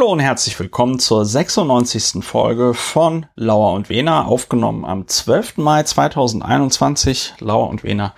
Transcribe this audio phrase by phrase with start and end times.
[0.00, 2.24] Hallo und herzlich willkommen zur 96.
[2.24, 5.58] Folge von Lauer und Wena, aufgenommen am 12.
[5.58, 7.34] Mai 2021.
[7.40, 8.14] Lauer und Wena,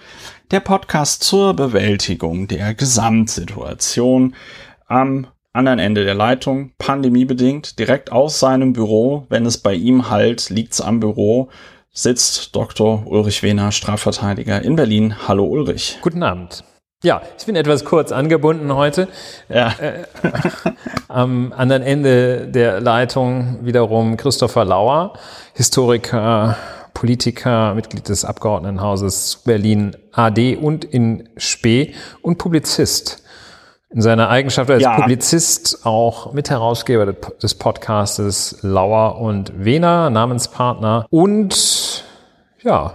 [0.53, 4.37] der Podcast zur Bewältigung der Gesamtsituation
[4.87, 9.27] am anderen Ende der Leitung, pandemiebedingt, direkt aus seinem Büro.
[9.29, 11.49] Wenn es bei ihm halt, liegt's am Büro,
[11.91, 13.05] sitzt Dr.
[13.09, 15.17] Ulrich Wehner, Strafverteidiger in Berlin.
[15.27, 15.99] Hallo Ulrich.
[16.01, 16.63] Guten Abend.
[17.05, 19.09] Ja, ich bin etwas kurz angebunden heute.
[19.49, 19.73] Ja.
[19.73, 20.05] Äh,
[21.09, 25.15] am anderen Ende der Leitung wiederum Christopher Lauer,
[25.55, 26.57] Historiker,
[26.95, 31.93] Politiker, Mitglied des Abgeordnetenhauses Berlin AD und in Spee
[32.23, 33.25] und Publizist.
[33.91, 34.95] In seiner Eigenschaft als ja.
[34.95, 37.13] Publizist auch Mitherausgeber
[37.43, 42.05] des Podcastes Lauer und Wehner, Namenspartner und
[42.63, 42.93] ja,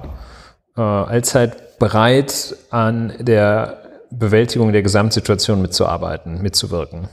[0.77, 7.09] äh, allzeit bereit an der Bewältigung der Gesamtsituation mitzuarbeiten, mitzuwirken.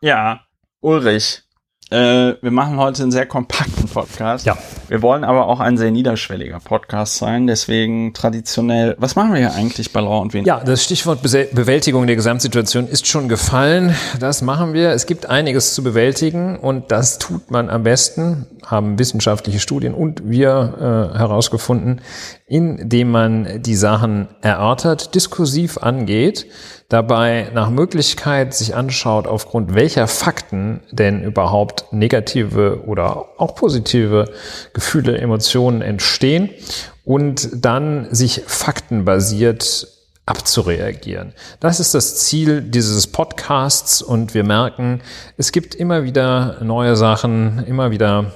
[0.00, 0.40] Ja,
[0.80, 1.46] Ulrich,
[1.90, 4.44] äh, wir machen heute einen sehr kompakten Podcast.
[4.44, 4.58] Ja.
[4.88, 7.46] Wir wollen aber auch ein sehr niederschwelliger Podcast sein.
[7.46, 10.44] Deswegen traditionell, was machen wir hier eigentlich bei Law und Wen?
[10.44, 13.94] Ja, das Stichwort Be Bewältigung der Gesamtsituation ist schon gefallen.
[14.18, 14.90] Das machen wir.
[14.90, 20.28] Es gibt einiges zu bewältigen und das tut man am besten, haben wissenschaftliche Studien und
[20.28, 22.00] wir äh, herausgefunden,
[22.46, 26.46] indem man die Sachen erörtert, diskursiv angeht
[26.88, 34.26] dabei nach Möglichkeit sich anschaut, aufgrund welcher Fakten denn überhaupt negative oder auch positive
[34.72, 36.50] Gefühle, Emotionen entstehen
[37.04, 39.88] und dann sich faktenbasiert
[40.26, 41.32] abzureagieren.
[41.60, 45.00] Das ist das Ziel dieses Podcasts und wir merken,
[45.36, 48.32] es gibt immer wieder neue Sachen, immer wieder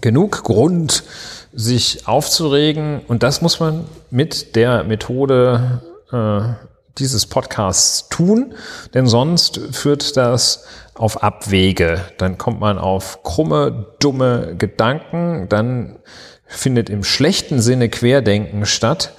[0.00, 1.04] genug Grund,
[1.52, 6.54] sich aufzuregen und das muss man mit der Methode äh,
[6.98, 8.54] dieses Podcasts tun,
[8.94, 12.00] denn sonst führt das auf Abwege.
[12.18, 15.98] Dann kommt man auf krumme, dumme Gedanken, dann
[16.46, 19.14] findet im schlechten Sinne Querdenken statt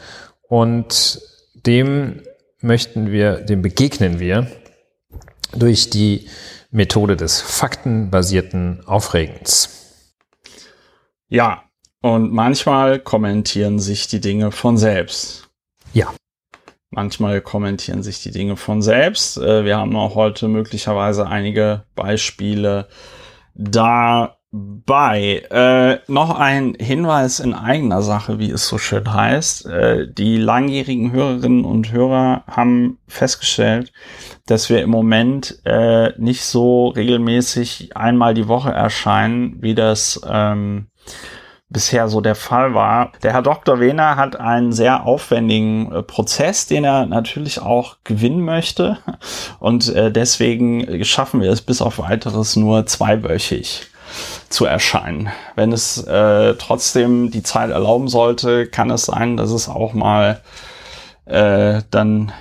[0.48, 1.22] und
[1.66, 2.22] dem
[2.60, 4.48] möchten wir, dem begegnen wir
[5.56, 6.28] durch die
[6.72, 9.83] Methode des faktenbasierten Aufregens.
[11.34, 11.64] Ja,
[12.04, 15.50] und manchmal kommentieren sich die Dinge von selbst.
[15.92, 16.14] Ja.
[16.92, 19.40] Manchmal kommentieren sich die Dinge von selbst.
[19.40, 22.88] Äh, wir haben auch heute möglicherweise einige Beispiele
[23.56, 24.28] dabei.
[25.50, 29.66] Äh, noch ein Hinweis in eigener Sache, wie es so schön heißt.
[29.66, 33.92] Äh, die langjährigen Hörerinnen und Hörer haben festgestellt,
[34.46, 40.90] dass wir im Moment äh, nicht so regelmäßig einmal die Woche erscheinen, wie das ähm,
[41.74, 43.12] bisher so der Fall war.
[43.24, 43.80] Der Herr Dr.
[43.80, 49.00] Wehner hat einen sehr aufwendigen äh, Prozess, den er natürlich auch gewinnen möchte.
[49.60, 53.88] Und äh, deswegen schaffen wir es bis auf weiteres nur zweiwöchig
[54.50, 55.30] zu erscheinen.
[55.56, 60.42] Wenn es äh, trotzdem die Zeit erlauben sollte, kann es sein, dass es auch mal
[61.26, 62.32] äh, dann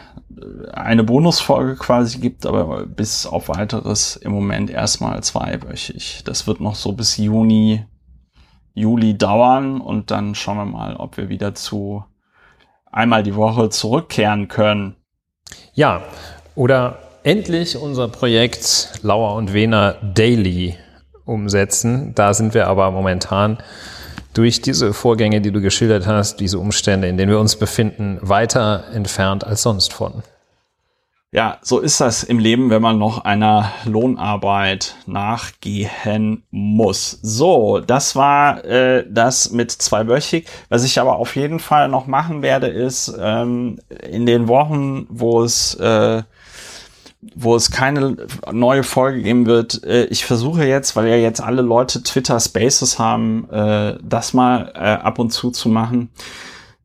[0.73, 6.23] eine Bonusfolge quasi gibt, aber bis auf weiteres im Moment erstmal zweiwöchig.
[6.25, 7.85] Das wird noch so bis Juni
[8.75, 12.05] Juli dauern und dann schauen wir mal, ob wir wieder zu
[12.91, 14.97] einmal die Woche zurückkehren können.
[15.75, 16.03] Ja,
[16.55, 20.77] oder endlich unser Projekt Lauer und Wehner Daily
[21.25, 22.15] umsetzen.
[22.15, 23.59] Da sind wir aber momentan
[24.35, 28.85] durch diese Vorgänge, die du geschildert hast, diese Umstände, in denen wir uns befinden, weiter
[28.93, 30.23] entfernt als sonst von.
[31.35, 37.21] Ja, so ist das im Leben, wenn man noch einer Lohnarbeit nachgehen muss.
[37.23, 40.47] So, das war äh, das mit zweiwöchig.
[40.69, 43.79] Was ich aber auf jeden Fall noch machen werde, ist ähm,
[44.11, 46.23] in den Wochen, wo es äh,
[47.35, 48.17] wo es keine
[48.53, 49.85] neue Folge geben wird.
[49.85, 54.71] Äh, ich versuche jetzt, weil ja jetzt alle Leute Twitter Spaces haben, äh, das mal
[54.75, 56.11] äh, ab und zu zu machen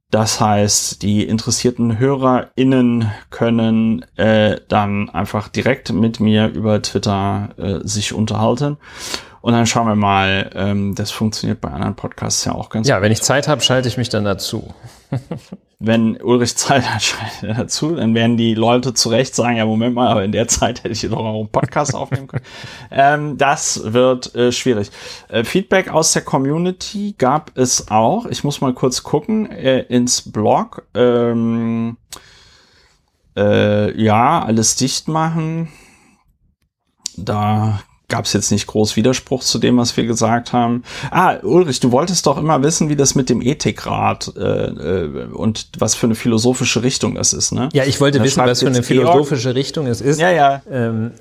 [0.09, 7.79] das heißt, die interessierten HörerInnen können äh, dann einfach direkt mit mir über Twitter äh,
[7.85, 8.78] sich unterhalten.
[9.47, 12.97] Und dann schauen wir mal, ähm, das funktioniert bei anderen Podcasts ja auch ganz Ja,
[12.97, 13.03] gut.
[13.03, 14.73] wenn ich Zeit habe, schalte ich mich dann dazu.
[15.79, 19.66] wenn Ulrich Zeit hat, schaltet er dazu, dann werden die Leute zu Recht sagen, ja,
[19.66, 22.44] Moment mal, aber in der Zeit hätte ich doch auch einen Podcast aufnehmen können.
[22.91, 24.91] Ähm, das wird äh, schwierig.
[25.29, 28.26] Äh, Feedback aus der Community gab es auch.
[28.26, 30.85] Ich muss mal kurz gucken äh, ins Blog.
[30.93, 31.96] Ähm,
[33.38, 35.70] äh, ja, alles dicht machen.
[37.16, 40.83] Da gab es jetzt nicht groß Widerspruch zu dem, was wir gesagt haben.
[41.11, 45.67] Ah, Ulrich, du wolltest doch immer wissen, wie das mit dem Ethikrat äh, äh, und
[45.77, 47.67] was für eine philosophische Richtung das ist, ne?
[47.73, 50.19] Ja, ich wollte wissen, was für eine philosophische Richtung es ist.
[50.19, 50.61] Ja, ja.
[50.71, 51.11] Ähm,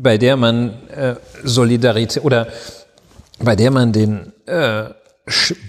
[0.00, 2.46] bei der man äh, Solidarität oder
[3.40, 4.84] bei der man den äh,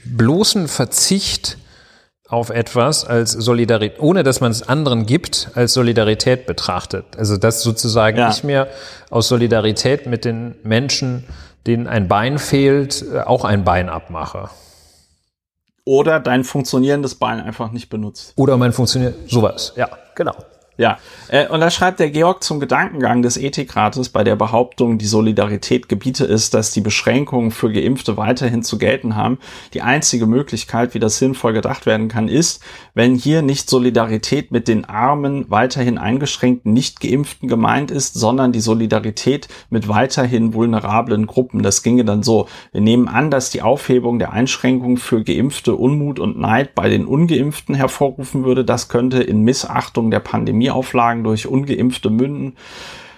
[0.05, 1.57] bloßen Verzicht
[2.29, 7.05] auf etwas als Solidarität, ohne dass man es anderen gibt, als Solidarität betrachtet.
[7.17, 8.29] Also dass sozusagen ja.
[8.29, 8.67] ich mir
[9.09, 11.25] aus Solidarität mit den Menschen,
[11.65, 14.49] denen ein Bein fehlt, äh, auch ein Bein abmache.
[15.85, 18.33] Oder dein funktionierendes Bein einfach nicht benutzt.
[18.35, 20.35] Oder mein funktioniert sowas, ja, genau.
[20.79, 20.97] Ja,
[21.27, 25.89] äh, und da schreibt der Georg zum Gedankengang des Ethikrates bei der Behauptung, die Solidarität
[25.89, 29.39] gebiete ist, dass die Beschränkungen für Geimpfte weiterhin zu gelten haben.
[29.73, 34.69] Die einzige Möglichkeit, wie das sinnvoll gedacht werden kann, ist, wenn hier nicht Solidarität mit
[34.69, 41.61] den armen, weiterhin eingeschränkten Nicht-Geimpften gemeint ist, sondern die Solidarität mit weiterhin vulnerablen Gruppen.
[41.61, 42.47] Das ginge dann so.
[42.71, 47.05] Wir nehmen an, dass die Aufhebung der Einschränkungen für Geimpfte Unmut und Neid bei den
[47.05, 48.63] Ungeimpften hervorrufen würde.
[48.63, 52.55] Das könnte in Missachtung der Pandemie Pandemieauflagen durch ungeimpfte münden.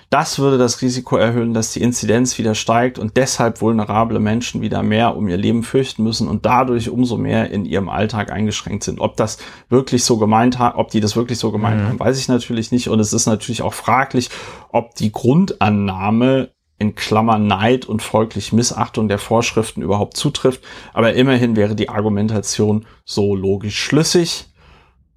[0.09, 4.83] Das würde das Risiko erhöhen, dass die Inzidenz wieder steigt und deshalb vulnerable Menschen wieder
[4.83, 8.99] mehr um ihr Leben fürchten müssen und dadurch umso mehr in ihrem Alltag eingeschränkt sind.
[8.99, 9.37] Ob das
[9.69, 11.87] wirklich so gemeint hat, ob die das wirklich so gemeint mhm.
[11.87, 12.89] haben, weiß ich natürlich nicht.
[12.89, 14.29] Und es ist natürlich auch fraglich,
[14.73, 20.61] ob die Grundannahme in Klammern Neid und folglich Missachtung der Vorschriften überhaupt zutrifft.
[20.93, 24.50] Aber immerhin wäre die Argumentation so logisch schlüssig.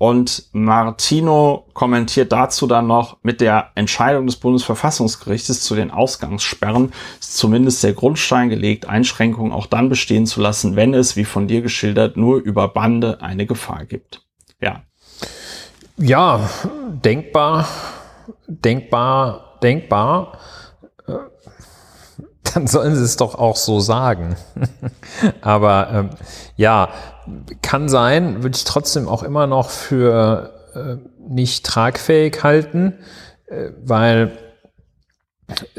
[0.04, 7.38] Und Martino kommentiert dazu dann noch, mit der Entscheidung des Bundesverfassungsgerichtes zu den Ausgangssperren ist
[7.38, 11.62] zumindest der Grundstein gelegt, Einschränkungen auch dann bestehen zu lassen, wenn es, wie von dir
[11.62, 14.20] geschildert, nur über Bande eine Gefahr gibt.
[14.60, 14.82] Ja.
[15.96, 16.50] Ja,
[17.02, 17.66] denkbar,
[18.46, 20.38] denkbar, denkbar.
[21.08, 21.12] Äh,
[22.52, 24.36] dann sollen sie es doch auch so sagen.
[25.40, 26.10] Aber ähm,
[26.56, 26.90] ja,
[27.62, 30.96] kann sein, würde ich trotzdem auch immer noch für äh,
[31.28, 32.94] nicht tragfähig halten,
[33.46, 34.32] äh, weil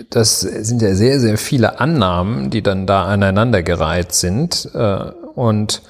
[0.10, 4.70] das sind ja sehr, sehr viele Annahmen, die dann da aneinandergereiht sind.
[4.74, 5.82] Äh, und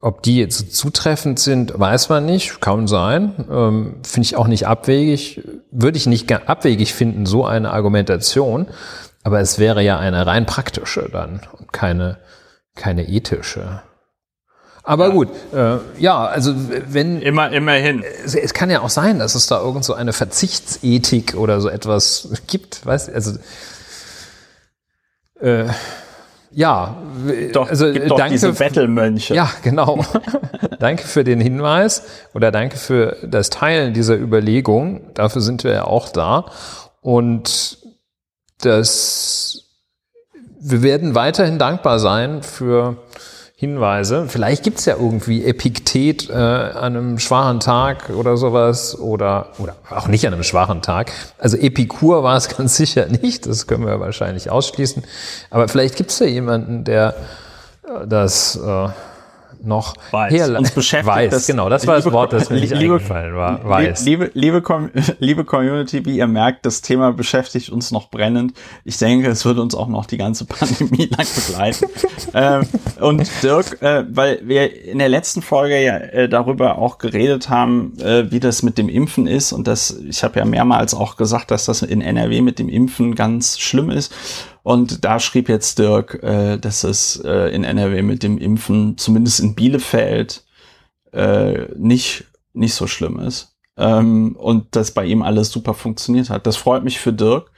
[0.00, 3.46] ob die jetzt zutreffend sind, weiß man nicht, kann sein.
[3.50, 5.42] Ähm, Finde ich auch nicht abwegig.
[5.70, 8.66] Würde ich nicht abwegig finden, so eine Argumentation.
[9.22, 12.18] Aber es wäre ja eine rein praktische dann und keine,
[12.74, 13.80] keine ethische.
[14.86, 15.12] Aber ja.
[15.12, 18.04] gut, äh, ja, also wenn immer immerhin.
[18.24, 21.70] Es, es, kann ja auch sein, dass es da irgend so eine Verzichtsethik oder so
[21.70, 23.10] etwas gibt, weißt?
[23.10, 23.38] Also
[25.40, 25.64] äh,
[26.50, 26.96] ja,
[27.52, 29.34] doch, also gibt doch danke diese Bettelmönche.
[29.34, 30.04] Ja, genau.
[30.78, 32.04] danke für den Hinweis
[32.34, 35.12] oder danke für das Teilen dieser Überlegung.
[35.14, 36.44] Dafür sind wir ja auch da
[37.00, 37.78] und
[38.60, 39.62] das
[40.60, 42.96] wir werden weiterhin dankbar sein für
[43.64, 44.26] Hinweise.
[44.28, 50.06] Vielleicht gibt's ja irgendwie Epiktet äh, an einem schwachen Tag oder sowas oder, oder auch
[50.06, 51.12] nicht an einem schwachen Tag.
[51.38, 55.02] Also Epikur war es ganz sicher nicht, das können wir wahrscheinlich ausschließen.
[55.50, 57.14] Aber vielleicht gibt's ja jemanden, der
[57.86, 58.88] äh, das äh,
[59.66, 60.50] noch weiß.
[60.50, 61.14] Uns beschäftigt.
[61.14, 63.64] Weiß, das, genau, das war das Wort, das mir nicht liebe, eingefallen war.
[63.64, 64.04] Weiß.
[64.04, 64.62] Liebe, liebe,
[65.18, 68.54] liebe Community, wie ihr merkt, das Thema beschäftigt uns noch brennend.
[68.84, 71.86] Ich denke, es wird uns auch noch die ganze Pandemie lang begleiten.
[72.34, 72.62] ähm,
[73.00, 77.98] und Dirk, äh, weil wir in der letzten Folge ja äh, darüber auch geredet haben,
[78.00, 81.50] äh, wie das mit dem Impfen ist und das, ich habe ja mehrmals auch gesagt,
[81.50, 84.12] dass das in NRW mit dem Impfen ganz schlimm ist.
[84.64, 89.40] Und da schrieb jetzt Dirk, äh, dass es äh, in NRW mit dem Impfen, zumindest
[89.40, 90.42] in Bielefeld,
[91.12, 93.54] äh, nicht, nicht so schlimm ist.
[93.76, 96.46] Ähm, und dass bei ihm alles super funktioniert hat.
[96.46, 97.50] Das freut mich für Dirk.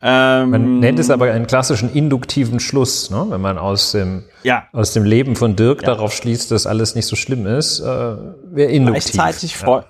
[0.00, 3.26] Ähm, man nennt es aber einen klassischen induktiven Schluss, ne?
[3.28, 4.68] wenn man aus dem, ja.
[4.72, 5.88] aus dem Leben von Dirk ja.
[5.88, 9.12] darauf schließt, dass alles nicht so schlimm ist, äh, wäre induktiv.
[9.12, 9.84] Gleichzeitig, ja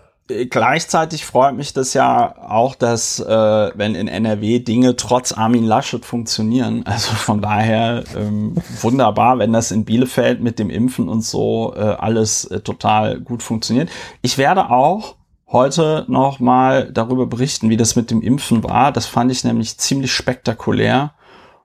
[0.48, 6.04] gleichzeitig freut mich das ja auch, dass äh, wenn in NRW Dinge trotz Armin Laschet
[6.04, 6.84] funktionieren.
[6.90, 11.80] Also von daher ähm, wunderbar, wenn das in Bielefeld mit dem Impfen und so äh,
[11.80, 13.88] alles äh, total gut funktioniert.
[14.22, 15.14] Ich werde auch
[15.46, 18.92] heute noch mal darüber berichten, wie das mit dem Impfen war.
[18.92, 21.12] Das fand ich nämlich ziemlich spektakulär.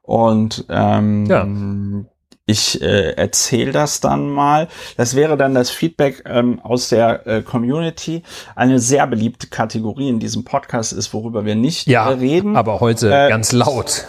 [0.01, 1.47] Und ähm, ja.
[2.47, 4.67] Ich äh, erzähle das dann mal.
[4.97, 8.21] Das wäre dann das Feedback ähm, aus der äh, Community.
[8.55, 12.55] Eine sehr beliebte Kategorie in diesem Podcast ist, worüber wir nicht ja, äh, reden.
[12.55, 14.05] Aber heute äh, ganz laut.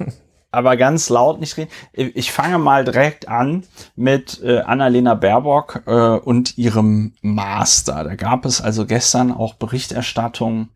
[0.50, 1.70] aber ganz laut nicht reden.
[1.92, 3.64] Ich fange mal direkt an
[3.96, 8.04] mit äh, Annalena Baerbock äh, und ihrem Master.
[8.04, 10.68] Da gab es also gestern auch Berichterstattung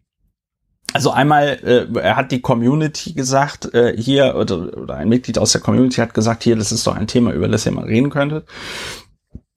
[0.92, 5.52] also einmal, äh, er hat die Community gesagt, äh, hier, oder, oder ein Mitglied aus
[5.52, 8.10] der Community hat gesagt, hier, das ist doch ein Thema, über das ihr mal reden
[8.10, 8.46] könntet.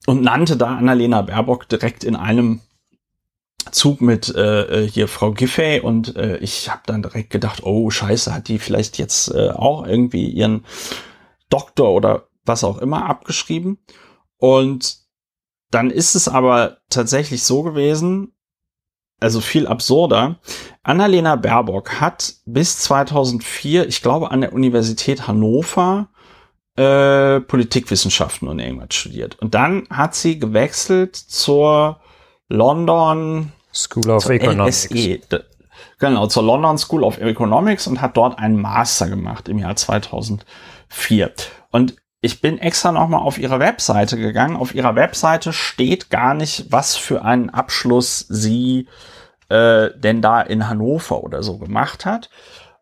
[0.05, 2.61] Und nannte da Annalena Baerbock direkt in einem
[3.71, 8.33] Zug mit äh, hier Frau Giffey und äh, ich habe dann direkt gedacht, oh scheiße,
[8.33, 10.65] hat die vielleicht jetzt äh, auch irgendwie ihren
[11.49, 13.79] Doktor oder was auch immer abgeschrieben.
[14.37, 14.97] Und
[15.71, 18.34] dann ist es aber tatsächlich so gewesen,
[19.25, 20.35] also viel absurder.
[20.83, 26.09] Annalena Baerbock hat bis 2004, ich glaube, an der Universität Hannover
[26.75, 29.39] äh, Politikwissenschaften und irgendwas studiert.
[29.41, 31.99] Und dann hat sie gewechselt zur
[32.49, 34.91] London School of Economics.
[34.91, 35.19] LSE,
[35.97, 41.31] genau, zur London School of Economics und hat dort einen Master gemacht im Jahr 2004.
[41.71, 44.55] Und ich bin extra nochmal auf ihre Webseite gegangen.
[44.55, 49.14] Auf ihrer Webseite steht gar nicht, was für einen Abschluss sie äh,
[49.49, 52.29] denn da in Hannover oder so gemacht hat.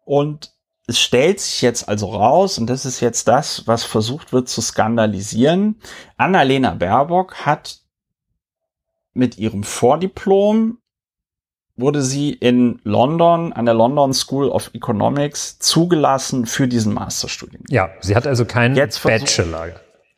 [0.05, 0.53] Und
[0.87, 4.61] es stellt sich jetzt also raus, und das ist jetzt das, was versucht wird zu
[4.61, 5.79] skandalisieren.
[6.17, 7.79] Annalena Baerbock hat
[9.13, 10.79] mit ihrem Vordiplom
[11.75, 17.65] wurde sie in London an der London School of Economics zugelassen für diesen Masterstudiengang.
[17.69, 18.75] Ja, sie hat also keinen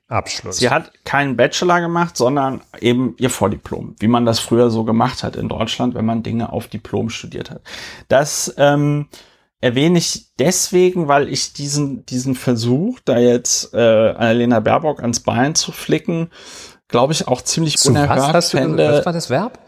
[0.07, 0.57] Bachelor-Abschluss.
[0.57, 5.23] Sie hat keinen Bachelor gemacht, sondern eben ihr Vordiplom, wie man das früher so gemacht
[5.23, 7.61] hat in Deutschland, wenn man Dinge auf Diplom studiert hat.
[8.07, 9.07] Das ähm,
[9.61, 15.55] erwähne ich deswegen, weil ich diesen, diesen Versuch, da jetzt äh, Annalena Baerbock ans Bein
[15.55, 16.29] zu flicken,
[16.87, 18.87] glaube ich, auch ziemlich Zu unerhört was, hast du, fände.
[18.91, 19.59] was war das Verb?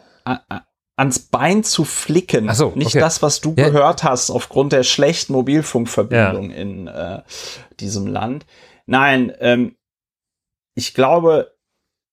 [0.98, 2.50] ans Bein zu flicken.
[2.50, 3.00] Ach so, Nicht okay.
[3.00, 3.70] das, was du Ja.
[3.70, 7.22] gehört hast aufgrund der schlechten Mobilfunkverbindung in äh,
[7.80, 8.46] diesem Land.
[8.88, 9.77] Nein, ähm,
[10.78, 11.56] ich glaube,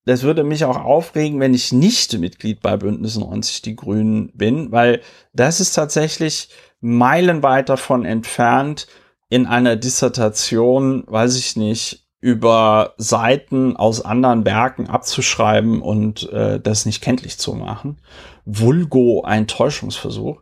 [0.07, 4.73] das würde mich auch aufregen, wenn ich nicht Mitglied bei Bündnis 90 Die Grünen bin,
[4.73, 5.03] weil
[5.35, 6.49] das ist tatsächlich
[6.81, 8.87] meilenweit davon entfernt,
[9.29, 16.87] in einer Dissertation, weiß ich nicht, über Seiten aus anderen Werken abzuschreiben und äh, das
[16.87, 17.99] nicht kenntlich zu machen.
[18.47, 20.41] Vulgo ein Täuschungsversuch.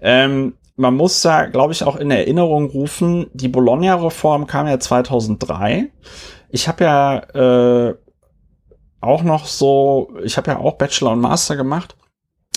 [0.00, 5.90] Ähm, man muss da, glaube ich, auch in Erinnerung rufen, die Bologna-Reform kam ja 2003.
[6.50, 7.94] Ich habe ja äh,
[9.00, 11.96] auch noch so, ich habe ja auch Bachelor und Master gemacht.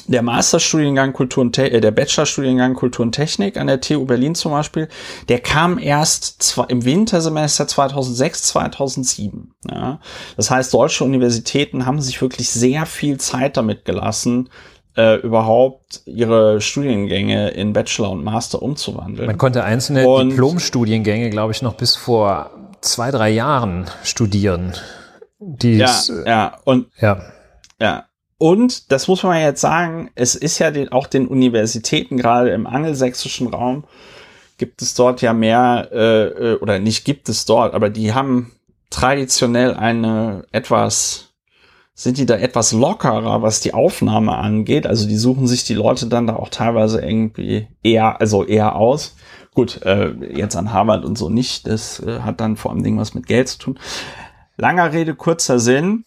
[0.07, 4.33] Der Masterstudiengang Kultur und Te äh, der Bachelorstudiengang Kultur und Technik an der TU Berlin
[4.33, 4.87] zum Beispiel,
[5.27, 9.51] der kam erst zwar im Wintersemester 2006, 2007.
[9.69, 9.99] Ja.
[10.35, 14.49] Das heißt, deutsche Universitäten haben sich wirklich sehr viel Zeit damit gelassen,
[14.97, 19.27] äh, überhaupt ihre Studiengänge in Bachelor und Master umzuwandeln.
[19.27, 22.49] Man konnte einzelne Und- Diplomstudiengänge, glaube ich, noch bis vor
[22.81, 24.73] zwei, drei Jahren studieren.
[25.39, 27.21] Die ja, äh, ja, und ja.
[27.79, 28.05] Ja.
[28.37, 32.67] Und das muss man jetzt sagen, es ist ja den, auch den Universitäten, gerade im
[32.67, 33.83] angelsächsischen Raum,
[34.57, 38.51] gibt es dort ja mehr, äh, äh, oder nicht gibt es dort, aber die haben
[38.89, 41.33] traditionell eine etwas,
[41.93, 44.87] sind die da etwas lockerer, was die Aufnahme angeht.
[44.87, 49.15] Also die suchen sich die Leute dann da auch teilweise irgendwie eher, also eher aus.
[49.59, 51.67] Gut, äh, jetzt an Harvard und so nicht.
[51.67, 53.79] Das äh, hat dann vor allem was mit Geld zu tun.
[54.57, 56.05] Langer Rede, kurzer Sinn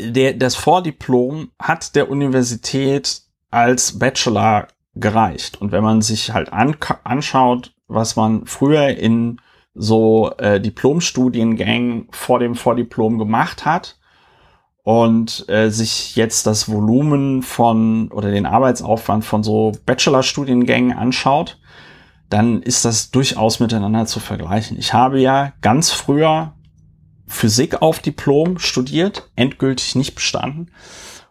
[0.00, 5.60] der, das Vordiplom hat der Universität als Bachelor gereicht.
[5.60, 9.40] Und wenn man sich halt an, anschaut, was man früher in
[9.74, 13.98] so äh, Diplomstudiengängen vor dem Vordiplom gemacht hat
[14.82, 21.58] und äh, sich jetzt das Volumen von oder den Arbeitsaufwand von so Bachelorstudiengängen anschaut,
[22.32, 24.78] dann ist das durchaus miteinander zu vergleichen.
[24.78, 26.54] Ich habe ja ganz früher
[27.26, 30.70] Physik auf Diplom studiert, endgültig nicht bestanden.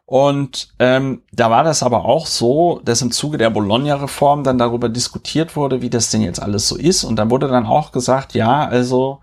[0.05, 4.89] Und ähm, da war das aber auch so, dass im Zuge der Bologna-Reform dann darüber
[4.89, 7.03] diskutiert wurde, wie das denn jetzt alles so ist.
[7.03, 9.21] Und dann wurde dann auch gesagt, ja, also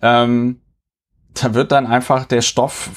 [0.00, 0.60] ähm,
[1.34, 2.90] da wird dann einfach der Stoff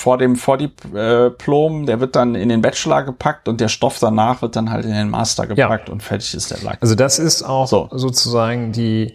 [0.00, 4.56] vor dem Vordiplom, der wird dann in den Bachelor gepackt und der Stoff danach wird
[4.56, 6.78] dann halt in den Master gepackt und fertig ist der Lack.
[6.80, 7.88] Also das ist auch So.
[7.92, 9.14] sozusagen die,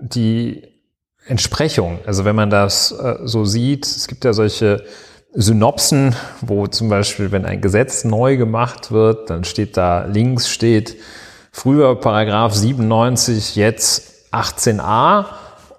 [0.00, 0.62] die
[1.26, 1.98] Entsprechung.
[2.06, 4.84] Also wenn man das äh, so sieht, es gibt ja solche
[5.34, 10.96] Synopsen, wo zum Beispiel, wenn ein Gesetz neu gemacht wird, dann steht da links steht
[11.50, 15.26] früher Paragraph 97, jetzt 18a.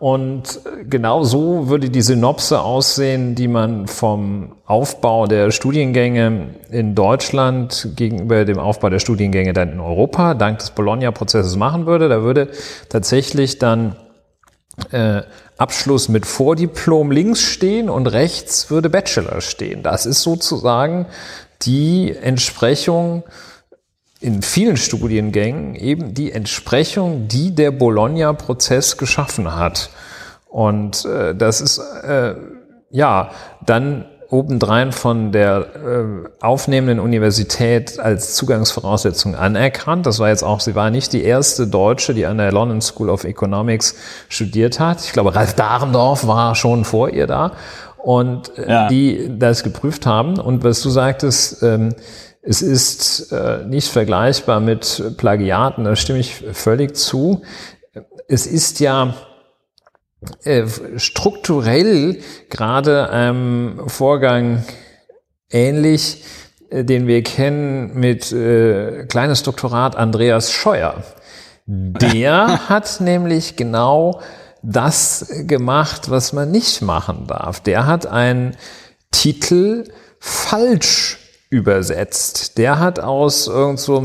[0.04, 7.92] Und genau so würde die Synopse aussehen, die man vom Aufbau der Studiengänge in Deutschland
[7.96, 12.10] gegenüber dem Aufbau der Studiengänge dann in Europa dank des Bologna-Prozesses machen würde.
[12.10, 12.50] Da würde
[12.90, 13.96] tatsächlich dann
[14.92, 15.22] äh,
[15.58, 19.84] Abschluss mit Vordiplom links stehen und rechts würde Bachelor stehen.
[19.84, 21.06] Das ist sozusagen
[21.62, 23.24] die Entsprechung
[24.24, 29.90] in vielen Studiengängen eben die Entsprechung, die der Bologna-Prozess geschaffen hat.
[30.48, 32.36] Und äh, das ist äh,
[32.90, 33.32] ja
[33.66, 40.06] dann obendrein von der äh, aufnehmenden Universität als Zugangsvoraussetzung anerkannt.
[40.06, 43.10] Das war jetzt auch, sie war nicht die erste Deutsche, die an der London School
[43.10, 43.96] of Economics
[44.30, 45.04] studiert hat.
[45.04, 47.52] Ich glaube, Ralf Dahrendorf war schon vor ihr da
[47.98, 48.88] und äh, ja.
[48.88, 50.40] die das geprüft haben.
[50.40, 51.94] Und was du sagtest, ähm,
[52.46, 57.42] es ist äh, nicht vergleichbar mit Plagiaten, da stimme ich völlig zu.
[58.28, 59.14] Es ist ja
[60.44, 60.66] äh,
[60.98, 62.20] strukturell
[62.50, 64.66] gerade einem Vorgang
[65.50, 66.26] ähnlich,
[66.70, 71.02] äh, den wir kennen mit äh, kleines Doktorat Andreas Scheuer.
[71.66, 74.20] Der hat nämlich genau
[74.62, 77.62] das gemacht, was man nicht machen darf.
[77.62, 78.58] Der hat einen
[79.12, 79.86] Titel
[80.20, 81.23] falsch
[81.54, 82.58] übersetzt.
[82.58, 84.04] Der hat aus irgend so,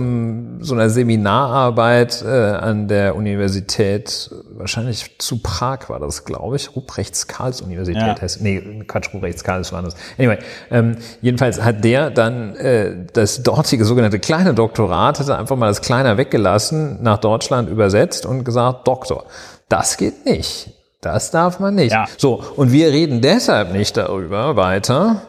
[0.61, 8.03] so einer Seminararbeit äh, an der Universität, wahrscheinlich zu Prag war das, glaube ich, Ruprechts-Karls-Universität
[8.03, 8.21] ja.
[8.21, 9.97] heißt, nee, Quatsch, Ruprechts-Karls war das.
[10.19, 10.37] Anyway,
[10.71, 15.69] ähm, jedenfalls hat der dann äh, das dortige sogenannte kleine Doktorat, hat er einfach mal
[15.69, 19.25] das Kleiner weggelassen, nach Deutschland übersetzt und gesagt, Doktor.
[19.71, 20.71] Das geht nicht.
[21.01, 21.93] Das darf man nicht.
[21.93, 22.07] Ja.
[22.19, 25.23] So, und wir reden deshalb nicht darüber weiter,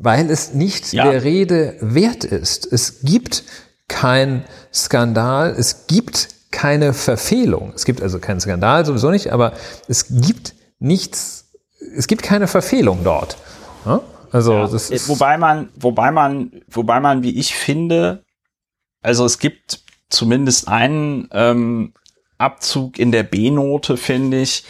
[0.00, 1.08] weil es nicht ja.
[1.10, 2.70] der Rede wert ist.
[2.72, 3.44] Es gibt
[3.86, 7.72] kein Skandal, es gibt keine Verfehlung.
[7.76, 9.52] Es gibt also keinen Skandal sowieso nicht, aber
[9.88, 11.50] es gibt nichts,
[11.94, 13.36] es gibt keine Verfehlung dort.
[13.84, 14.00] Ja?
[14.32, 18.24] Also ja, das ist wobei man, wobei man, wobei man, wie ich finde,
[19.02, 21.92] also es gibt zumindest einen ähm,
[22.38, 24.64] Abzug in der B-Note, finde ich,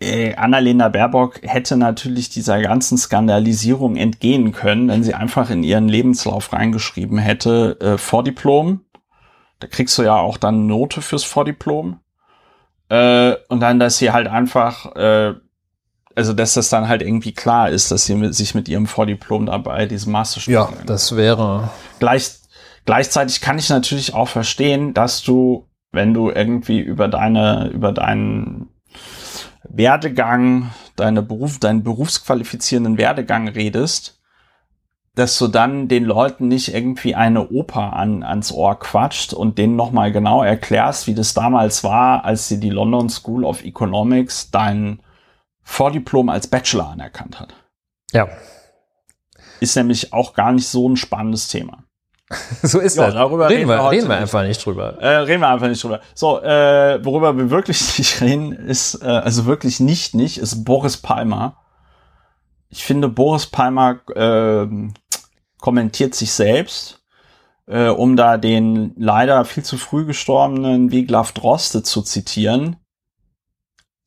[0.00, 5.88] äh, Annalena Baerbock hätte natürlich dieser ganzen Skandalisierung entgehen können, wenn sie einfach in ihren
[5.88, 8.80] Lebenslauf reingeschrieben hätte, äh, Vordiplom.
[9.58, 12.00] Da kriegst du ja auch dann Note fürs Vordiplom.
[12.88, 15.34] Äh, und dann, dass sie halt einfach, äh,
[16.16, 19.46] also dass das dann halt irgendwie klar ist, dass sie mit, sich mit ihrem Vordiplom
[19.46, 20.68] dabei diesem Masterstudium.
[20.78, 21.70] Ja, das wäre.
[21.98, 22.30] Gleich,
[22.86, 28.69] gleichzeitig kann ich natürlich auch verstehen, dass du, wenn du irgendwie über deine, über deinen
[29.72, 34.20] Werdegang, deine Beruf, deinen berufsqualifizierenden Werdegang redest,
[35.14, 39.76] dass du dann den Leuten nicht irgendwie eine Oper an, ans Ohr quatscht und denen
[39.76, 45.02] nochmal genau erklärst, wie das damals war, als sie die London School of Economics dein
[45.62, 47.54] Vordiplom als Bachelor anerkannt hat.
[48.12, 48.28] Ja.
[49.60, 51.84] Ist nämlich auch gar nicht so ein spannendes Thema.
[52.62, 53.14] so ist ja, das.
[53.14, 54.98] Darüber reden, reden wir, reden wir einfach nicht drüber.
[55.00, 56.00] Äh, reden wir einfach nicht drüber.
[56.14, 60.96] So, äh, worüber wir wirklich nicht reden, ist, äh, also wirklich nicht, nicht, ist Boris
[60.96, 61.56] Palmer.
[62.68, 64.68] Ich finde, Boris Palmer äh,
[65.60, 67.02] kommentiert sich selbst,
[67.66, 72.76] äh, um da den leider viel zu früh gestorbenen Wiglaf Droste zu zitieren.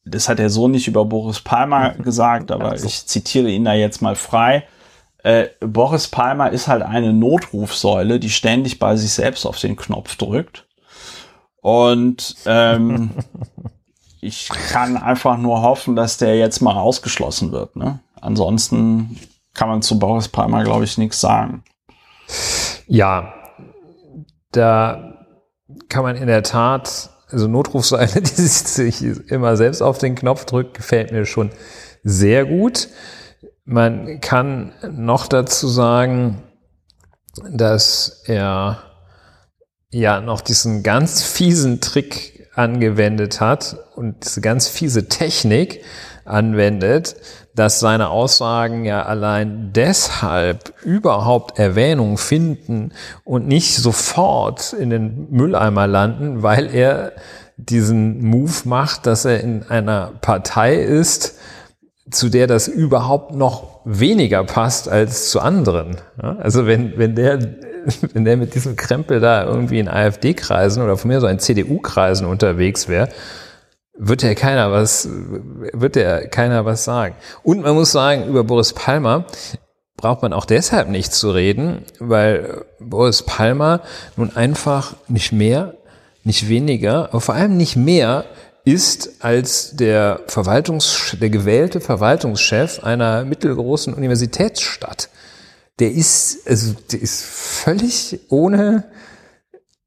[0.06, 4.02] Das hat er so nicht über Boris Palmer gesagt, aber ich zitiere ihn da jetzt
[4.02, 4.66] mal frei
[5.24, 10.16] äh, Boris Palmer ist halt eine Notrufsäule, die ständig bei sich selbst auf den Knopf
[10.18, 10.68] drückt.
[11.62, 13.12] Und ähm,
[14.22, 17.78] ich kann einfach nur hoffen, dass der jetzt mal ausgeschlossen wird.
[17.78, 18.00] Ne?
[18.20, 19.18] Ansonsten
[19.54, 21.64] kann man zu Boris Palmer, glaube ich, nichts sagen.
[22.88, 23.34] Ja,
[24.52, 25.26] da
[25.88, 30.74] kann man in der Tat, also Notrufsäule, die sich immer selbst auf den Knopf drückt,
[30.74, 31.52] gefällt mir schon
[32.04, 32.90] sehr gut.
[33.66, 36.44] Man kann noch dazu sagen,
[37.50, 38.84] dass er
[39.90, 45.82] ja noch diesen ganz fiesen Trick angewendet hat und diese ganz fiese Technik
[46.26, 47.16] anwendet,
[47.56, 52.92] dass seine Aussagen ja allein deshalb überhaupt Erwähnung finden
[53.24, 57.14] und nicht sofort in den Mülleimer landen, weil er
[57.58, 61.38] diesen Move macht, dass er in einer Partei ist,
[62.10, 65.98] zu der das überhaupt noch weniger passt als zu anderen.
[66.18, 67.40] Also wenn, wenn der,
[68.14, 72.28] wenn der mit diesem Krempel da irgendwie in AfD-Kreisen oder von mir so in CDU-Kreisen
[72.28, 73.10] unterwegs wäre,
[73.98, 75.08] wird ja keiner was,
[75.74, 77.16] wird ja keiner was sagen.
[77.44, 79.26] Und man muss sagen, über Boris Palmer
[79.96, 83.82] braucht man auch deshalb nicht zu reden, weil Boris Palmer
[84.18, 85.76] nun einfach nicht mehr,
[86.24, 88.26] nicht weniger, aber vor allem nicht mehr
[88.66, 95.10] ist als der Verwaltungs, der gewählte Verwaltungschef einer mittelgroßen Universitätsstadt.
[95.80, 98.86] Der ist, also, der ist völlig ohne,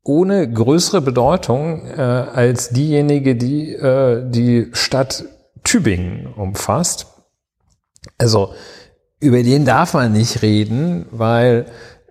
[0.03, 5.25] ohne größere Bedeutung äh, als diejenige, die äh, die Stadt
[5.65, 7.07] Tübingen umfasst.
[8.19, 8.53] Also
[9.21, 11.67] über den darf man nicht reden, weil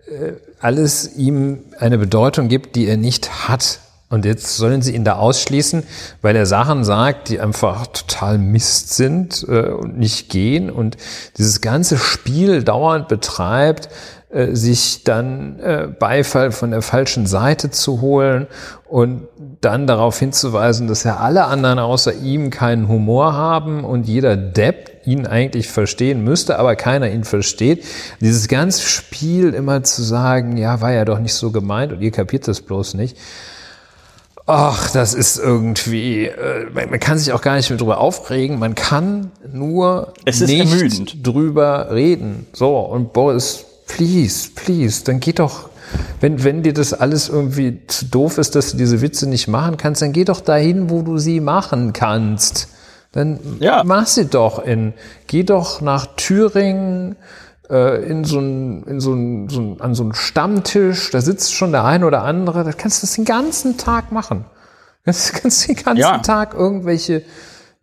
[0.07, 3.79] äh, alles ihm eine Bedeutung gibt, die er nicht hat.
[4.15, 5.83] Und jetzt sollen sie ihn da ausschließen,
[6.21, 10.95] weil er Sachen sagt, die einfach total Mist sind äh, und nicht gehen und
[11.37, 13.89] dieses ganze Spiel dauernd betreibt,
[14.29, 18.47] äh, sich dann äh, Beifall von der falschen Seite zu holen
[18.87, 19.27] und
[19.59, 25.01] dann darauf hinzuweisen, dass ja alle anderen außer ihm keinen Humor haben und jeder Depp
[25.05, 27.83] ihn eigentlich verstehen müsste, aber keiner ihn versteht.
[28.21, 32.11] Dieses ganze Spiel immer zu sagen, ja, war ja doch nicht so gemeint und ihr
[32.11, 33.17] kapiert das bloß nicht.
[34.47, 38.75] Ach, das ist irgendwie, äh, man kann sich auch gar nicht mehr drüber aufregen, man
[38.75, 41.25] kann nur Es ist nicht ermüdend.
[41.25, 42.45] drüber reden.
[42.53, 45.69] So, und Boris, please, please, dann geht doch,
[46.21, 49.77] wenn, wenn dir das alles irgendwie zu doof ist, dass du diese Witze nicht machen
[49.77, 52.67] kannst, dann geh doch dahin, wo du sie machen kannst.
[53.13, 53.81] Dann Ja.
[53.83, 54.93] mach sie doch in,
[55.25, 57.15] geh doch nach Thüringen,
[58.09, 61.71] in so ein, in so ein, so ein, an so einen Stammtisch, da sitzt schon
[61.71, 64.45] der eine oder andere, da kannst du das den ganzen Tag machen.
[65.03, 66.17] Das kannst du den ganzen Ja.
[66.19, 67.23] Tag irgendwelche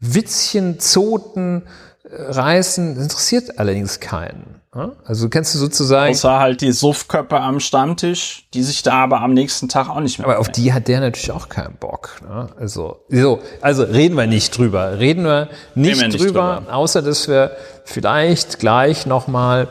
[0.01, 1.63] Witzchen, Zoten
[2.05, 4.61] äh, reißen, das interessiert allerdings keinen.
[4.75, 4.91] ja?
[5.05, 9.33] Also kennst du sozusagen, Außer halt die Suffköppe am Stammtisch, die sich da aber am
[9.33, 10.27] nächsten Tag auch nicht mehr.
[10.27, 12.21] aber auf die hat der natürlich auch keinen Bock.
[12.29, 12.49] Ne?
[12.59, 14.99] Also, so, also reden wir nicht drüber.
[14.99, 16.75] Reden wir nicht, wir nicht drüber, drüber.
[16.75, 17.53] außer dass wir
[17.85, 19.69] vielleicht gleich nochmal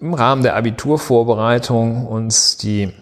[0.00, 2.92] im Rahmen der Abiturvorbereitung uns die,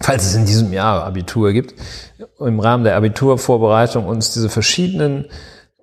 [0.00, 1.74] falls es in diesem Jahr Abitur gibt,
[2.38, 5.26] im Rahmen der Abiturvorbereitung uns diese verschiedenen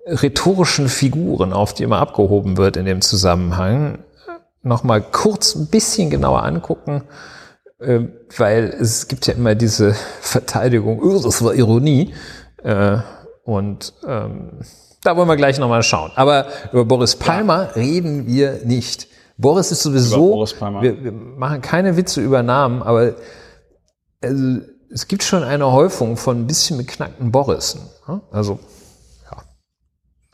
[0.06, 4.04] rhetorischen Figuren, auf die immer abgehoben wird in dem Zusammenhang,
[4.62, 7.04] nochmal kurz ein bisschen genauer angucken,
[7.78, 8.00] äh,
[8.36, 12.14] weil es gibt ja immer diese Verteidigung, das war Ironie.
[12.62, 12.98] Äh,
[13.44, 14.60] und ähm,
[15.02, 16.12] da wollen wir gleich nochmal schauen.
[16.14, 19.08] Aber über Boris Palmer reden wir nicht.
[19.36, 23.14] Boris ist sowieso, Boris wir, wir machen keine Witze über Namen, aber
[24.22, 24.60] also,
[24.90, 27.80] es gibt schon eine Häufung von ein bisschen beknackten Borissen.
[28.06, 28.20] ne?
[28.30, 28.60] Also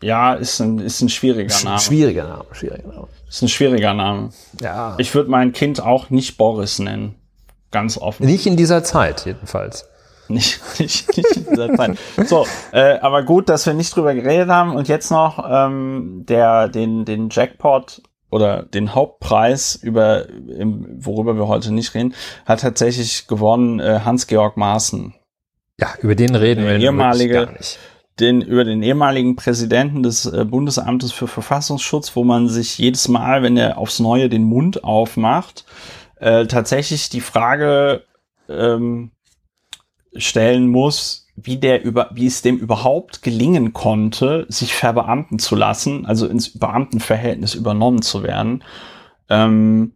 [0.03, 1.79] Ja, ist ein, ist ein schwieriger Name.
[1.79, 3.09] schwieriger Name, schwieriger Name.
[3.29, 4.31] Ist ein schwieriger Name.
[4.61, 4.95] Ja.
[4.99, 7.15] Ich würde mein Kind auch nicht Boris nennen.
[7.71, 8.27] Ganz offen.
[8.27, 9.87] Nicht in dieser Zeit jedenfalls.
[10.35, 11.99] Nicht, nicht, nicht in dieser Zeit.
[12.27, 14.77] So, äh, aber gut, dass wir nicht drüber geredet haben.
[14.77, 21.49] Und jetzt noch ähm, der, den, den Jackpot oder den Hauptpreis, über, im, worüber wir
[21.49, 22.15] heute nicht reden,
[22.45, 25.15] hat tatsächlich gewonnen äh, Hans-Georg Maaßen.
[25.81, 27.79] Ja, über den reden Der wir ehemalige- gar nicht.
[28.21, 33.43] den über den ehemaligen Präsidenten des äh, Bundesamtes für Verfassungsschutz, wo man sich jedes Mal,
[33.43, 35.65] wenn er aufs Neue den Mund aufmacht,
[36.17, 38.03] äh, tatsächlich die Frage
[38.51, 39.13] ähm,
[40.17, 46.07] stellen muss, wie der über, wie es dem überhaupt gelingen konnte, sich verbeamten zu lassen,
[46.07, 48.65] also ins Beamtenverhältnis übernommen zu werden.
[49.29, 49.93] Ähm,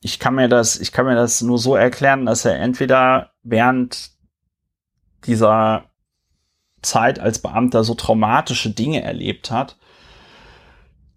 [0.00, 4.10] ich kann mir das, ich kann mir das nur so erklären, dass er entweder während
[5.26, 5.86] dieser
[6.82, 9.78] Zeit als Beamter so traumatische Dinge erlebt hat,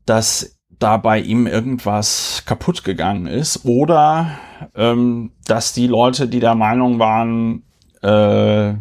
[0.06, 4.38] dass da bei ihm irgendwas kaputt gegangen ist oder
[4.76, 7.67] ähm, dass die Leute, die der Meinung waren,
[8.08, 8.76] äh,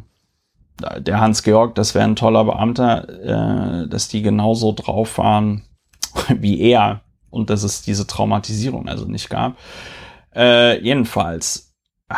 [1.00, 5.64] der Hans-Georg, das wäre ein toller Beamter, äh, dass die genauso drauf waren
[6.28, 9.56] wie er und dass es diese Traumatisierung also nicht gab.
[10.34, 11.74] Äh, jedenfalls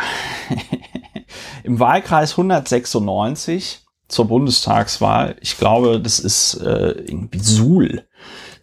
[1.63, 5.35] im Wahlkreis 196 zur Bundestagswahl.
[5.41, 8.07] Ich glaube, das ist äh, irgendwie Suhl.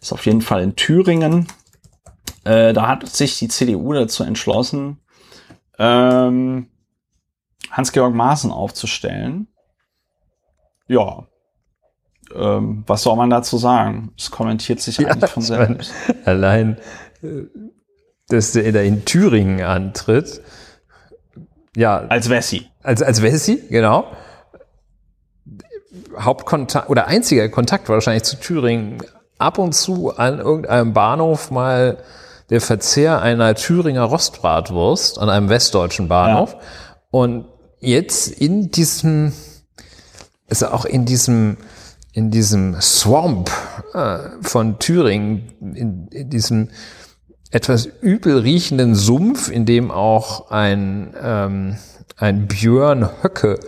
[0.01, 1.47] Ist auf jeden Fall in Thüringen.
[2.43, 4.99] Äh, da hat sich die CDU dazu entschlossen,
[5.79, 6.67] ähm,
[7.71, 9.47] Hans-Georg Maaßen aufzustellen.
[10.87, 11.27] Ja.
[12.35, 14.11] Ähm, was soll man dazu sagen?
[14.17, 15.91] Es kommentiert sich Ja, eigentlich von selbst.
[16.25, 16.77] Allein,
[17.21, 17.43] äh,
[18.29, 20.41] dass der da in Thüringen antritt.
[21.75, 22.67] Ja, Als Wessi.
[22.83, 24.05] als, als Wessi, genau.
[26.19, 28.97] Hauptkontakt oder einziger Kontakt wahrscheinlich zu Thüringen.
[29.37, 31.97] Ab und zu an irgendeinem Bahnhof mal
[32.49, 36.55] der Verzehr einer Thüringer Rostbratwurst an einem westdeutschen Bahnhof.
[37.11, 37.45] Und
[37.79, 39.33] jetzt in diesem,
[40.49, 41.57] also auch in diesem,
[42.13, 43.51] in diesem Swamp
[43.93, 46.69] äh, von Thüringen, in, in diesem
[47.51, 51.77] etwas übel riechenden Sumpf, in dem auch ein, ähm,
[52.17, 53.59] ein Björn Höcke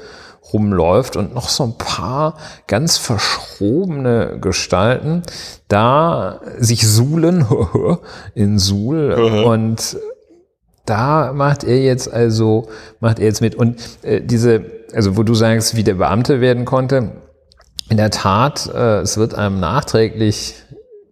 [0.52, 5.24] rumläuft und noch so ein paar ganz verschrobene Gestalten
[5.68, 7.46] da sich suhlen
[8.36, 9.14] in Suhl
[9.46, 9.98] und
[10.90, 13.56] da macht er jetzt also, macht er jetzt mit.
[13.56, 17.12] Und äh, diese, also wo du sagst, wie der Beamte werden konnte,
[17.90, 20.56] in der Tat, äh, es wird einem nachträglich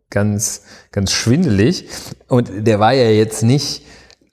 [0.09, 1.87] ganz, ganz schwindelig.
[2.27, 3.83] Und der war ja jetzt nicht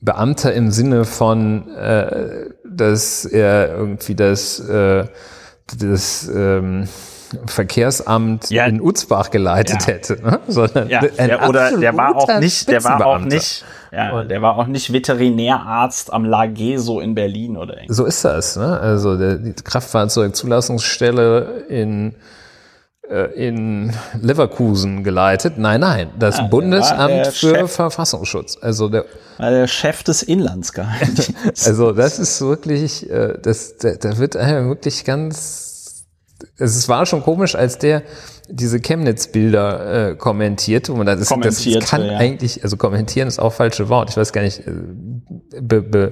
[0.01, 5.07] Beamter im Sinne von, äh, dass er irgendwie das, äh,
[5.79, 6.87] das ähm,
[7.47, 8.67] Verkehrsamt Ja.
[8.67, 9.87] in Utzbach geleitet Ja.
[9.95, 10.41] hätte, ne?
[10.49, 14.59] sondern Ja, der, oder der war auch nicht, der war auch nicht, ja, der war
[14.59, 17.97] auch nicht Veterinärarzt am Lageso in Berlin oder irgendwas.
[17.97, 18.57] So ist das.
[18.57, 18.79] Ne?
[18.81, 19.53] Also der, die
[20.45, 22.15] Kraftfahrzeugzulassungsstelle in,
[23.09, 25.59] äh, in Leverkusen geleitet.
[25.59, 27.73] Nein, nein, das Ah, der war Bundesamt für Chef.
[27.73, 28.59] Verfassungsschutz.
[28.61, 29.05] Also der,
[29.39, 31.35] der Chef des Inlandsgeheimdienstes.
[31.67, 35.74] also das ist wirklich, äh, das, da, da wird einem wirklich ganz,
[36.59, 38.03] es war schon komisch, als der
[38.49, 42.19] diese Chemnitz-Bilder äh, kommentiert, wo man das, das, das kann ja.
[42.19, 44.73] eigentlich, also kommentieren ist auch falsche Wort, ich weiß gar nicht, äh,
[45.61, 46.11] be, be,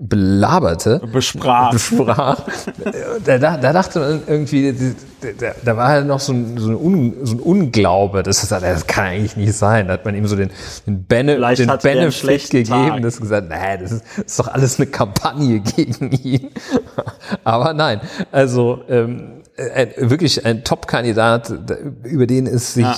[0.00, 1.70] belaberte, Besprach.
[1.72, 2.40] besprach.
[3.24, 4.74] da, da, da dachte man irgendwie,
[5.38, 8.86] da, da war halt noch so ein, so ein, so ein Unglaube, das, ist, das
[8.86, 9.86] kann eigentlich nicht sein.
[9.86, 10.50] Da hat man ihm so den,
[10.86, 13.02] den, Bene, Vielleicht den Benefit gegeben, Tag.
[13.02, 16.50] das gesagt, nee, das ist, das ist doch alles eine Kampagne gegen ihn.
[17.44, 18.00] Aber nein,
[18.32, 19.42] also ähm,
[19.74, 22.96] ein, wirklich ein Top-Kandidat, da- über den es sich Ja.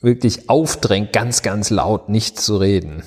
[0.00, 3.04] wirklich aufdrängt, ganz, ganz laut nicht zu reden.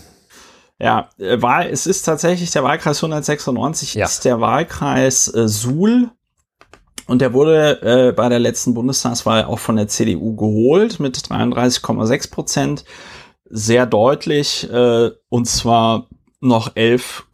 [0.80, 4.06] Ja, äh, Wahl, es ist tatsächlich der Wahlkreis 196 Ja.
[4.06, 6.12] ist der Wahlkreis äh, Suhl.
[7.08, 12.30] Und der wurde äh, bei der letzten Bundestagswahl auch von der CDU geholt mit 33,6
[12.30, 12.84] Prozent.
[13.50, 14.70] Sehr deutlich.
[14.70, 16.08] Äh, und zwar
[16.42, 17.28] noch 11,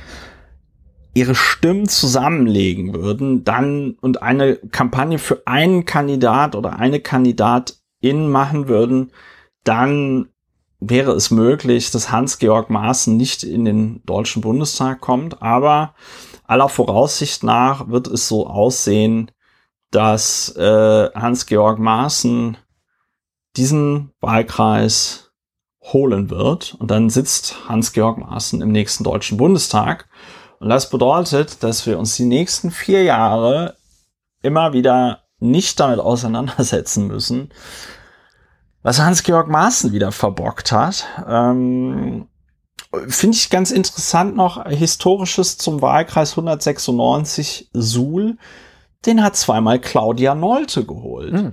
[1.14, 8.68] ihre Stimmen zusammenlegen würden, dann und eine Kampagne für einen Kandidat oder eine Kandidatin machen
[8.68, 9.12] würden,
[9.64, 10.28] dann
[10.78, 15.42] wäre es möglich, dass Hans-Georg Maaßen nicht in den Deutschen Bundestag kommt.
[15.42, 15.94] Aber
[16.46, 19.30] aller Voraussicht nach wird es so aussehen,
[19.90, 22.56] dass äh, Hans-Georg Maaßen
[23.56, 25.29] diesen Wahlkreis
[25.82, 26.74] holen wird.
[26.78, 30.08] Und dann sitzt Hans-Georg Maaßen im nächsten Deutschen Bundestag.
[30.58, 33.76] Und das bedeutet, dass wir uns die nächsten vier Jahre
[34.42, 37.50] immer wieder nicht damit auseinandersetzen müssen,
[38.82, 41.06] was Hans-Georg Maaßen wieder verbockt hat.
[41.26, 42.28] Ähm,
[43.06, 48.36] Finde ich ganz interessant noch Historisches zum Wahlkreis 196 Suhl.
[49.06, 51.32] Den hat zweimal Claudia Nolte geholt.
[51.32, 51.52] Hm.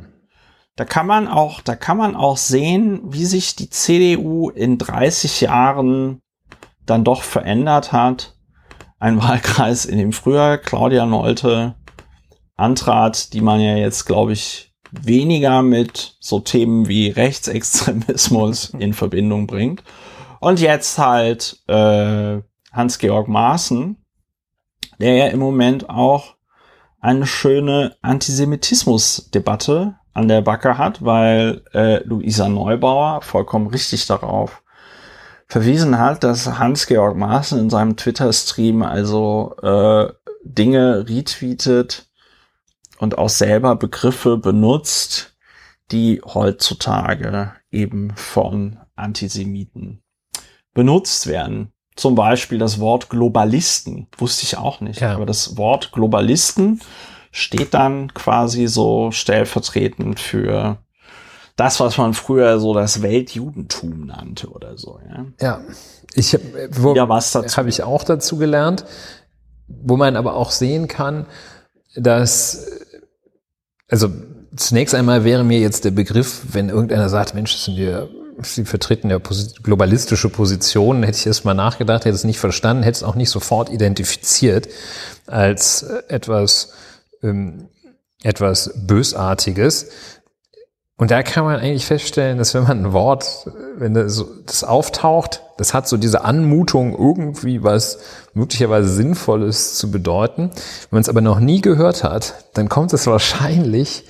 [0.77, 5.41] Da kann man auch, da kann man auch sehen, wie sich die CDU in 30
[5.41, 6.21] Jahren
[6.85, 8.35] dann doch verändert hat.
[8.99, 11.75] Ein Wahlkreis, in dem früher Claudia Nolte
[12.55, 19.47] antrat, die man ja jetzt, glaube ich, weniger mit so Themen wie Rechtsextremismus in Verbindung
[19.47, 19.83] bringt.
[20.39, 22.37] Und jetzt halt äh,
[22.71, 23.97] Hans-Georg Maaßen,
[24.99, 26.35] der ja im Moment auch
[26.99, 34.63] eine schöne Antisemitismus-Debatte an der Backe hat, weil äh, Luisa Neubauer vollkommen richtig darauf
[35.47, 40.11] verwiesen hat, dass Hans-Georg Maaßen in seinem Twitter-Stream also äh,
[40.43, 42.07] Dinge retweetet
[42.97, 45.37] und auch selber Begriffe benutzt,
[45.91, 50.01] die heutzutage eben von Antisemiten
[50.73, 51.71] benutzt werden.
[51.95, 55.13] Zum Beispiel das Wort Globalisten, wusste ich auch nicht, Ja.
[55.15, 56.81] aber das Wort Globalisten
[57.37, 60.79] steht dann quasi so stellvertretend für
[61.55, 64.99] das, was man früher so das Weltjudentum nannte oder so.
[65.07, 65.61] Ja, Ja,
[66.13, 67.57] ich habe wo, ja was dazu.
[67.57, 68.85] habe ich auch dazu gelernt,
[69.67, 71.27] wo man aber auch sehen kann,
[71.95, 72.65] dass
[73.87, 74.09] also
[74.55, 78.65] zunächst einmal wäre mir jetzt der Begriff, wenn irgendeiner sagt, Mensch, das sind wir Sie
[78.65, 83.03] vertreten ja globalistische Positionen, hätte ich erst mal nachgedacht, hätte es nicht verstanden, hätte es
[83.03, 84.67] auch nicht sofort identifiziert
[85.25, 86.71] als äh, etwas,
[87.23, 87.69] ähm,
[88.23, 89.87] etwas Bösartiges.
[90.99, 95.43] Und da kann man eigentlich feststellen, dass wenn man ein Wort, wenn das, das auftaucht,
[95.57, 97.99] das hat so diese Anmutung, irgendwie was
[98.33, 100.49] möglicherweise Sinnvolles zu bedeuten.
[100.49, 104.05] Wenn man es aber noch nie gehört hat, dann kommt es wahrscheinlich,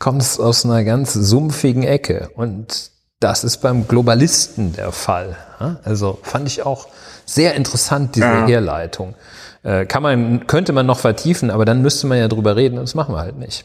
[0.00, 2.30] kommt es aus einer ganz sumpfigen Ecke.
[2.34, 5.36] Und das ist beim Globalisten der Fall.
[5.84, 6.88] Also fand ich auch
[7.24, 8.46] sehr interessant, diese Ja.
[8.48, 9.14] Herleitung.
[9.62, 12.82] Äh, kann man, könnte man noch vertiefen, aber dann müsste man ja drüber reden und
[12.84, 13.64] das machen wir halt nicht.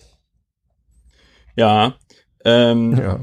[1.56, 1.96] Ja.
[2.46, 3.20] Ähm, Ja.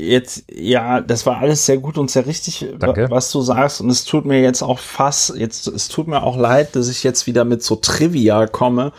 [0.00, 3.10] Jetzt, ja, das war alles sehr gut und sehr richtig, Danke.
[3.10, 3.80] was du sagst.
[3.80, 7.02] Und es tut mir jetzt auch fast, jetzt, es tut mir auch leid, dass ich
[7.02, 8.92] jetzt wieder mit so Trivia komme.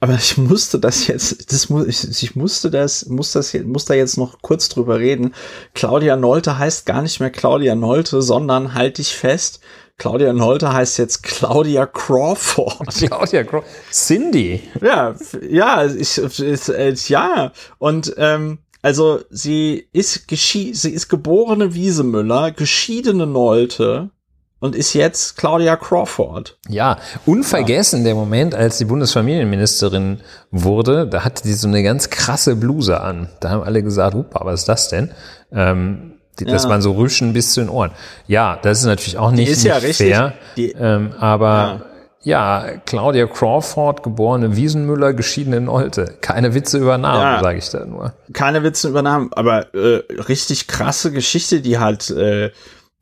[0.00, 3.94] aber ich musste das jetzt, das muss, ich, ich musste das, muss das, muss da
[3.94, 5.32] jetzt noch kurz drüber reden.
[5.74, 9.60] Claudia Nolte heißt gar nicht mehr Claudia Nolte, sondern halt dich fest,
[10.02, 12.88] Claudia Nolte heißt jetzt Claudia Crawford.
[13.06, 13.70] Claudia Crawford.
[13.92, 14.60] Cindy.
[14.80, 15.14] Ja,
[15.48, 17.52] ja, ich, ich, ja.
[17.78, 24.10] Und ähm, also sie ist geschi sie ist geborene Wiesemüller, geschiedene Nolte
[24.58, 26.58] und ist jetzt Claudia Crawford.
[26.68, 28.06] Ja, unvergessen ja.
[28.06, 30.18] der Moment, als die Bundesfamilienministerin
[30.50, 33.28] wurde, da hatte sie so eine ganz krasse Bluse an.
[33.38, 35.12] Da haben alle gesagt, Upa, was ist das denn?
[35.52, 36.11] Ähm,
[36.46, 36.52] ja.
[36.52, 37.90] Das waren so Rüschen bis zu den Ohren.
[38.26, 40.12] Ja, das ist natürlich auch nicht, ist ja nicht richtig.
[40.12, 40.34] fair.
[40.56, 41.86] Ähm, aber
[42.22, 42.64] ja.
[42.64, 42.76] ja.
[42.86, 46.16] Claudia Crawford, geborene Wiesenmüller, geschiedene Nolte.
[46.20, 47.40] Keine Witze über Namen, ja.
[47.40, 48.12] sage ich da nur.
[48.32, 52.50] Keine Witze über Namen, aber äh, richtig krasse Geschichte, die halt äh,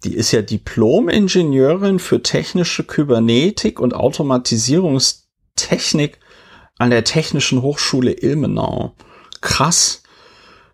[0.05, 6.19] die ist ja Diplom-Ingenieurin für technische Kybernetik und Automatisierungstechnik
[6.79, 8.95] an der Technischen Hochschule Ilmenau.
[9.43, 10.03] Krass.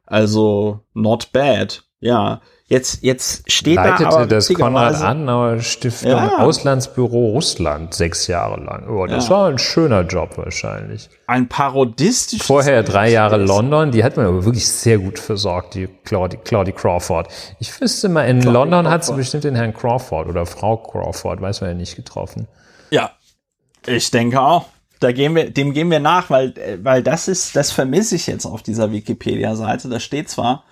[0.06, 1.82] Also, not bad.
[1.98, 6.38] Ja, Jetzt, jetzt steht Leitete da aber das Konrad-Adenauer-Stiftung ja.
[6.38, 8.88] Auslandsbüro Russland sechs Jahre lang.
[8.88, 9.34] Oh, das ja.
[9.36, 11.08] war ein schöner Job wahrscheinlich.
[11.28, 12.44] Ein parodistisches.
[12.44, 16.72] Vorher drei Jahre London, die hat man aber wirklich sehr gut versorgt, die Claudie, Claudie
[16.72, 17.28] Crawford.
[17.60, 18.92] Ich wüsste mal, in Claudie London Crawford.
[18.92, 22.48] hat sie bestimmt den Herrn Crawford oder Frau Crawford, weiß man ja nicht, getroffen.
[22.90, 23.12] Ja,
[23.86, 24.66] ich denke auch.
[24.98, 28.44] Da gehen wir, dem gehen wir nach, weil, weil das ist, das vermisse ich jetzt
[28.44, 29.88] auf dieser Wikipedia-Seite.
[29.88, 30.64] Da steht zwar,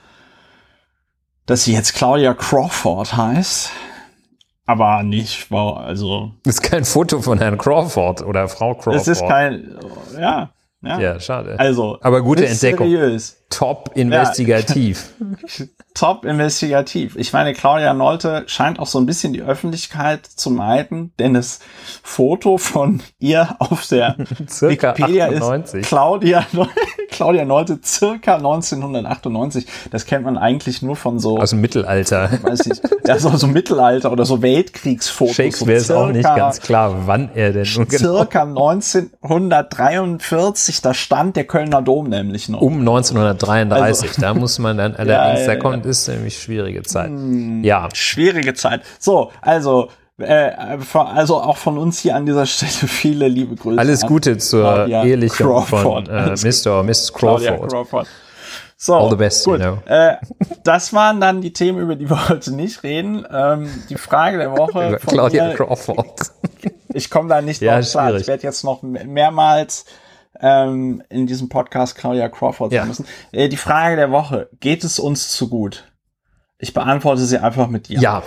[1.46, 3.70] dass sie jetzt Claudia Crawford heißt.
[4.66, 6.32] Aber nicht, wow, also.
[6.44, 8.96] Das ist kein Foto von Herrn Crawford oder Frau Crawford.
[8.96, 9.76] Es ist kein,
[10.18, 10.50] ja,
[10.82, 11.00] ja.
[11.00, 11.58] Ja, schade.
[11.58, 11.98] Also.
[12.00, 12.88] Aber gute Entdeckung.
[12.88, 13.43] Seriös.
[13.54, 15.12] Top investigativ.
[15.20, 15.66] Ja.
[15.94, 17.14] top investigativ.
[17.16, 21.60] Ich meine, Claudia Nolte scheint auch so ein bisschen die Öffentlichkeit zu meiden, denn das
[22.02, 25.82] Foto von ihr auf der Wikipedia 98.
[25.82, 26.44] ist Claudia,
[27.10, 29.66] Claudia Nolte circa 1998.
[29.92, 32.40] Das kennt man eigentlich nur von so aus dem Mittelalter.
[32.42, 35.36] Weiß ich, ja, so, so Mittelalter oder so Weltkriegsfotos.
[35.36, 38.16] Shakespeare so ist auch nicht ganz klar, wann er denn genau.
[38.16, 42.60] Circa 1943, da stand der Kölner Dom nämlich noch.
[42.60, 42.80] Um
[43.48, 47.08] 1933, also, da muss man dann allerdings, ja, da kommt, ist nämlich schwierige Zeit.
[47.08, 47.88] Hm, ja.
[47.92, 48.82] Schwierige Zeit.
[48.98, 50.50] So, also, äh,
[50.92, 53.78] also auch von uns hier an dieser Stelle viele liebe Grüße.
[53.78, 55.82] Alles Gute zur Claudia Ehelichung Crawford.
[55.82, 56.80] von äh, Mr.
[56.80, 57.12] und Mrs.
[57.12, 57.70] Crawford.
[57.70, 58.06] Crawford.
[58.76, 59.60] So, All the best, gut.
[59.60, 59.78] You know.
[59.86, 60.16] äh,
[60.62, 63.26] das waren dann die Themen, über die wir heute nicht reden.
[63.32, 64.98] Ähm, die Frage der Woche.
[64.98, 66.32] von Claudia mir, Crawford.
[66.92, 68.20] Ich komme da nicht ja, drauf.
[68.20, 69.84] Ich werde jetzt noch mehrmals
[70.40, 72.84] ähm, in diesem Podcast Claudia Crawford ja.
[72.84, 73.06] müssen.
[73.32, 74.48] Äh, die Frage der Woche.
[74.60, 75.84] Geht es uns zu gut?
[76.58, 78.00] Ich beantworte sie einfach mit Ja.
[78.00, 78.22] Ja.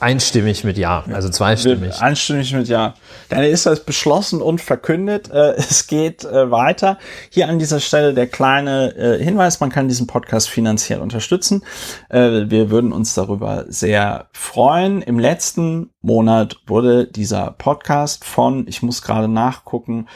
[0.00, 2.00] Einstimmig mit Ja, also zweistimmig.
[2.00, 2.94] Einstimmig mit Ja.
[3.30, 5.30] Dann ist das beschlossen und verkündet.
[5.30, 6.98] Äh, es geht äh, weiter.
[7.30, 11.62] Hier an dieser Stelle der kleine äh, Hinweis, man kann diesen Podcast finanziell unterstützen.
[12.08, 15.02] Wir würden uns darüber sehr freuen.
[15.02, 20.06] Im letzten Monat wurde dieser Podcast von, ich muss gerade nachgucken,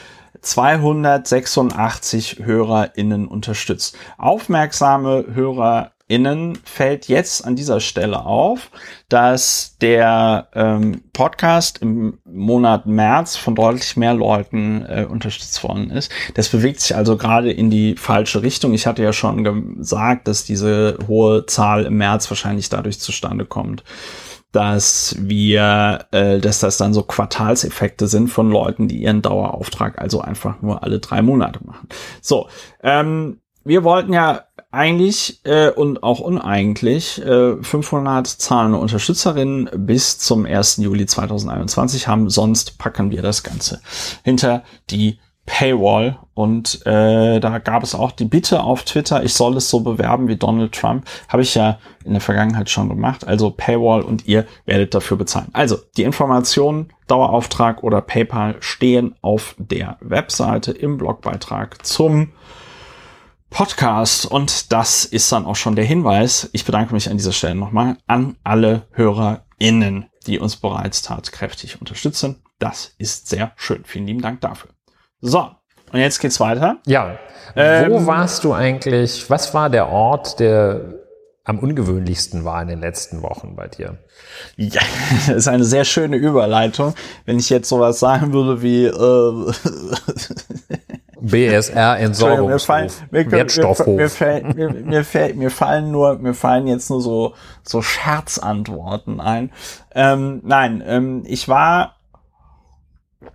[0.43, 3.97] 286 HörerInnen unterstützt.
[4.19, 8.73] Aufmerksame Hörer Innen fällt jetzt an dieser Stelle auf,
[9.09, 16.11] dass der ähm, Podcast im Monat März von deutlich mehr Leuten äh, unterstützt worden ist.
[16.35, 18.75] Das bewegt sich also gerade in die falsche Richtung.
[18.75, 23.85] Ich hatte ja schon gesagt, dass diese hohe Zahl im März wahrscheinlich dadurch zustande kommt,
[24.53, 30.21] dass wir, äh, dass das dann so Quartalseffekte sind von Leuten, die ihren Dauerauftrag also
[30.21, 31.89] einfach nur alle drei Monate machen.
[32.21, 32.49] So,
[32.83, 40.47] ähm, wir wollten ja eigentlich äh, und auch uneigentlich äh, 500 zahlende Unterstützerinnen bis zum
[40.47, 40.79] 1.
[40.79, 42.31] Juli 2021 haben.
[42.31, 43.81] Sonst packen wir das Ganze
[44.23, 45.19] hinter die
[45.51, 46.17] Paywall.
[46.33, 50.29] Und äh, da gab es auch die Bitte auf Twitter, ich soll es so bewerben
[50.29, 51.05] wie Donald Trump.
[51.29, 53.27] Habe ich ja in der Vergangenheit schon gemacht.
[53.27, 55.49] Also Paywall und ihr werdet dafür bezahlen.
[55.53, 62.33] Also die Informationen, Dauerauftrag oder PayPal stehen auf der Webseite im Blogbeitrag zum
[63.51, 64.25] Podcast.
[64.25, 66.49] Und das ist dann auch schon der Hinweis.
[66.53, 72.37] Ich bedanke mich an dieser Stelle nochmal an alle HörerInnen, die uns bereits tatkräftig unterstützen.
[72.61, 73.83] Das ist sehr schön.
[73.85, 74.71] Vielen lieben Dank dafür.
[75.21, 75.51] So,
[75.93, 76.79] und jetzt geht's weiter.
[76.87, 77.19] Ja.
[77.57, 79.29] Ähm, Wo warst du eigentlich?
[79.29, 81.01] Was war der Ort, der
[81.45, 83.99] am ungewöhnlichsten war in den letzten Wochen bei dir?
[84.57, 84.81] Ja,
[85.27, 86.95] das ist eine sehr schöne Überleitung.
[87.27, 89.53] Wenn ich jetzt sowas sagen würde wie äh,
[91.21, 94.21] BSR Entsorgungshof, Wertstoffhof.
[94.21, 99.51] Mir, mir, mir, mir, mir fallen nur, mir fallen jetzt nur so so Scherzantworten ein.
[99.95, 102.00] Ähm, nein, ähm, ich war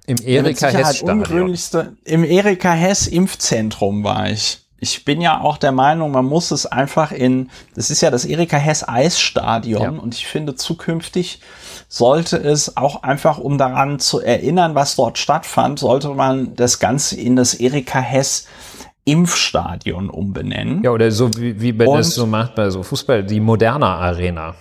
[0.07, 4.59] Im Erika Hess ungewöhnlichste Im Erika Hess Impfzentrum war ich.
[4.79, 8.25] Ich bin ja auch der Meinung, man muss es einfach in, das ist ja das
[8.25, 10.01] Erika Hess Eisstadion ja.
[10.01, 11.39] und ich finde zukünftig
[11.87, 17.19] sollte es auch einfach, um daran zu erinnern, was dort stattfand, sollte man das Ganze
[17.19, 18.47] in das Erika Hess
[19.05, 20.83] Impfstadion umbenennen.
[20.83, 24.55] Ja, oder so wie, wie man das so macht bei so Fußball, die Moderna Arena.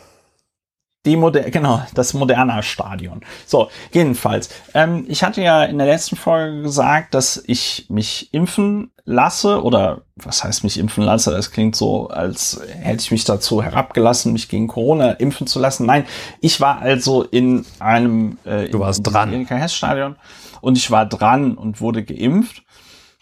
[1.04, 3.20] Die Moder genau, das Moderna Stadion.
[3.46, 4.48] So, jedenfalls.
[4.72, 10.02] Ähm, ich hatte ja in der letzten Folge gesagt, dass ich mich impfen lasse oder
[10.16, 11.30] was heißt mich impfen lasse?
[11.30, 15.84] Das klingt so, als hätte ich mich dazu herabgelassen, mich gegen Corona impfen zu lassen.
[15.84, 16.06] Nein,
[16.40, 19.46] ich war also in einem äh, du warst dran.
[19.68, 20.16] Stadion
[20.62, 22.62] und ich war dran und wurde geimpft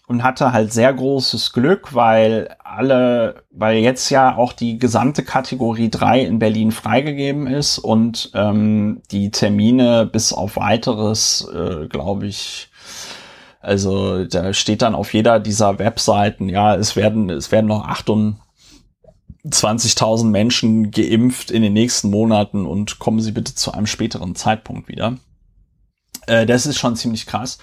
[0.07, 5.89] und hatte halt sehr großes Glück, weil alle, weil jetzt ja auch die gesamte Kategorie
[5.89, 12.69] 3 in Berlin freigegeben ist und ähm, die Termine bis auf weiteres, äh, glaube ich,
[13.61, 20.25] also da steht dann auf jeder dieser Webseiten, ja, es werden, es werden noch 28.000
[20.25, 25.15] Menschen geimpft in den nächsten Monaten und kommen Sie bitte zu einem späteren Zeitpunkt wieder.
[26.27, 27.57] Äh, das ist schon ziemlich krass.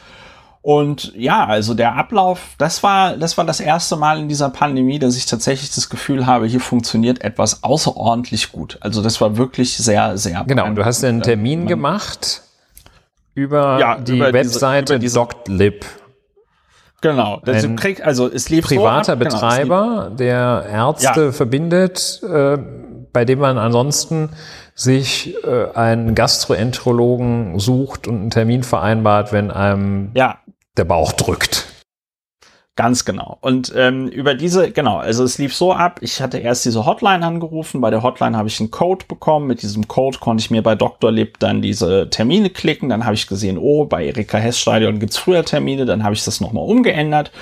[0.63, 4.99] Und ja, also der Ablauf, das war, das war das erste Mal in dieser Pandemie,
[4.99, 8.77] dass ich tatsächlich das Gefühl habe, hier funktioniert etwas außerordentlich gut.
[8.81, 10.45] Also das war wirklich sehr, sehr.
[10.47, 12.43] Genau, und du hast einen Termin Man, gemacht
[13.35, 15.87] über ja, die über Webseite diese, über Doctlib.
[17.01, 21.33] Genau, das ein krieg, also es lief privater so ab, Betreiber, genau, der Ärzte ja.
[21.33, 22.59] verbindet, äh,
[23.11, 24.29] bei dem man ansonsten
[24.75, 30.40] sich äh, einen Gastroenterologen sucht und einen Termin vereinbart, wenn einem ja
[30.77, 31.71] der Bauch drückt.
[32.81, 33.37] Ganz genau.
[33.43, 37.27] Und ähm, über diese, genau, also es lief so ab, ich hatte erst diese Hotline
[37.27, 40.63] angerufen, bei der Hotline habe ich einen Code bekommen, mit diesem Code konnte ich mir
[40.63, 41.13] bei Dr.
[41.13, 45.19] Lib dann diese Termine klicken, dann habe ich gesehen, oh, bei Erika Hess Stadion gibt's
[45.19, 47.33] früher Termine, dann habe ich das nochmal umgeändert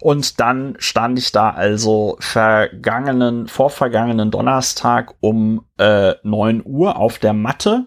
[0.00, 7.32] und dann stand ich da also vergangenen, vorvergangenen Donnerstag um äh, 9 Uhr auf der
[7.32, 7.86] Matte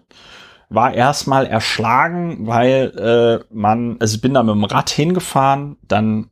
[0.74, 6.30] war erstmal erschlagen, weil äh, man, also ich bin da mit dem Rad hingefahren, dann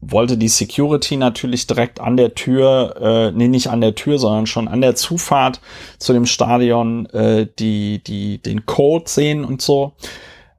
[0.00, 4.46] wollte die Security natürlich direkt an der Tür, äh, nee, nicht an der Tür, sondern
[4.46, 5.60] schon an der Zufahrt
[5.98, 9.92] zu dem Stadion äh, die, die, den Code sehen und so.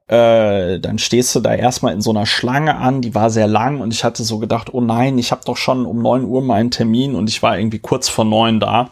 [0.06, 3.80] Äh, dann stehst du da erstmal in so einer Schlange an, die war sehr lang
[3.80, 6.70] und ich hatte so gedacht, oh nein, ich habe doch schon um neun Uhr meinen
[6.70, 8.90] Termin und ich war irgendwie kurz vor neun da.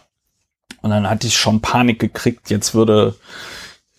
[0.83, 3.15] Und dann hatte ich schon Panik gekriegt, jetzt würde,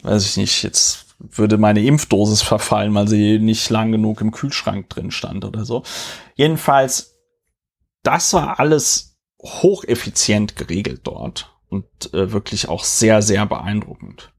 [0.04, 4.90] weiß ich nicht, jetzt würde meine Impfdosis verfallen, weil sie nicht lang genug im Kühlschrank
[4.90, 5.84] drin stand oder so.
[6.36, 7.16] Jedenfalls,
[8.04, 14.32] das war alles hocheffizient geregelt dort und äh, wirklich auch sehr, sehr beeindruckend.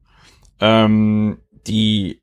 [0.60, 2.22] Ähm, die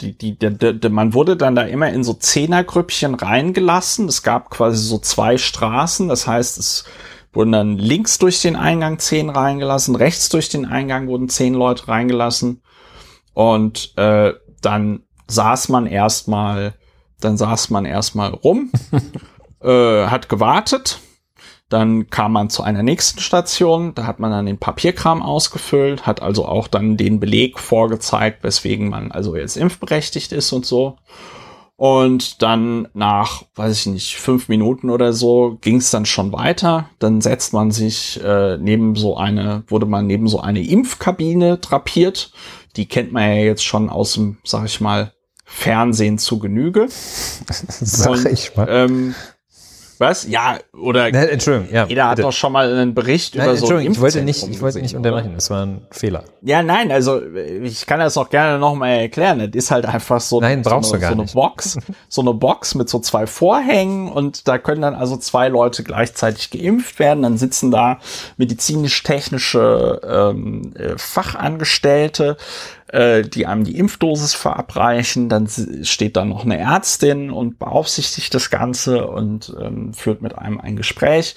[0.00, 4.08] die, die, die, die, man wurde dann da immer in so Zehnergrüppchen reingelassen.
[4.08, 6.08] Es gab quasi so zwei Straßen.
[6.08, 6.84] Das heißt, es
[7.32, 11.88] wurden dann links durch den Eingang zehn reingelassen, rechts durch den Eingang wurden zehn Leute
[11.88, 12.62] reingelassen.
[13.34, 14.32] Und äh,
[14.62, 16.74] dann saß man erstmal,
[17.20, 18.70] dann saß man erstmal rum,
[19.60, 21.00] äh, hat gewartet.
[21.68, 26.22] Dann kam man zu einer nächsten Station, da hat man dann den Papierkram ausgefüllt, hat
[26.22, 30.98] also auch dann den Beleg vorgezeigt, weswegen man also jetzt impfberechtigt ist und so.
[31.76, 36.88] Und dann nach, weiß ich nicht, fünf Minuten oder so ging es dann schon weiter.
[37.00, 42.30] Dann setzt man sich äh, neben so eine, wurde man neben so eine Impfkabine drapiert
[42.76, 45.12] die kennt man ja jetzt schon aus dem, sag ich mal,
[45.44, 46.86] Fernsehen zu Genüge.
[46.88, 48.66] sag Und, ich mal.
[48.68, 49.14] Ähm,
[50.04, 50.26] was?
[50.28, 53.74] Ja, oder ne, Entschuldigung, ja, jeder hat doch schon mal einen Bericht nein, über so
[53.74, 56.24] ein ich wollte nicht, ich wollte nicht unterbrechen, das war ein Fehler.
[56.42, 57.20] Ja, nein, also
[57.62, 59.38] ich kann das auch gerne nochmal erklären.
[59.38, 61.78] Das ist halt einfach so, nein, brauchst so, eine, so eine Box,
[62.08, 66.50] so eine Box mit so zwei Vorhängen und da können dann also zwei Leute gleichzeitig
[66.50, 67.22] geimpft werden.
[67.22, 67.98] Dann sitzen da
[68.36, 72.36] medizinisch-technische ähm, äh, Fachangestellte
[72.94, 75.28] äh, die einem die Impfdosis verabreichen.
[75.28, 75.48] Dann
[75.82, 80.76] steht da noch eine Ärztin und beaufsichtigt das Ganze und ähm, führt mit einem ein
[80.76, 81.34] Gespräch.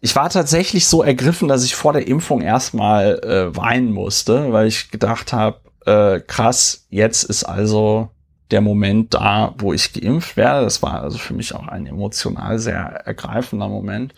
[0.00, 4.66] Ich war tatsächlich so ergriffen, dass ich vor der Impfung erstmal äh, weinen musste, weil
[4.66, 8.08] ich gedacht habe, äh, krass, jetzt ist also
[8.50, 10.64] der Moment da, wo ich geimpft werde.
[10.64, 14.14] Das war also für mich auch ein emotional sehr ergreifender Moment.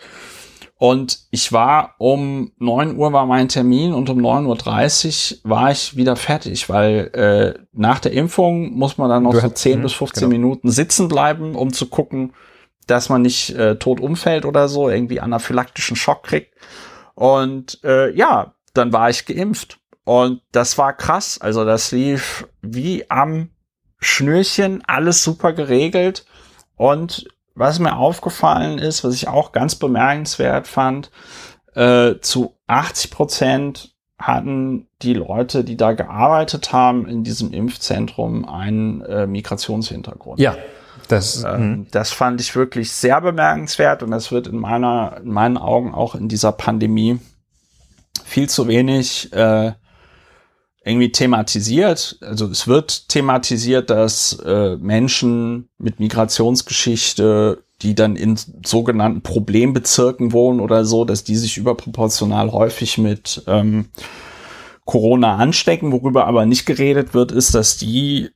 [0.84, 5.70] Und ich war um neun Uhr war mein Termin und um neun Uhr dreißig war
[5.70, 9.80] ich wieder fertig, weil äh, nach der Impfung muss man dann noch du so zehn
[9.80, 10.30] bis 15 genau.
[10.30, 12.34] Minuten sitzen bleiben, um zu gucken,
[12.86, 16.54] dass man nicht äh, tot umfällt oder so, irgendwie anaphylaktischen Schock kriegt.
[17.14, 19.78] Und äh, ja, dann war ich geimpft.
[20.04, 21.40] Und das war krass.
[21.40, 23.48] Also das lief wie am
[24.00, 26.26] Schnürchen, alles super geregelt.
[26.76, 31.10] Und was mir aufgefallen ist, was ich auch ganz bemerkenswert fand,
[31.74, 39.02] äh, zu 80 Prozent hatten die Leute, die da gearbeitet haben in diesem Impfzentrum, einen
[39.02, 40.40] äh, Migrationshintergrund.
[40.40, 40.56] Ja,
[41.08, 41.86] das, ähm, mhm.
[41.90, 46.14] das fand ich wirklich sehr bemerkenswert und das wird in meiner, in meinen Augen auch
[46.14, 47.18] in dieser Pandemie
[48.24, 49.72] viel zu wenig äh,
[50.84, 52.18] irgendwie thematisiert.
[52.20, 60.60] Also es wird thematisiert, dass äh, Menschen mit Migrationsgeschichte, die dann in sogenannten Problembezirken wohnen
[60.60, 63.86] oder so, dass die sich überproportional häufig mit ähm,
[64.84, 65.90] Corona anstecken.
[65.90, 68.30] Worüber aber nicht geredet wird, ist, dass die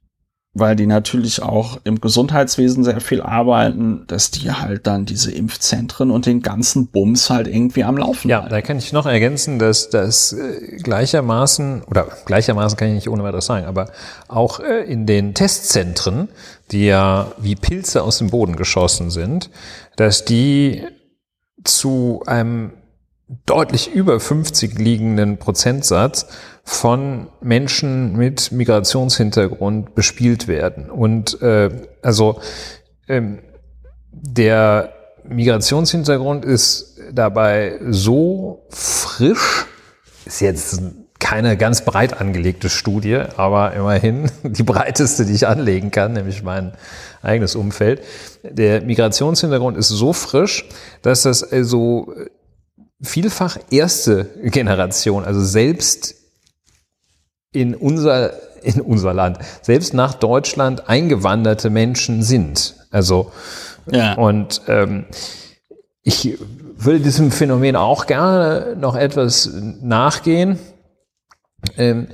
[0.59, 6.11] weil die natürlich auch im Gesundheitswesen sehr viel arbeiten, dass die halt dann diese Impfzentren
[6.11, 8.51] und den ganzen Bums halt irgendwie am Laufen Ja, halten.
[8.51, 13.23] da kann ich noch ergänzen, dass das äh, gleichermaßen, oder gleichermaßen kann ich nicht ohne
[13.23, 13.91] weiteres sagen, aber
[14.29, 16.29] auch äh, in den Testzentren,
[16.71, 19.51] die ja wie Pilze aus dem Boden geschossen sind,
[19.97, 20.83] dass die
[21.65, 22.73] zu einem
[23.47, 26.27] deutlich über 50 liegenden Prozentsatz
[26.69, 30.91] von Menschen mit Migrationshintergrund bespielt werden.
[30.91, 31.71] Und äh,
[32.03, 32.41] also
[33.09, 33.39] ähm,
[34.13, 34.93] der
[35.27, 39.65] Migrationshintergrund ist dabei so frisch,
[40.27, 40.83] ist jetzt
[41.19, 46.75] keine ganz breit angelegte Studie, aber immerhin die breiteste, die ich anlegen kann, nämlich mein
[47.23, 48.03] eigenes Umfeld.
[48.43, 50.69] Der Migrationshintergrund ist so frisch,
[51.01, 52.13] dass das also
[53.01, 56.18] vielfach erste Generation, also selbst
[57.53, 58.33] in unser,
[58.63, 62.75] in unser Land, selbst nach Deutschland eingewanderte Menschen sind.
[62.91, 63.33] Also,
[63.91, 64.15] ja.
[64.15, 65.07] und ähm,
[66.03, 66.39] ich
[66.77, 70.59] würde diesem Phänomen auch gerne noch etwas nachgehen
[71.77, 72.09] ähm,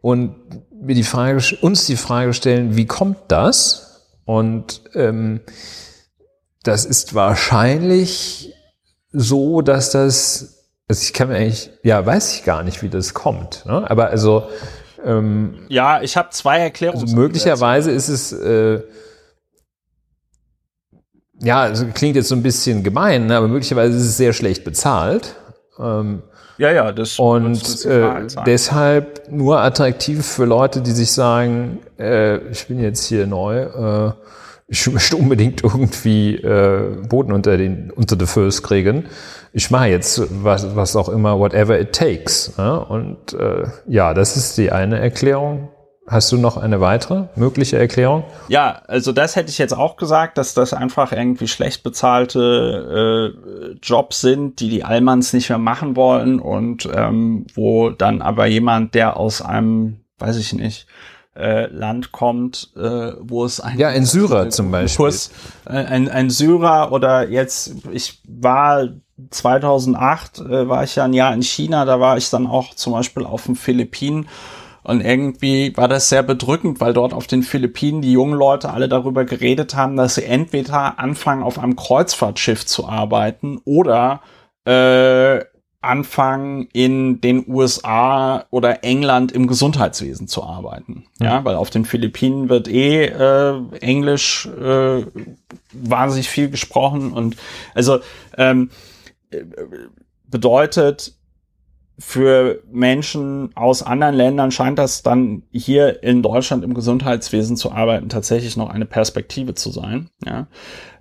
[0.00, 0.34] und
[0.80, 4.04] mir die Frage, uns die Frage stellen, wie kommt das?
[4.24, 5.40] Und ähm,
[6.62, 8.52] das ist wahrscheinlich
[9.10, 13.14] so, dass das, also ich kann mir eigentlich, ja, weiß ich gar nicht, wie das
[13.14, 13.64] kommt.
[13.66, 13.90] Ne?
[13.90, 14.48] Aber also
[15.04, 17.02] ähm, ja, ich habe zwei Erklärungen.
[17.02, 18.82] Also möglicherweise ist es äh,
[21.40, 23.36] ja, also klingt jetzt so ein bisschen gemein, ne?
[23.36, 25.36] aber möglicherweise ist es sehr schlecht bezahlt.
[25.78, 26.22] Ähm,
[26.58, 32.66] ja, ja, das und äh, deshalb nur attraktiv für Leute, die sich sagen, äh, ich
[32.66, 34.12] bin jetzt hier neu, äh,
[34.66, 39.06] ich möchte unbedingt irgendwie äh, Boden unter den unter the First kriegen.
[39.52, 42.54] Ich mache jetzt was, was auch immer, whatever it takes.
[42.58, 42.76] Ja?
[42.76, 45.68] Und äh, ja, das ist die eine Erklärung.
[46.06, 48.24] Hast du noch eine weitere mögliche Erklärung?
[48.48, 53.78] Ja, also das hätte ich jetzt auch gesagt, dass das einfach irgendwie schlecht bezahlte äh,
[53.82, 58.94] Jobs sind, die die Allmanns nicht mehr machen wollen und ähm, wo dann aber jemand,
[58.94, 60.86] der aus einem, weiß ich nicht,
[61.38, 65.30] äh, Land kommt, äh, wo es ein ja ein Syrer zum Beispiel Kurs,
[65.66, 68.88] äh, ein, ein Syrer oder jetzt ich war
[69.30, 72.92] 2008 äh, war ich ja ein Jahr in China, da war ich dann auch zum
[72.92, 74.28] Beispiel auf den Philippinen
[74.84, 78.88] und irgendwie war das sehr bedrückend, weil dort auf den Philippinen die jungen Leute alle
[78.88, 84.22] darüber geredet haben, dass sie entweder anfangen auf einem Kreuzfahrtschiff zu arbeiten oder
[84.64, 85.44] äh,
[85.80, 91.04] anfangen, in den USA oder England im Gesundheitswesen zu arbeiten.
[91.20, 95.04] Ja, ja weil auf den Philippinen wird eh äh, Englisch äh,
[95.72, 97.36] wahnsinnig viel gesprochen und
[97.74, 98.00] also
[98.36, 98.70] ähm,
[100.26, 101.18] bedeutet
[101.98, 108.08] für Menschen aus anderen Ländern scheint das dann hier in Deutschland im Gesundheitswesen zu arbeiten
[108.08, 110.08] tatsächlich noch eine Perspektive zu sein.
[110.24, 110.46] Ja.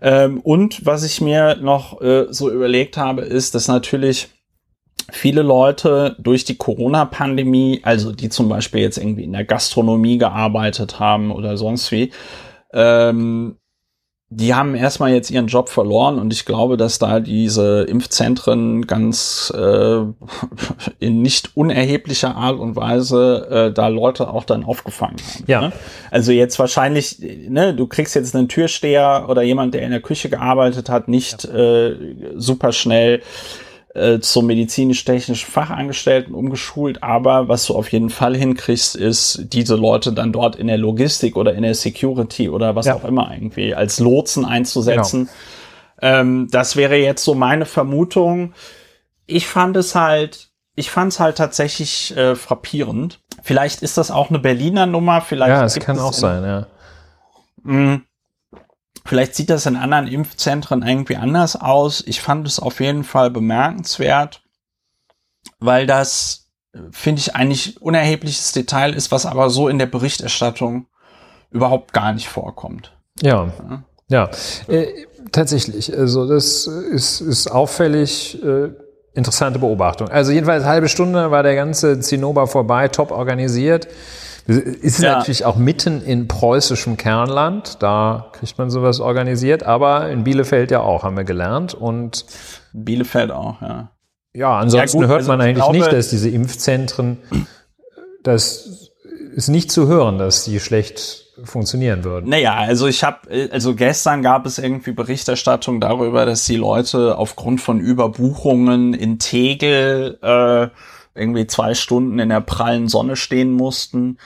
[0.01, 4.30] Ähm, und was ich mir noch äh, so überlegt habe, ist, dass natürlich
[5.11, 10.99] viele Leute durch die Corona-Pandemie, also die zum Beispiel jetzt irgendwie in der Gastronomie gearbeitet
[10.99, 12.11] haben oder sonst wie,
[12.73, 13.57] ähm,
[14.30, 19.53] die haben erstmal jetzt ihren Job verloren und ich glaube, dass da diese Impfzentren ganz
[19.55, 19.99] äh,
[20.99, 25.43] in nicht unerheblicher Art und Weise äh, da Leute auch dann aufgefangen haben.
[25.47, 25.61] Ja.
[25.61, 25.71] Ne?
[26.11, 30.28] Also jetzt wahrscheinlich, ne, du kriegst jetzt einen Türsteher oder jemand, der in der Küche
[30.30, 31.88] gearbeitet hat, nicht ja.
[31.88, 31.95] äh,
[32.36, 33.21] super schnell
[33.93, 40.13] äh, zum medizinisch-technischen Fachangestellten umgeschult, aber was du auf jeden Fall hinkriegst, ist, diese Leute
[40.13, 42.95] dann dort in der Logistik oder in der Security oder was ja.
[42.95, 45.29] auch immer irgendwie als Lotsen einzusetzen.
[45.99, 46.19] Genau.
[46.19, 48.53] Ähm, das wäre jetzt so meine Vermutung.
[49.25, 53.19] Ich fand es halt, ich fand es halt tatsächlich äh, frappierend.
[53.41, 55.49] Vielleicht ist das auch eine Berliner Nummer, vielleicht.
[55.49, 56.67] Ja, es kann auch sein, ja.
[57.63, 58.07] Mh, mm.
[59.08, 62.03] Vielleicht sieht das in anderen Impfzentren irgendwie anders aus.
[62.05, 64.41] Ich fand es auf jeden Fall bemerkenswert,
[65.60, 66.49] weil das,
[66.91, 70.88] finde ich, eigentlich unerhebliches Detail ist, was aber so in der Berichterstattung
[71.51, 72.91] überhaupt gar nicht vorkommt.
[73.22, 73.53] Ja,
[74.10, 74.30] ja,
[74.68, 75.97] äh, tatsächlich.
[75.97, 78.43] Also das ist, ist auffällig.
[78.43, 78.72] Äh,
[79.14, 80.10] interessante Beobachtung.
[80.10, 83.88] Also jedenfalls halbe Stunde war der ganze Zinnober vorbei, top organisiert.
[84.47, 85.17] Ist ja.
[85.17, 90.79] natürlich auch mitten in preußischem Kernland, da kriegt man sowas organisiert, aber in Bielefeld ja
[90.79, 91.73] auch, haben wir gelernt.
[91.73, 92.25] Und
[92.71, 93.91] Bielefeld auch, ja.
[94.33, 97.17] Ja, ansonsten ja, gut, hört also man eigentlich glaube, nicht, dass diese Impfzentren,
[98.23, 98.91] das
[99.35, 102.29] ist nicht zu hören, dass die schlecht funktionieren würden.
[102.29, 107.61] Naja, also ich habe, also gestern gab es irgendwie Berichterstattung darüber, dass die Leute aufgrund
[107.61, 110.67] von Überbuchungen in Tegel äh,
[111.18, 114.18] irgendwie zwei Stunden in der prallen Sonne stehen mussten.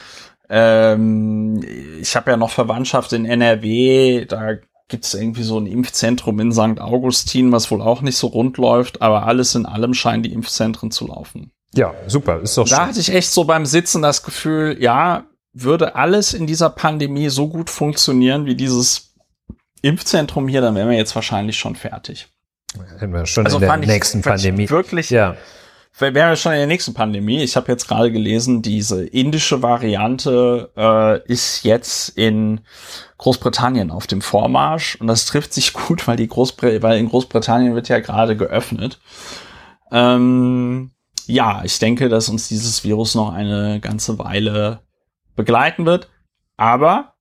[0.50, 1.64] Ähm,
[2.02, 4.56] ich habe ja noch Verwandtschaft in NRW, da
[4.88, 6.80] gibt es irgendwie so ein Impfzentrum in St.
[6.82, 10.92] Augustin, was wohl auch nicht so rund läuft, aber alles in allem scheinen die Impfzentren
[10.92, 11.52] zu laufen.
[11.74, 12.86] Ja, super, ist doch Da schön.
[12.88, 15.24] hatte ich echt so beim Sitzen das Gefühl, ja,
[15.54, 19.14] würde alles in dieser Pandemie so gut funktionieren wie dieses
[19.82, 22.28] Impfzentrum hier, dann wären wir jetzt wahrscheinlich schon fertig.
[23.00, 24.70] Hätten wir schon also in der nächsten ich, Pandemie.
[24.70, 25.36] Wirklich, ja.
[25.98, 27.44] Wären wir schon in der nächsten Pandemie.
[27.44, 32.62] Ich habe jetzt gerade gelesen, diese indische Variante äh, ist jetzt in
[33.18, 37.76] Großbritannien auf dem Vormarsch und das trifft sich gut, weil die Großbr weil in Großbritannien
[37.76, 39.00] wird ja gerade geöffnet.
[39.92, 40.92] Ähm,
[41.28, 44.80] ja, ich denke, dass uns dieses Virus noch eine ganze Weile
[45.36, 46.10] begleiten wird.
[46.58, 47.14] Aber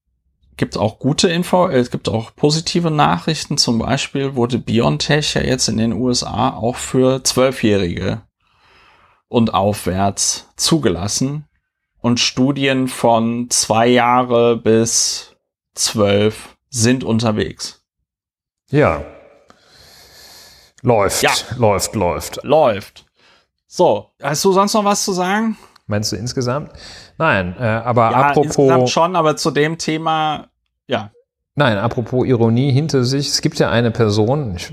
[0.56, 3.58] gibt auch gute Info, es gibt auch positive Nachrichten.
[3.58, 8.22] Zum Beispiel wurde BioNTech ja jetzt in den USA auch für Zwölfjährige
[9.30, 11.46] und aufwärts zugelassen.
[12.02, 15.36] Und Studien von zwei Jahre bis
[15.74, 17.82] zwölf sind unterwegs.
[18.70, 19.04] Ja.
[20.82, 21.30] Läuft, ja.
[21.56, 22.42] läuft, läuft.
[22.42, 23.06] Läuft.
[23.66, 25.56] So, hast du sonst noch was zu sagen?
[25.86, 26.72] Meinst du insgesamt?
[27.18, 28.56] Nein, äh, aber ja, apropos.
[28.56, 30.48] Insgesamt schon, aber zu dem Thema,
[30.86, 31.12] ja.
[31.54, 33.28] Nein, apropos Ironie hinter sich.
[33.28, 34.72] Es gibt ja eine Person, ich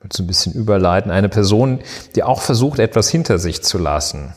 [0.00, 1.80] würde so ein bisschen überleiten, eine Person,
[2.14, 4.34] die auch versucht, etwas hinter sich zu lassen.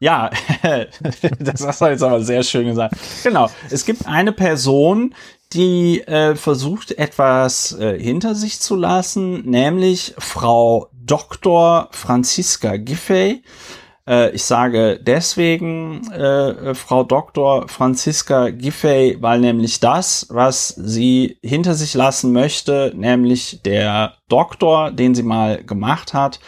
[0.00, 0.30] Ja,
[1.40, 2.94] das hast du jetzt aber sehr schön gesagt.
[3.24, 5.14] Genau, es gibt eine Person,
[5.52, 11.88] die äh, versucht, etwas äh, hinter sich zu lassen, nämlich Frau Dr.
[11.90, 13.42] Franziska Giffey.
[14.08, 17.68] Äh, ich sage deswegen äh, Frau Dr.
[17.68, 25.14] Franziska Giffey, weil nämlich das, was sie hinter sich lassen möchte, nämlich der Doktor, den
[25.14, 26.40] sie mal gemacht hat,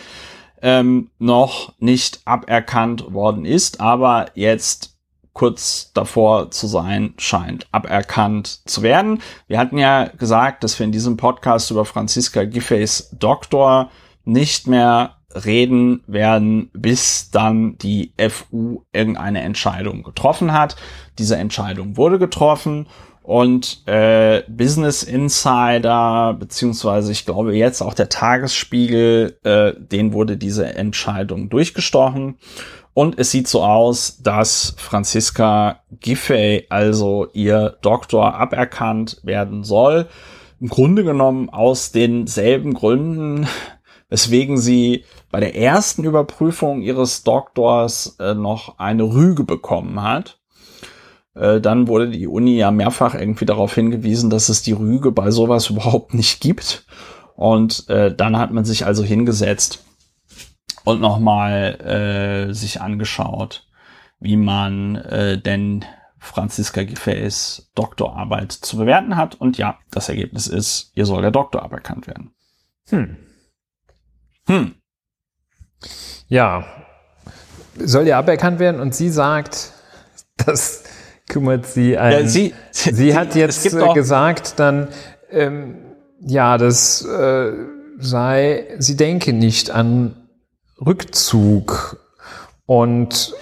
[0.63, 4.97] ähm, noch nicht aberkannt worden ist, aber jetzt
[5.33, 9.23] kurz davor zu sein scheint, aberkannt zu werden.
[9.47, 13.91] Wir hatten ja gesagt, dass wir in diesem Podcast über Franziska Giffeys Doktor
[14.25, 20.77] nicht mehr reden werden, bis dann die FU irgendeine Entscheidung getroffen hat.
[21.19, 22.87] Diese Entscheidung wurde getroffen
[23.23, 30.75] und äh, Business Insider, beziehungsweise ich glaube jetzt auch der Tagesspiegel, äh, den wurde diese
[30.75, 32.39] Entscheidung durchgestochen.
[32.93, 40.09] Und es sieht so aus, dass Franziska Giffey, also ihr Doktor, aberkannt werden soll.
[40.61, 43.47] Im Grunde genommen aus denselben Gründen,
[44.09, 50.41] weswegen sie bei der ersten Überprüfung ihres Doktors äh, noch eine Rüge bekommen hat.
[51.35, 55.31] Äh, dann wurde die Uni ja mehrfach irgendwie darauf hingewiesen, dass es die Rüge bei
[55.31, 56.87] sowas überhaupt nicht gibt.
[57.37, 59.85] Und äh, dann hat man sich also hingesetzt
[60.85, 63.67] und nochmal äh, sich angeschaut,
[64.19, 65.85] wie man äh, denn
[66.19, 69.37] Franziska Giffey's Doktorarbeit zu bewerten hat.
[69.37, 72.35] Und ja, das Ergebnis ist, ihr soll der Doktor aberkannt werden.
[72.91, 73.17] Hm.
[74.47, 74.75] Hm.
[76.29, 76.65] Ja,
[77.79, 79.73] soll ja aberkannt werden und sie sagt,
[80.47, 80.85] das
[81.29, 82.13] kümmert sie ein.
[82.13, 84.89] Ja, sie, sie, sie, hat jetzt gesagt, dann,
[85.31, 85.79] ähm,
[86.21, 87.53] ja, das äh,
[87.99, 90.17] sei, sie denke nicht an
[90.85, 91.99] Rückzug.
[92.67, 93.35] Und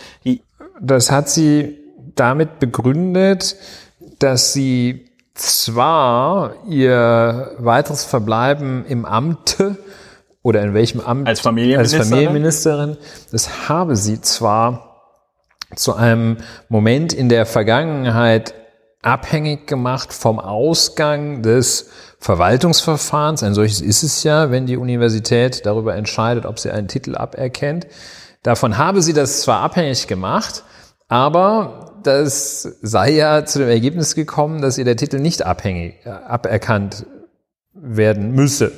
[0.81, 1.79] das hat sie
[2.15, 3.57] damit begründet,
[4.19, 9.77] dass sie zwar ihr weiteres Verbleiben im Amte
[10.43, 12.97] oder in welchem Amt als Familienministerin, als Familienministerin
[13.33, 14.89] das habe sie zwar
[15.75, 18.55] zu einem Moment in der Vergangenheit
[19.03, 23.43] abhängig gemacht vom Ausgang des Verwaltungsverfahrens.
[23.43, 27.87] Ein solches ist es ja, wenn die Universität darüber entscheidet, ob sie einen Titel aberkennt.
[28.43, 30.65] Davon habe sie das zwar abhängig gemacht,
[31.09, 36.11] aber das sei ja zu dem Ergebnis gekommen, dass ihr der Titel nicht abhängig, äh,
[36.11, 37.07] aberkannt
[37.75, 38.73] werden müsse.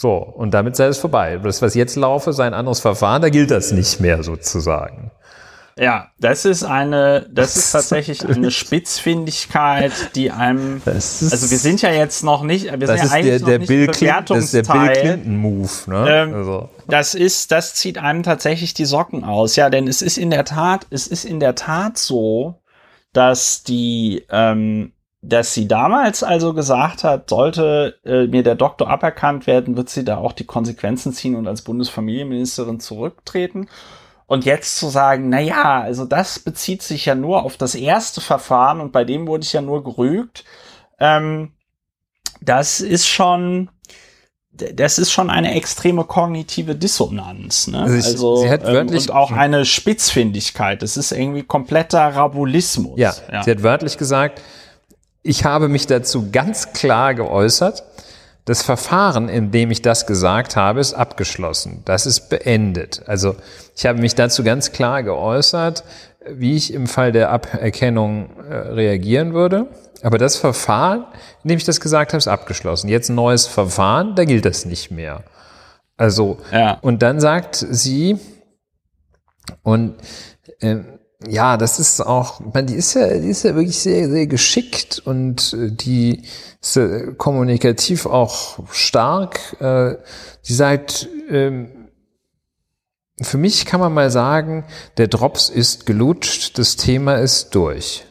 [0.00, 1.38] So, und damit sei es vorbei.
[1.44, 5.10] Das, was jetzt laufe, sei ein anderes Verfahren, da gilt das nicht mehr sozusagen.
[5.76, 11.82] Ja, das ist eine, das ist tatsächlich eine Spitzfindigkeit, die einem, ist- also wir sind
[11.82, 14.44] ja jetzt noch nicht, wir sind ja eigentlich der, der noch Bill nicht Clinton, das
[14.44, 15.02] ist der Bill Bewertungsteil.
[15.02, 16.06] Clinton Move, ne?
[16.08, 16.68] Ähm, also.
[16.88, 20.46] Das ist, das zieht einem tatsächlich die Socken aus, ja, denn es ist in der
[20.46, 22.54] Tat, es ist in der Tat so,
[23.12, 24.92] dass die, ähm,
[25.22, 30.04] dass sie damals also gesagt hat, sollte äh, mir der Doktor aberkannt werden, wird sie
[30.04, 33.68] da auch die Konsequenzen ziehen und als Bundesfamilienministerin zurücktreten.
[34.26, 38.20] Und jetzt zu sagen, na ja, also das bezieht sich ja nur auf das erste
[38.20, 40.44] Verfahren und bei dem wurde ich ja nur gerügt.
[40.98, 41.52] Ähm,
[42.40, 43.68] das ist schon,
[44.52, 47.66] das ist schon eine extreme kognitive Dissonanz.
[47.66, 47.80] Ne?
[47.82, 50.80] Also ich- Also, sie hat ähm, wörtlich- und auch eine Spitzfindigkeit.
[50.80, 52.98] Das ist irgendwie kompletter Rabulismus.
[52.98, 54.40] Ja, sie hat wörtlich gesagt,
[55.22, 57.84] ich habe mich dazu ganz klar geäußert.
[58.46, 61.82] Das Verfahren, in dem ich das gesagt habe, ist abgeschlossen.
[61.84, 63.02] Das ist beendet.
[63.06, 63.36] Also
[63.76, 65.84] ich habe mich dazu ganz klar geäußert,
[66.26, 69.66] wie ich im Fall der Aberkennung äh, reagieren würde.
[70.02, 71.04] Aber das Verfahren,
[71.44, 72.88] in dem ich das gesagt habe, ist abgeschlossen.
[72.88, 75.22] Jetzt ein neues Verfahren, da gilt das nicht mehr.
[75.98, 76.78] Also, Ja.
[76.80, 78.18] und dann sagt sie,
[79.62, 79.96] und
[80.60, 80.86] ähm,
[81.28, 85.02] ja, das ist auch, man, die ist ja, die ist ja wirklich sehr, sehr geschickt
[85.04, 86.22] und äh, die
[86.62, 89.60] ist äh, kommunikativ auch stark.
[89.60, 89.96] Äh,
[90.46, 91.88] die sagt, ähm,
[93.20, 94.64] für mich kann man mal sagen,
[94.96, 98.04] der Drops ist gelutscht, das Thema ist durch.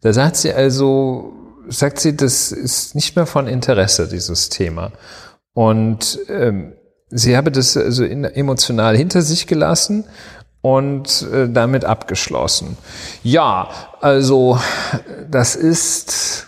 [0.00, 1.32] Da sagt sie also,
[1.68, 4.92] sagt sie, das ist nicht mehr von Interesse, dieses Thema.
[5.54, 6.74] Und ähm,
[7.10, 10.04] sie habe das also emotional hinter sich gelassen
[10.68, 12.76] und äh, damit abgeschlossen.
[13.22, 13.70] Ja,
[14.02, 14.60] also
[15.30, 16.46] das ist,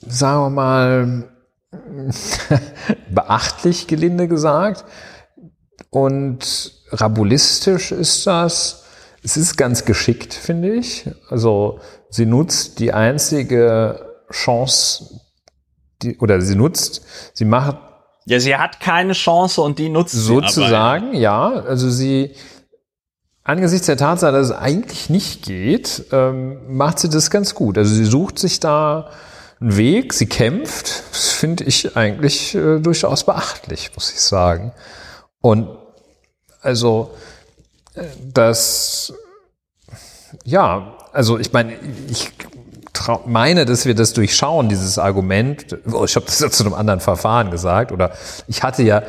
[0.00, 1.24] sagen wir mal,
[3.10, 4.84] beachtlich, gelinde gesagt.
[5.90, 8.84] Und rabulistisch ist das.
[9.24, 11.10] Es ist ganz geschickt, finde ich.
[11.30, 15.20] Also sie nutzt die einzige Chance,
[16.02, 17.02] die, oder sie nutzt,
[17.34, 17.78] sie macht
[18.24, 20.48] Ja, sie hat keine Chance und die nutzt sie aber.
[20.48, 21.50] sozusagen, ja.
[21.50, 22.36] Also sie,
[23.44, 27.78] angesichts der Tatsache, dass es eigentlich nicht geht, ähm, macht sie das ganz gut.
[27.78, 29.10] Also sie sucht sich da
[29.60, 31.02] einen Weg, sie kämpft.
[31.10, 34.72] Das finde ich eigentlich äh, durchaus beachtlich, muss ich sagen.
[35.40, 35.68] Und
[36.60, 37.14] also
[37.94, 39.12] äh, das,
[40.44, 41.74] ja, also ich meine,
[42.08, 42.32] ich
[43.26, 45.78] meine, dass wir das durchschauen, dieses Argument.
[45.92, 47.92] Oh, ich habe das ja zu einem anderen Verfahren gesagt.
[47.92, 48.12] Oder
[48.48, 49.02] ich hatte ja,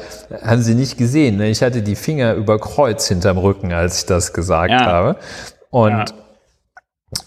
[0.44, 1.50] haben Sie nicht gesehen, ne?
[1.50, 4.86] ich hatte die Finger über Kreuz hinterm Rücken, als ich das gesagt Ja.
[4.86, 5.16] habe.
[5.70, 6.06] Und Ja.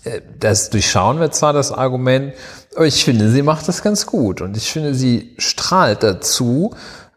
[0.05, 2.33] äh, das durchschauen wir zwar das Argument,
[2.75, 4.41] aber ich finde, sie macht das ganz gut.
[4.41, 6.75] Und ich finde, sie strahlt dazu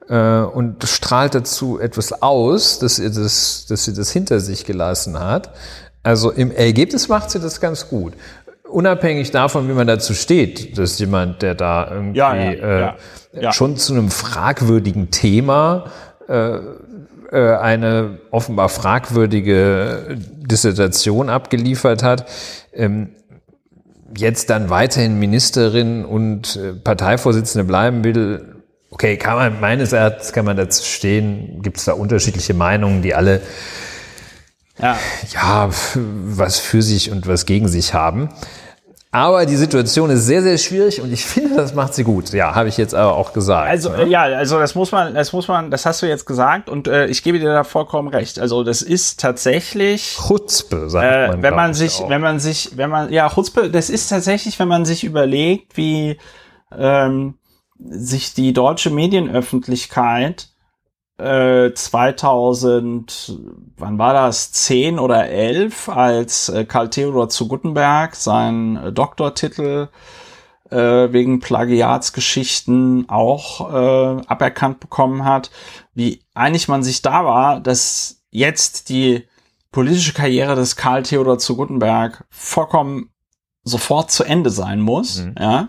[0.10, 5.20] äh, und strahlt dazu etwas aus, dass sie das, dass sie das hinter sich gelassen
[5.20, 5.52] hat.
[6.02, 8.14] Also im Ergebnis macht sie das ganz gut.
[8.70, 13.52] Unabhängig davon, wie man dazu steht, dass jemand, der da irgendwie Ja, ja, äh, ja,
[13.54, 15.86] schon zu einem fragwürdigen Thema
[16.28, 16.58] äh,
[17.32, 22.26] äh, eine offenbar fragwürdige Dissertation abgeliefert hat,
[22.74, 23.10] ähm,
[24.18, 28.56] jetzt dann weiterhin Ministerin und äh, Parteivorsitzende bleiben will,
[28.90, 33.14] okay, kann man meines Erachtens kann man dazu stehen, gibt es da unterschiedliche Meinungen, die
[33.14, 33.42] alle
[34.82, 34.98] Ja.
[35.34, 38.30] ja was für sich und was gegen sich haben.
[39.12, 42.32] Aber die Situation ist sehr, sehr schwierig und ich finde, das macht sie gut.
[42.32, 43.68] Ja, habe ich jetzt aber auch gesagt.
[43.68, 46.70] Also äh, ja, also das muss man, das muss man, das hast du jetzt gesagt
[46.70, 48.38] und äh, ich gebe dir da vollkommen recht.
[48.38, 51.42] Also das ist tatsächlich, Chutzpe, sagt äh, man.
[51.42, 52.10] wenn man sich, auch.
[52.10, 56.20] wenn man sich, wenn man, ja, Chutzpe, das ist tatsächlich, wenn man sich überlegt, wie
[56.78, 57.36] ähm,
[57.80, 60.50] sich die deutsche Medienöffentlichkeit
[61.20, 63.38] äh, 2000,
[63.78, 69.90] wann war das, 10 oder 11, als äh, Karl Theodor zu Guttenberg seinen äh, Doktortitel
[70.70, 70.76] äh,
[71.12, 75.52] wegen Plagiatsgeschichten auch äh, aberkannt bekommen hat,
[75.94, 79.28] wie einig man sich da war, dass jetzt die
[79.72, 83.10] politische Karriere des Karl Theodor zu Guttenberg vollkommen
[83.64, 85.36] sofort zu Ende sein muss, Mhm.
[85.40, 85.68] ja.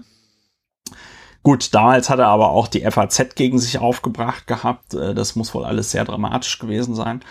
[1.42, 4.94] Gut, damals hat er aber auch die FAZ gegen sich aufgebracht gehabt.
[4.94, 7.22] Äh, Das muss wohl alles sehr dramatisch gewesen sein.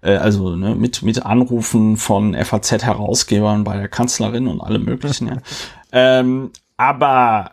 [0.00, 5.28] Äh, Also ne, mit, mit Anrufen von FAZ-Herausgebern bei der Kanzlerin und allem möglichen.
[5.28, 5.36] ja.
[5.92, 7.52] ähm, aber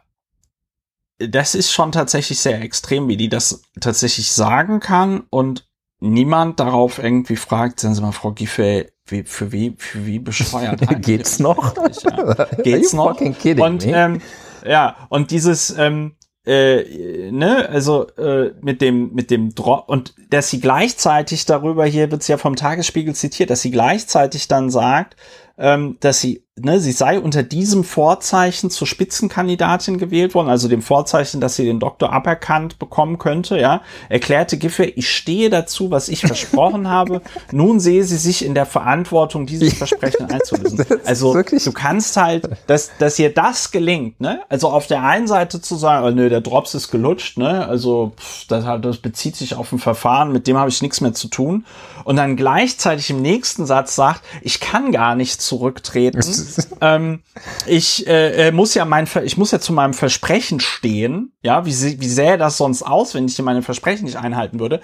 [1.20, 5.66] das ist schon tatsächlich sehr extrem, wie die das tatsächlich sagen kann und
[6.02, 10.82] niemand darauf irgendwie fragt, sagen Sie mal, Frau Giffey, wie, für wie, für wie bescheuert
[11.02, 11.76] Geht's noch?
[12.04, 12.46] Ja.
[12.64, 13.20] Geht's noch?
[13.20, 13.92] Und me?
[13.94, 14.22] ähm,
[14.68, 20.50] ja, und dieses, ähm, äh, ne, also äh, mit dem mit dem Drop und dass
[20.50, 25.16] sie gleichzeitig darüber hier wird's ja vom Tagesspiegel zitiert, dass sie gleichzeitig dann sagt,
[25.58, 30.82] ähm, dass sie, ne, sie sei unter diesem Vorzeichen zur Spitzenkandidatin gewählt worden, also dem
[30.82, 36.08] Vorzeichen, dass sie den Doktor aberkannt bekommen könnte, ja, erklärte Giffey, ich stehe dazu, was
[36.08, 37.22] ich versprochen habe.
[37.52, 40.86] Nun sehe sie sich in der Verantwortung, dieses Versprechen einzulösen.
[41.06, 44.42] Also du kannst halt, dass, dass ihr das gelingt, ne?
[44.50, 47.68] Also auf der einen Seite zu sagen, oh, nö, der Drops ist gelutscht, ne?
[47.68, 51.14] Also pff, das, das bezieht sich auf ein Verfahren, mit dem habe ich nichts mehr
[51.14, 51.66] zu tun.
[52.06, 56.18] Und dann gleichzeitig im nächsten Satz sagt, ich kann gar nicht zurücktreten.
[56.82, 57.22] ähm,
[57.66, 61.32] ich äh, äh, muss ja mein, ich muss ja zu meinem Versprechen stehen.
[61.42, 64.82] Ja, wie, wie sähe das sonst aus, wenn ich meine Versprechen nicht einhalten würde?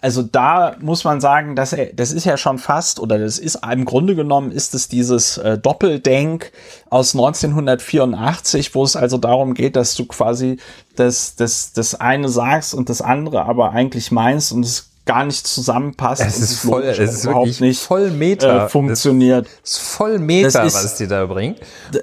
[0.00, 3.84] Also da muss man sagen, dass das ist ja schon fast oder das ist im
[3.84, 6.52] Grunde genommen ist es dieses äh, Doppeldenk
[6.88, 10.58] aus 1984, wo es also darum geht, dass du quasi
[10.96, 15.46] das das das eine sagst und das andere aber eigentlich meinst und es gar nicht
[15.46, 16.22] zusammenpasst.
[16.22, 19.46] Es ist voll, es ist überhaupt nicht voll Meter äh, funktioniert.
[19.64, 21.58] Es ist voll Meter, ist, was die da bringt.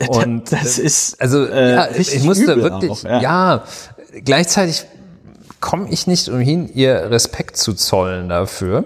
[0.07, 3.21] Und das ist also äh, ja, ich musste wirklich auch, ja.
[3.21, 3.63] ja,
[4.23, 4.85] gleichzeitig
[5.61, 8.85] komme ich nicht umhin, ihr Respekt zu zollen dafür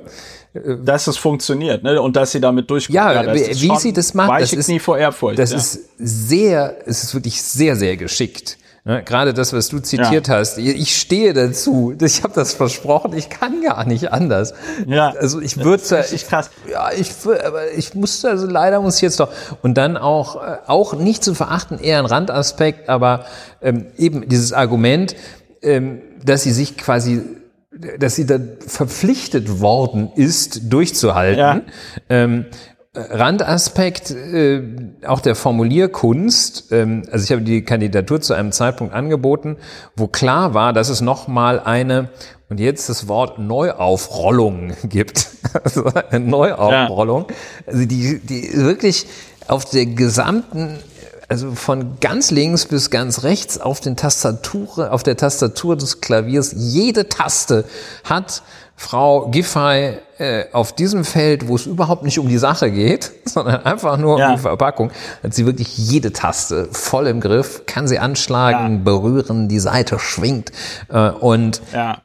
[0.51, 2.01] dass es funktioniert ne?
[2.01, 2.95] und dass sie damit durchkommt.
[2.95, 5.37] Ja, ja wie, wie sie das macht, das ist nie vor Ehrfurcht.
[5.37, 5.57] Das ja.
[5.57, 8.57] ist sehr, es ist wirklich sehr, sehr geschickt.
[8.85, 10.35] Ne, gerade das, was du zitiert ja.
[10.35, 11.93] hast, ich stehe dazu.
[12.01, 13.13] Ich habe das versprochen.
[13.13, 14.53] Ich kann gar nicht anders.
[14.87, 15.13] Ja.
[15.19, 16.49] Also ich würde, ich krass.
[16.71, 19.29] Ja, ich, aber ich musste also leider muss ich jetzt doch
[19.61, 23.25] und dann auch äh, auch nicht zu verachten, eher ein Randaspekt, aber
[23.61, 25.15] ähm, eben dieses Argument,
[25.61, 27.21] ähm, dass sie sich quasi
[27.97, 31.39] dass sie da verpflichtet worden ist, durchzuhalten.
[31.39, 31.61] Ja.
[32.09, 32.45] Ähm,
[32.95, 34.63] Randaspekt äh,
[35.05, 36.71] auch der Formulierkunst.
[36.71, 39.57] Ähm, also ich habe die Kandidatur zu einem Zeitpunkt angeboten,
[39.95, 42.09] wo klar war, dass es noch mal eine
[42.49, 45.27] und jetzt das Wort Neuaufrollung gibt.
[45.63, 47.25] Also eine Neuaufrollung,
[47.65, 49.07] also die die wirklich
[49.47, 50.77] auf der gesamten
[51.27, 56.53] also von ganz links bis ganz rechts auf den Tastatur, auf der Tastatur des Klaviers,
[56.55, 57.65] jede Taste
[58.03, 58.43] hat
[58.81, 63.65] Frau Giffey äh, auf diesem Feld, wo es überhaupt nicht um die Sache geht, sondern
[63.65, 64.29] einfach nur ja.
[64.29, 68.83] um die Verpackung, hat sie wirklich jede Taste voll im Griff, kann sie anschlagen, ja.
[68.85, 70.53] berühren, die Seite schwingt
[70.87, 71.97] äh, und ja.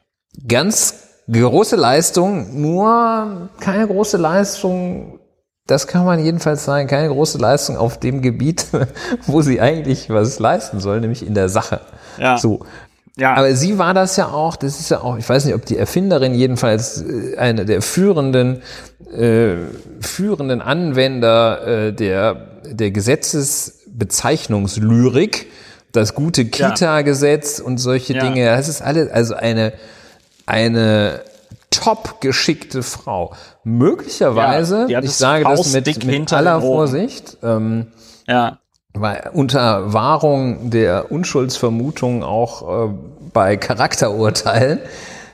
[0.45, 0.95] ganz
[1.31, 5.19] große Leistung, nur keine große Leistung
[5.67, 8.67] das kann man jedenfalls sagen, keine große Leistung auf dem Gebiet,
[9.25, 11.81] wo sie eigentlich was leisten soll, nämlich in der Sache.
[12.19, 12.37] Ja.
[12.37, 12.65] So.
[13.17, 13.35] Ja.
[13.35, 15.77] Aber sie war das ja auch, das ist ja auch, ich weiß nicht, ob die
[15.77, 18.61] Erfinderin jedenfalls äh, eine der führenden,
[19.15, 19.55] äh,
[20.01, 25.47] führenden Anwender äh, der, der Gesetzesbezeichnungslyrik,
[25.93, 28.21] das gute Kita-Gesetz und solche ja.
[28.21, 28.47] Dinge.
[28.47, 29.71] Das ist alles, also eine,
[30.45, 31.21] eine
[31.71, 33.33] top geschickte Frau.
[33.63, 37.87] Möglicherweise, ja, ich sage das mit, mit aller Vorsicht, ähm,
[38.27, 38.59] ja.
[38.95, 42.93] Weil unter Wahrung der Unschuldsvermutung auch äh,
[43.33, 44.79] bei Charakterurteilen,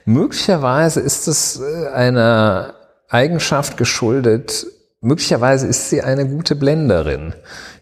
[0.06, 2.74] möglicherweise ist es äh, einer
[3.10, 4.66] Eigenschaft geschuldet,
[5.02, 7.34] möglicherweise ist sie eine gute Blenderin.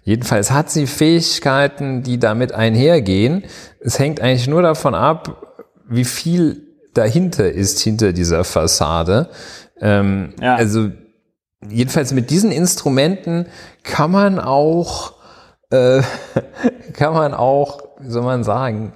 [0.03, 3.43] Jedenfalls hat sie Fähigkeiten, die damit einhergehen.
[3.79, 5.55] Es hängt eigentlich nur davon ab,
[5.87, 6.63] wie viel
[6.93, 9.29] dahinter ist, hinter dieser Fassade.
[9.79, 10.55] Ähm, ja.
[10.55, 10.89] Also
[11.67, 13.45] jedenfalls mit diesen Instrumenten
[13.83, 15.13] kann man auch,
[15.69, 16.01] äh,
[16.93, 18.93] kann man auch, wie soll man sagen,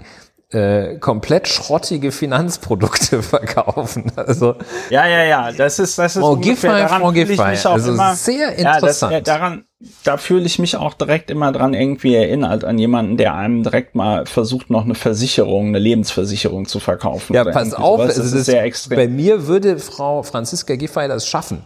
[0.54, 4.12] äh, komplett schrottige Finanzprodukte verkaufen.
[4.16, 4.56] Also
[4.90, 7.40] ja, ja, ja, das ist das ist Frau Giffey, Frau Giffey.
[7.40, 9.12] Also immer, sehr interessant.
[9.12, 9.66] Ja, das, daran,
[10.04, 13.96] da fühle ich mich auch direkt immer dran irgendwie erinnert an jemanden, der einem direkt
[13.96, 17.34] mal versucht, noch eine Versicherung, eine Lebensversicherung zu verkaufen.
[17.34, 18.98] Ja, pass auf, das, das ist sehr extrem.
[18.98, 21.66] Bei mir würde Frau Franziska Giffey das schaffen.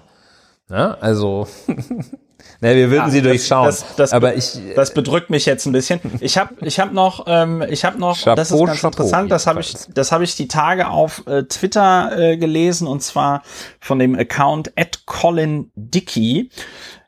[0.70, 1.48] Ja, also
[2.60, 3.68] Na, wir würden ja, sie durchschauen.
[3.68, 6.00] Das, das, aber ich, das bedrückt mich jetzt ein bisschen.
[6.22, 9.32] Ich habe, ich habe noch, ähm, ich habe noch, Chapeau, das ist ganz Chapeau, interessant.
[9.32, 13.44] Das habe ich, das habe ich die Tage auf äh, Twitter äh, gelesen und zwar
[13.80, 16.50] von dem Account at Colin Dickey.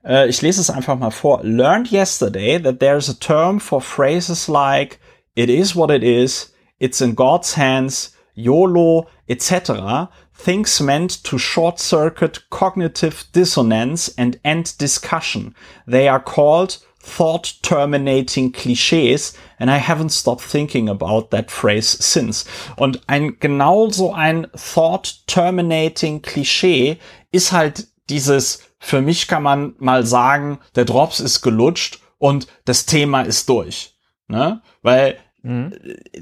[0.06, 1.42] Äh, ich lese es einfach mal vor.
[1.44, 5.00] Learned yesterday that there's a term for phrases like
[5.34, 10.10] "It is what it is," "It's in God's hands," "YOLO," etc
[10.40, 15.54] things meant to short circuit cognitive dissonance and end discussion.
[15.86, 22.46] They are called thought terminating cliches and I haven't stopped thinking about that phrase since.
[22.78, 26.98] Und ein genauso ein thought terminating Klischee
[27.32, 32.86] ist halt dieses, für mich kann man mal sagen, der Drops ist gelutscht und das
[32.86, 33.96] Thema ist durch.
[34.28, 34.62] Ne?
[34.82, 35.18] Weil
[35.50, 35.74] mhm.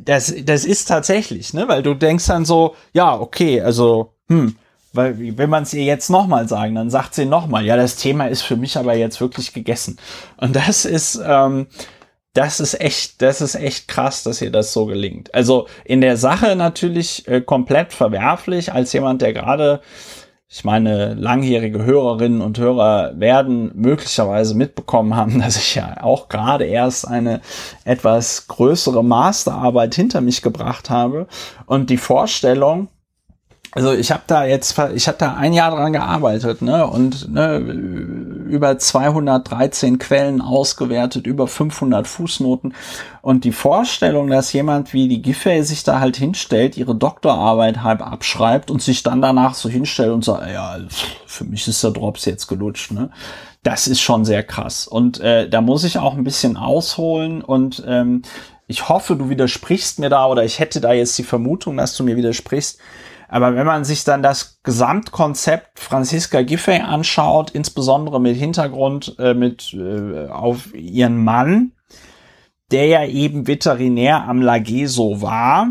[0.03, 4.55] das, das ist tatsächlich, ne, weil du denkst dann so, ja, okay, also, hm,
[4.93, 8.28] weil wenn man es ihr jetzt nochmal sagen, dann sagt sie nochmal, ja, das Thema
[8.28, 9.97] ist für mich aber jetzt wirklich gegessen.
[10.38, 11.67] Und das ist, ähm,
[12.34, 15.34] das ist echt, das ist echt krass, dass ihr das so gelingt.
[15.34, 19.82] Also in der Sache natürlich äh, komplett verwerflich, als jemand, der gerade,
[20.50, 26.66] ich meine, langjährige Hörerinnen und Hörer werden möglicherweise mitbekommen haben, dass ich ja auch gerade
[26.66, 27.41] erst eine
[27.84, 31.28] etwas größere Masterarbeit hinter mich gebracht habe.
[31.66, 32.88] Und die Vorstellung,
[33.72, 37.57] also ich habe da jetzt, ich habe da ein Jahr dran gearbeitet, ne, und ne,
[37.57, 42.74] über 213 Quellen ausgewertet, über 500 Fußnoten.
[43.22, 48.01] Und die Vorstellung, dass jemand wie die Giffey sich da halt hinstellt, ihre Doktorarbeit halb
[48.01, 50.78] abschreibt und sich dann danach so hinstellt und sagt, ja,
[51.26, 53.09] für mich ist der Drops jetzt gelutscht, ne,
[53.63, 54.88] das ist schon sehr krass.
[54.88, 58.22] Und äh, da muss ich auch ein bisschen ausholen und ähm,
[58.68, 62.03] ich hoffe, du widersprichst mir da oder ich hätte da jetzt die Vermutung, dass du
[62.03, 62.80] mir widersprichst
[63.30, 69.73] aber wenn man sich dann das Gesamtkonzept Franziska Giffey anschaut, insbesondere mit Hintergrund äh, mit
[69.73, 71.73] äh, auf ihren Mann,
[72.71, 75.69] der ja eben Veterinär am Lageso war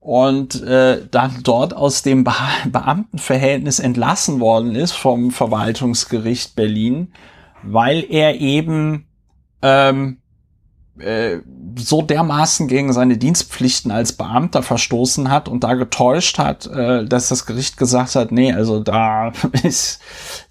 [0.00, 2.32] und äh, dann dort aus dem Be
[2.66, 7.12] Beamtenverhältnis entlassen worden ist vom Verwaltungsgericht Berlin,
[7.62, 9.08] weil er eben
[9.62, 10.18] ähm,
[10.98, 11.38] äh,
[11.78, 17.28] so dermaßen gegen seine Dienstpflichten als Beamter verstoßen hat und da getäuscht hat, äh, dass
[17.28, 20.00] das Gericht gesagt hat, nee, also da ist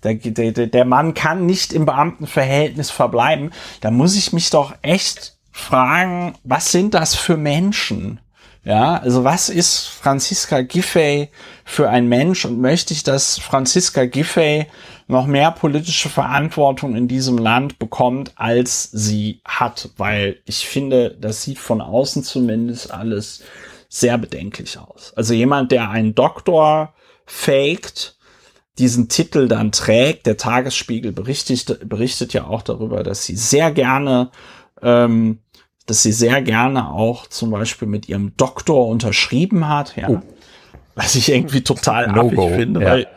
[0.03, 3.51] der, der, der Mann kann nicht im Beamtenverhältnis verbleiben.
[3.81, 8.19] Da muss ich mich doch echt fragen, was sind das für Menschen?
[8.65, 11.29] Ja, also was ist Franziska Giffey
[11.63, 14.65] für ein Mensch und möchte ich, dass Franziska Giffey
[15.07, 21.43] noch mehr politische Verantwortung in diesem Land bekommt, als sie hat, weil ich finde, das
[21.43, 23.43] sieht von außen zumindest alles
[23.87, 25.13] sehr bedenklich aus.
[25.15, 26.95] Also jemand, der einen Doktor
[27.27, 28.17] faked,
[28.79, 34.31] diesen Titel dann trägt, der Tagesspiegel berichtet, berichtet ja auch darüber, dass sie sehr gerne
[34.81, 35.39] ähm,
[35.85, 39.95] dass sie sehr gerne auch zum Beispiel mit ihrem Doktor unterschrieben hat.
[39.95, 40.09] Ja.
[40.09, 40.21] Oh.
[40.95, 42.87] Was ich irgendwie total no affig finde, ja.
[42.87, 43.07] weil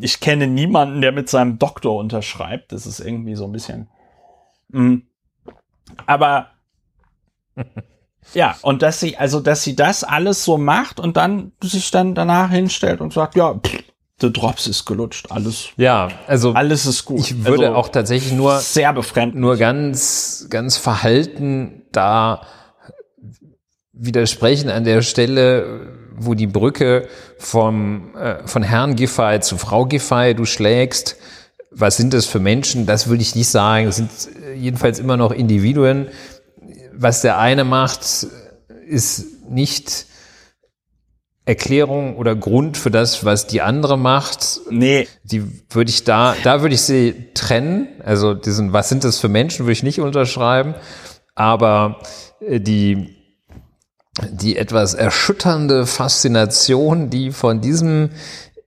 [0.00, 2.72] ich kenne niemanden, der mit seinem Doktor unterschreibt.
[2.72, 3.88] Das ist irgendwie so ein bisschen.
[4.70, 5.02] Mh.
[6.06, 6.48] Aber
[8.34, 12.14] ja, und dass sie, also dass sie das alles so macht und dann sich dann
[12.14, 13.84] danach hinstellt und sagt, ja, pff,
[14.20, 15.68] der Drops ist gelutscht, alles.
[15.76, 17.20] Ja, also alles ist gut.
[17.20, 19.40] Ich würde also, auch tatsächlich nur sehr befremdend.
[19.40, 22.42] nur ganz ganz verhalten da
[23.92, 27.08] widersprechen an der Stelle, wo die Brücke
[27.38, 31.16] vom äh, von Herrn Giffey zu Frau Giffey du schlägst.
[31.70, 32.86] Was sind das für Menschen?
[32.86, 33.86] Das würde ich nicht sagen.
[33.86, 34.10] Das sind
[34.56, 36.08] jedenfalls immer noch Individuen.
[36.92, 38.26] Was der eine macht,
[38.86, 40.06] ist nicht
[41.48, 44.60] Erklärung oder Grund für das, was die andere macht.
[44.70, 45.08] Nee.
[45.24, 47.88] Die würde ich da, da würde ich sie trennen.
[48.04, 50.74] Also diesen, was sind das für Menschen, würde ich nicht unterschreiben.
[51.38, 52.00] Aber
[52.40, 53.16] äh, die,
[54.28, 58.10] die etwas erschütternde Faszination, die von diesem,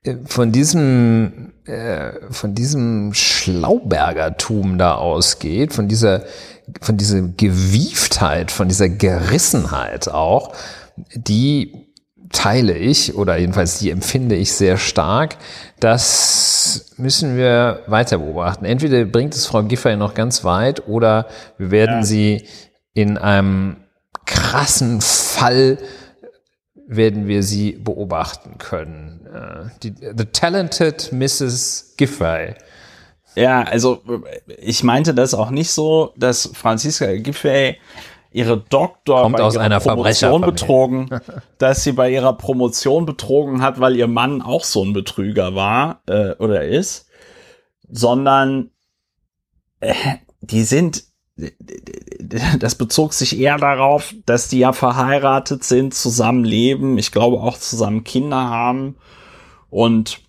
[0.04, 6.24] äh, von diesem, äh, von diesem Schlaubergertum da ausgeht, von dieser,
[6.80, 10.54] von dieser Gewieftheit, von dieser Gerissenheit auch,
[11.14, 11.81] die
[12.32, 15.38] teile ich oder jedenfalls die empfinde ich sehr stark.
[15.80, 18.66] Das müssen wir weiter beobachten.
[18.66, 21.28] Entweder bringt es Frau Giffey noch ganz weit oder
[21.58, 22.04] wir werden ja.
[22.04, 22.48] sie
[22.94, 23.78] in einem
[24.26, 25.78] krassen Fall
[26.88, 29.26] werden wir sie beobachten können.
[29.34, 31.94] Äh, die, the talented Mrs.
[31.98, 32.56] Giffey.
[33.36, 34.04] Ja, also
[34.58, 37.78] ich meinte das auch nicht so, dass Franziska Giffey
[38.32, 41.10] ihre Doktor Kommt bei aus einer Promotion betrogen,
[41.58, 46.02] dass sie bei ihrer Promotion betrogen hat, weil ihr Mann auch so ein Betrüger war
[46.08, 47.08] äh, oder ist,
[47.90, 48.72] sondern
[49.82, 49.94] äh,
[50.42, 51.04] die sind
[52.58, 58.04] das bezog sich eher darauf, dass die ja verheiratet sind, zusammenleben, ich glaube auch zusammen
[58.04, 58.98] Kinder haben
[59.70, 60.22] und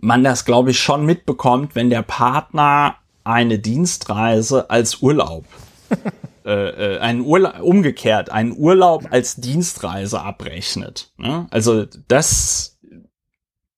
[0.00, 5.44] man das glaube ich schon mitbekommt, wenn der Partner eine Dienstreise als Urlaub
[6.44, 11.12] äh, äh, einen Urlaub, umgekehrt, einen Urlaub als Dienstreise abrechnet.
[11.16, 11.46] Ne?
[11.50, 12.78] Also das,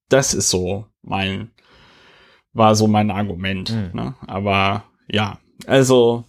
[0.09, 1.51] das ist so mein,
[2.53, 3.71] war so mein Argument.
[3.71, 3.91] Mhm.
[3.93, 4.15] Ne?
[4.27, 6.25] Aber ja, also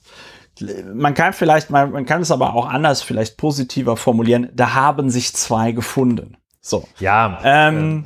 [0.93, 4.49] man kann vielleicht, man, man kann es aber auch anders, vielleicht positiver formulieren.
[4.53, 6.37] Da haben sich zwei gefunden.
[6.61, 6.87] So.
[6.99, 7.39] Ja.
[7.43, 8.05] Ähm,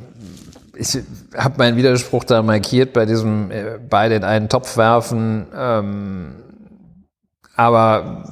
[0.73, 0.97] äh, ich
[1.37, 5.47] habe meinen Widerspruch da markiert bei diesem äh, beide in einen Topf werfen.
[5.53, 6.35] Ähm,
[7.59, 8.23] aber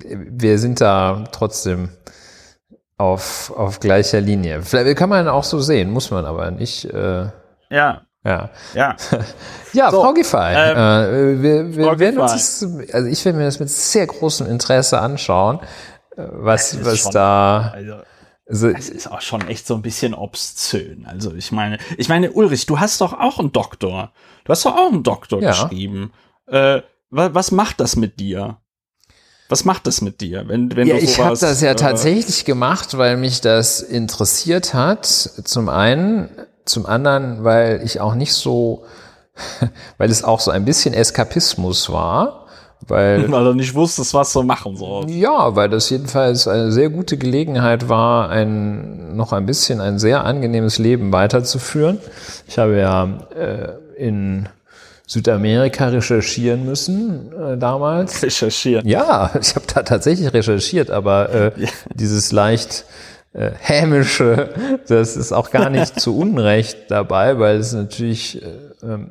[0.00, 1.90] wir sind da trotzdem
[2.96, 4.62] auf, auf gleicher Linie.
[4.62, 6.86] Vielleicht kann man auch so sehen, muss man aber nicht.
[6.86, 7.26] Äh,
[7.70, 8.02] ja.
[8.24, 8.50] Ja.
[8.74, 8.96] Ja.
[9.72, 10.54] ja, so, Frogify.
[10.56, 12.00] Ähm, äh, wir wir Frogify.
[12.00, 15.60] werden uns das, also ich werde mir das mit sehr großem Interesse anschauen,
[16.16, 17.72] äh, was, was schon, da.
[17.74, 17.94] Also,
[18.48, 21.04] also, es ist auch schon echt so ein bisschen obszön.
[21.06, 24.10] Also ich meine, ich meine, Ulrich, du hast doch auch einen Doktor.
[24.44, 25.50] Du hast doch auch einen Doktor Ja.
[25.50, 26.12] geschrieben.
[26.46, 26.80] Äh,
[27.10, 28.58] was macht das mit dir?
[29.48, 31.76] Was macht das mit dir, wenn, wenn ja, du ich habe sowas, das ja äh,
[31.76, 35.06] tatsächlich gemacht, weil mich das interessiert hat.
[35.06, 36.28] Zum einen,
[36.66, 38.84] zum anderen, weil ich auch nicht so,
[39.98, 42.46] weil es auch so ein bisschen Eskapismus war,
[42.86, 45.08] weil weil du nicht wusstest, was du machen sollst.
[45.08, 50.26] Ja, weil das jedenfalls eine sehr gute Gelegenheit war, ein, noch ein bisschen ein sehr
[50.26, 52.00] angenehmes Leben weiterzuführen.
[52.46, 53.04] Ich habe ja
[53.34, 54.50] äh, in
[55.08, 58.22] Südamerika recherchieren müssen äh, damals.
[58.22, 58.86] Recherchieren.
[58.86, 61.52] Ja, ich habe da tatsächlich recherchiert, aber äh,
[61.94, 62.84] dieses leicht
[63.32, 64.50] äh, hämische,
[64.86, 68.46] das ist auch gar nicht zu Unrecht dabei, weil es natürlich äh,
[68.82, 69.10] ähm,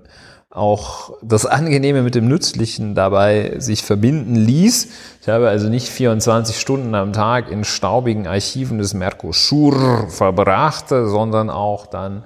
[0.51, 4.87] auch das Angenehme mit dem Nützlichen dabei sich verbinden ließ.
[5.21, 11.49] Ich habe also nicht 24 Stunden am Tag in staubigen Archiven des Mercosur verbracht, sondern
[11.49, 12.23] auch dann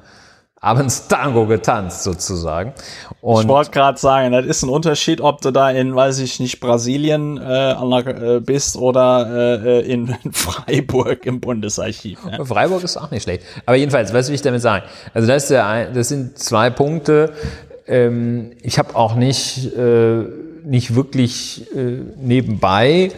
[0.64, 2.74] abends Tango getanzt sozusagen.
[3.20, 6.40] Und Ich wollte gerade sagen, das ist ein Unterschied, ob du da in, weiß ich
[6.40, 12.24] nicht, Brasilien äh, äh, bist oder äh, in Freiburg im Bundesarchiv.
[12.26, 12.46] Ne?
[12.46, 13.44] Freiburg ist auch nicht schlecht.
[13.66, 14.86] Aber jedenfalls, was will ich damit sagen?
[15.16, 17.34] Also das, ist der, ein- das sind zwei Punkte.
[17.88, 20.24] Ähm, ich habe auch nicht, äh,
[20.64, 23.12] nicht wirklich äh, nebenbei äh,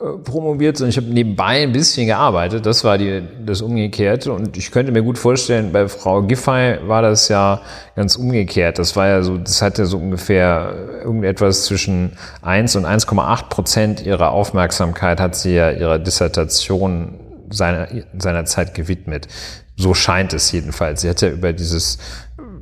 [0.00, 2.64] promoviert, sondern ich habe nebenbei ein bisschen gearbeitet.
[2.64, 4.32] Das war die, das Umgekehrte.
[4.32, 7.60] Und ich könnte mir gut vorstellen, bei Frau Giffey war das ja
[7.96, 8.78] ganz umgekehrt.
[8.78, 10.74] Das war ja so, das hatte so ungefähr
[11.04, 17.20] irgendetwas zwischen 1 und 1,8 Prozent ihrer Aufmerksamkeit hat sie ja ihrer Dissertation
[17.50, 19.28] seiner, seiner Zeit gewidmet.
[19.76, 21.02] So scheint es jedenfalls.
[21.02, 21.98] Sie hat ja über dieses,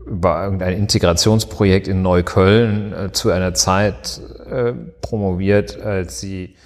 [0.07, 4.21] über irgendein Integrationsprojekt in Neukölln äh, zu einer Zeit
[4.51, 4.73] äh,
[5.03, 6.57] promoviert, als sie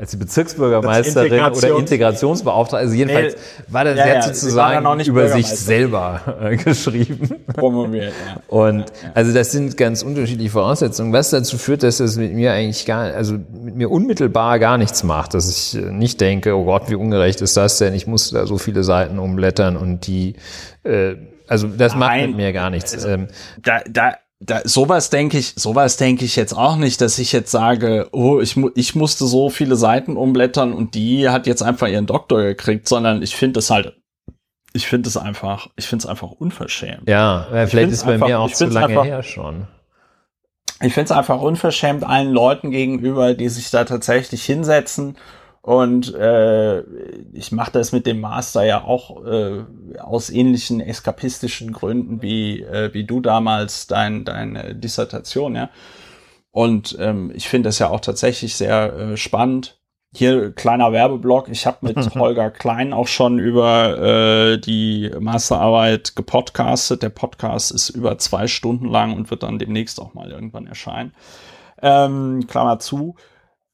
[0.00, 3.36] als die Bezirksbürgermeisterin Integrations- oder Integrationsbeauftragte, also jedenfalls
[3.68, 7.28] war das Ja, ja, ja, ja sozusagen über sich selber äh, geschrieben.
[7.54, 8.40] Promoviert, ja.
[8.48, 12.86] Und also das sind ganz unterschiedliche Voraussetzungen, was dazu führt, dass das mit mir eigentlich
[12.86, 16.88] gar, also mit mir unmittelbar gar nichts macht, dass ich äh, nicht denke, oh Gott,
[16.88, 17.92] wie ungerecht ist das denn?
[17.92, 20.36] Ich muss da so viele Seiten umblättern und die,
[20.82, 22.30] äh, also das macht Nein.
[22.30, 23.04] mit mir gar nichts.
[23.04, 23.28] Ähm,
[23.62, 27.50] da, da, da, sowas denke ich, sowas denke ich jetzt auch nicht, dass ich jetzt
[27.50, 31.88] sage, oh, ich, mu ich musste so viele Seiten umblättern und die hat jetzt einfach
[31.88, 33.96] ihren Doktor gekriegt, sondern ich finde es halt,
[34.72, 37.06] ich finde es einfach, ich finde es einfach unverschämt.
[37.08, 39.66] ja, vielleicht ist bei einfach- mir auch zu lange einfach- her schon.
[40.82, 45.18] Ich finde es einfach unverschämt allen Leuten gegenüber, die sich da tatsächlich hinsetzen.
[45.62, 46.80] Und äh,
[47.32, 49.64] ich mache das mit dem Master ja auch äh,
[49.98, 55.70] aus ähnlichen eskapistischen Gründen wie, äh, wie du damals dein, deine Dissertation, ja.
[56.50, 59.78] Und ähm, ich finde das ja auch tatsächlich sehr äh, spannend.
[60.12, 61.48] Hier kleiner Werbeblock.
[61.48, 67.02] Ich habe mit Holger Klein auch schon über äh, die Masterarbeit gepodcastet.
[67.02, 71.12] Der Podcast ist über zwei Stunden lang und wird dann demnächst auch mal irgendwann erscheinen.
[71.82, 73.14] Ähm, Klammer zu.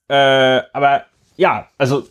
[0.09, 1.07] Äh, aber
[1.37, 2.05] ja, also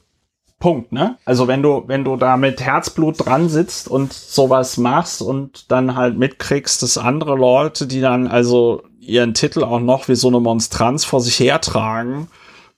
[0.59, 1.17] Punkt, ne?
[1.25, 5.95] Also wenn du, wenn du da mit Herzblut dran sitzt und sowas machst und dann
[5.95, 10.39] halt mitkriegst, dass andere Leute, die dann also ihren Titel auch noch wie so eine
[10.39, 12.29] Monstranz vor sich hertragen,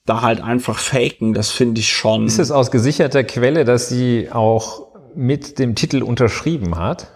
[0.04, 2.26] da halt einfach faken, das finde ich schon.
[2.26, 7.08] Ist es aus gesicherter Quelle, dass sie auch mit dem Titel unterschrieben hat?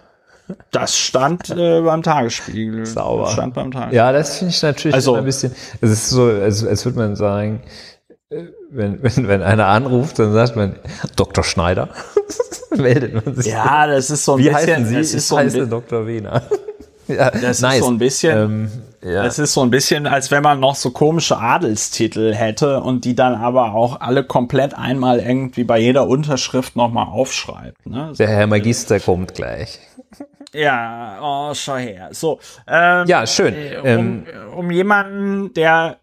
[0.71, 2.85] Das stand äh, beim Tagesspiegel.
[2.85, 3.23] Sauber.
[3.23, 3.97] Das stand beim Tagesspiegel.
[3.97, 5.53] Ja, das finde ich natürlich Also- ein bisschen.
[5.81, 7.61] Es ist so, als, als würde man sagen,
[8.71, 10.75] wenn, wenn, wenn einer anruft, dann sagt man,
[11.15, 11.43] Dr.
[11.43, 11.89] Schneider,
[12.75, 13.51] meldet man sich.
[13.51, 14.55] Ja, das ist so ein Wie bisschen.
[14.67, 14.95] heißen Sie?
[14.95, 16.07] Das ist so ein, heiße Dr.
[16.07, 16.41] Wiener.
[17.07, 18.37] ja, das ist so ein bisschen.
[18.37, 18.71] Ähm,
[19.03, 19.25] ja.
[19.25, 23.15] Es ist so ein bisschen, als wenn man noch so komische Adelstitel hätte und die
[23.15, 27.85] dann aber auch alle komplett einmal irgendwie bei jeder Unterschrift nochmal aufschreibt.
[27.85, 28.13] Ne?
[28.17, 29.79] Der Herr Magister kommt gleich.
[30.53, 32.09] Ja, oh, schau her.
[32.11, 33.53] So, ähm, Ja, schön.
[33.53, 35.97] äh, Ähm, um, um jemanden, der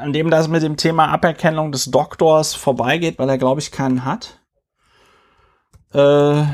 [0.00, 4.04] an dem das mit dem Thema Aberkennung des Doktors vorbeigeht, weil er, glaube ich, keinen
[4.04, 4.38] hat.
[5.94, 6.44] Äh,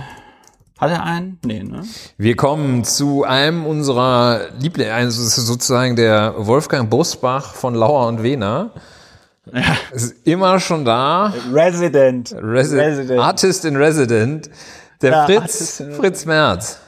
[0.78, 1.38] hat er einen?
[1.44, 1.82] Nee, ne?
[2.18, 8.70] Wir kommen zu einem unserer Lieblinge, also sozusagen der Wolfgang Bosbach von Lauer und Wehner.
[9.92, 11.32] Ist immer schon da.
[11.52, 12.32] Resident.
[12.32, 13.20] Resi Resident.
[13.20, 14.50] Artist in Resident.
[15.02, 16.80] Der Ja, Fritz, Fritz Merz.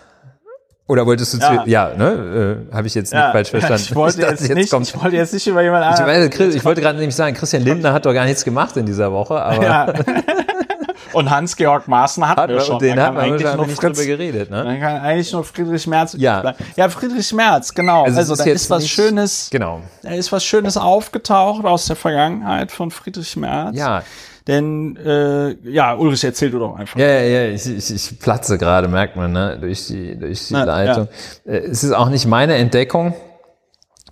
[0.89, 1.65] Oder wolltest du Ja.
[1.65, 3.83] zu, ja, ne, äh, habe ich jetzt nicht Ja, falsch verstanden.
[3.85, 6.31] Ich wollte, dachte, jetzt nicht, ich wollte jetzt nicht über jemanden ich, anderen.
[6.31, 9.11] Chris, ich wollte gerade nämlich sagen, Christian Lindner hat doch gar nichts gemacht in dieser
[9.13, 9.93] Woche, aber Ja.
[11.13, 12.79] Und Hans-Georg Maaßen hatten hat, wir schon.
[12.79, 14.65] den man kann eigentlich nur nicht drüber Fritz, geredet, ne?
[14.65, 16.41] dann kann eigentlich nur Friedrich Merz Ja.
[16.41, 16.59] bleiben.
[16.77, 18.05] Ja, Friedrich Merz, genau.
[18.05, 19.81] Also Also, da jetzt ist was nicht- Schönes, Genau.
[20.03, 23.77] da ist was Schönes aufgetaucht aus der Vergangenheit von Friedrich Merz.
[23.77, 24.03] Ja,
[24.47, 26.99] Denn, äh, ja, Ulrich, erzähl du doch einfach.
[26.99, 30.55] Ja, ja, ja, ich, ich, ich platze gerade, merkt man, ne, durch die, durch die
[30.55, 31.09] Ja, Leitung.
[31.45, 33.15] Äh, Es ist auch nicht meine Entdeckung.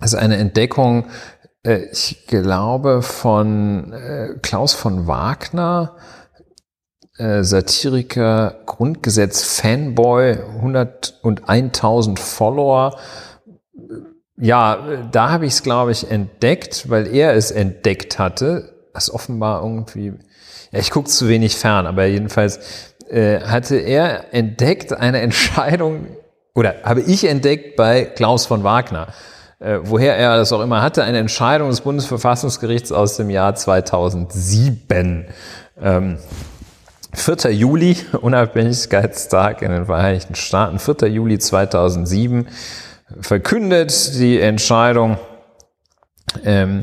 [0.01, 1.05] Es ist eine Entdeckung,
[1.63, 5.95] äh, ich glaube, von äh, Klaus von Wagner,
[7.17, 12.97] Satiriker, Grundgesetz, Fanboy, 101.000 Follower.
[14.35, 18.74] Ja, da habe ich es, glaube ich, entdeckt, weil er es entdeckt hatte.
[18.95, 20.13] Das offenbar irgendwie,
[20.71, 26.07] ja, ich gucke zu wenig fern, aber jedenfalls äh, hatte er entdeckt eine Entscheidung,
[26.53, 29.07] oder habe ich entdeckt bei Klaus von Wagner,
[29.59, 35.27] äh, woher er das auch immer hatte, eine Entscheidung des Bundesverfassungsgerichts aus dem Jahr 2007.
[35.81, 36.17] Ähm,
[37.13, 37.51] 4.
[37.51, 41.09] Juli, Unabhängigkeitstag in den Vereinigten Staaten, 4.
[41.09, 42.47] Juli 2007,
[43.19, 45.17] verkündet die Entscheidung,
[46.43, 46.81] ähm,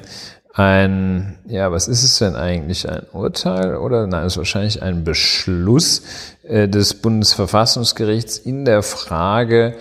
[0.54, 2.88] ein, ja, was ist es denn eigentlich?
[2.88, 6.02] Ein Urteil oder nein, es ist wahrscheinlich ein Beschluss
[6.42, 9.76] äh, des Bundesverfassungsgerichts in der Frage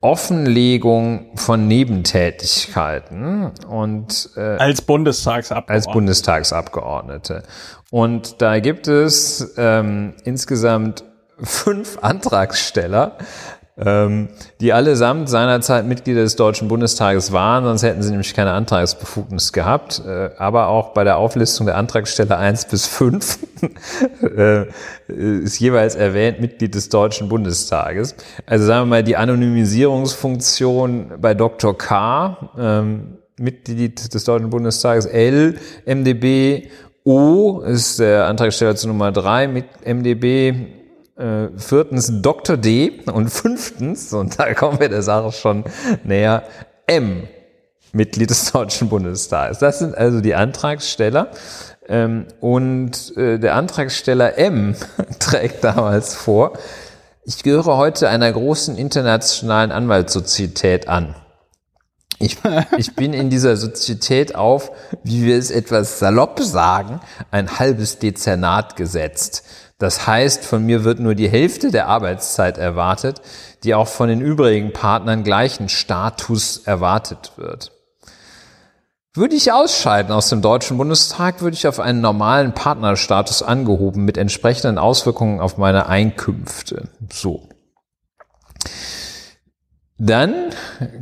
[0.00, 5.72] Offenlegung von Nebentätigkeiten und äh, Als Bundestagsabgeordneter.
[5.74, 7.42] als Bundestagsabgeordnete.
[7.90, 11.04] Und da gibt es ähm, insgesamt
[11.42, 13.16] fünf Antragsteller,
[13.76, 14.28] ähm,
[14.60, 20.00] die allesamt seinerzeit Mitglieder des Deutschen Bundestages waren, sonst hätten sie nämlich keine Antragsbefugnis gehabt.
[20.06, 23.38] Äh, aber auch bei der Auflistung der Antragsteller 1 bis 5
[24.22, 24.66] äh,
[25.08, 28.14] ist jeweils erwähnt Mitglied des Deutschen Bundestages.
[28.46, 31.76] Also sagen wir mal, die Anonymisierungsfunktion bei Dr.
[31.76, 36.68] K., ähm, Mitglied des Deutschen Bundestages, L, MdB,
[37.02, 40.83] O ist der Antragsteller zu Nummer 3 mit MdB,
[41.16, 42.56] äh, viertens Dr.
[42.56, 45.64] D und fünftens, und da kommen wir der Sache schon
[46.04, 46.44] näher,
[46.86, 47.28] M,
[47.92, 49.58] Mitglied des Deutschen Bundestages.
[49.58, 51.30] Das sind also die Antragsteller.
[51.86, 54.74] Ähm, und äh, der Antragsteller M
[55.18, 56.54] trägt damals vor,
[57.24, 61.14] ich gehöre heute einer großen internationalen Anwaltssozietät an.
[62.18, 62.38] Ich,
[62.76, 64.70] ich bin in dieser Sozietät auf,
[65.02, 67.00] wie wir es etwas salopp sagen,
[67.30, 69.44] ein halbes Dezernat gesetzt.
[69.78, 73.20] Das heißt, von mir wird nur die Hälfte der Arbeitszeit erwartet,
[73.64, 77.72] die auch von den übrigen Partnern gleichen Status erwartet wird.
[79.16, 84.16] Würde ich ausscheiden aus dem Deutschen Bundestag, würde ich auf einen normalen Partnerstatus angehoben mit
[84.16, 86.88] entsprechenden Auswirkungen auf meine Einkünfte.
[87.12, 87.48] So.
[89.98, 90.50] Dann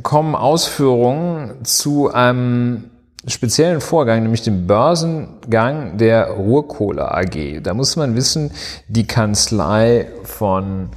[0.03, 2.91] kommen Ausführungen zu einem
[3.27, 7.61] speziellen Vorgang, nämlich dem Börsengang der Ruhrkohle AG.
[7.63, 8.51] Da muss man wissen,
[8.87, 10.89] die Kanzlei von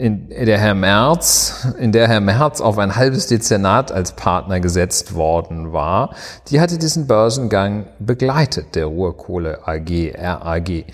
[0.00, 5.14] in der Herr Merz, in der Herr Merz auf ein halbes Dezernat als Partner gesetzt
[5.14, 6.14] worden war,
[6.48, 10.86] die hatte diesen Börsengang begleitet, der Ruhrkohle AG, RAG.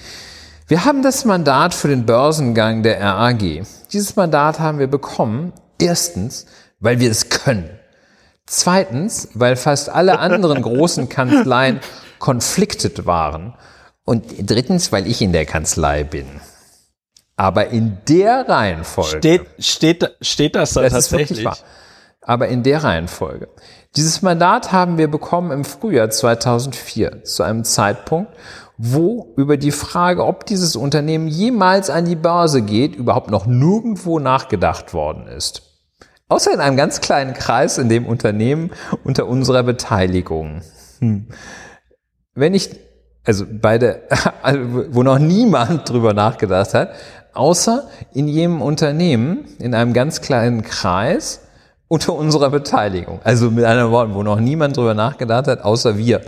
[0.67, 3.63] Wir haben das Mandat für den Börsengang der RAG.
[3.93, 6.47] Dieses Mandat haben wir bekommen, erstens,
[6.81, 7.71] weil wir es können.
[8.47, 11.81] Zweitens, weil fast alle anderen großen Kanzleien
[12.19, 13.55] konfliktet waren.
[14.05, 16.27] Und drittens, weil ich in der Kanzlei bin.
[17.37, 19.19] Aber in der Reihenfolge.
[19.19, 21.31] Steht, steht, steht das da Das ist tatsächlich?
[21.31, 21.59] wirklich wahr.
[22.23, 23.49] Aber in der Reihenfolge.
[23.95, 28.33] Dieses Mandat haben wir bekommen im Frühjahr 2004, zu einem Zeitpunkt,
[28.79, 34.19] wo über die Frage, ob dieses Unternehmen jemals an die Börse geht, überhaupt noch nirgendwo
[34.19, 35.63] nachgedacht worden ist.
[36.29, 38.73] Außer in einem ganz kleinen Kreis in dem Unternehmen
[39.05, 40.63] unter unserer Beteiligung.
[40.99, 41.29] Hm.
[42.35, 42.71] Wenn ich,
[43.25, 44.03] also bei der,
[44.43, 46.91] also wo noch niemand drüber nachgedacht hat,
[47.33, 51.43] außer in jedem Unternehmen, in einem ganz kleinen Kreis
[51.87, 53.21] unter unserer Beteiligung.
[53.23, 56.23] Also mit anderen Worten, wo noch niemand drüber nachgedacht hat, außer wir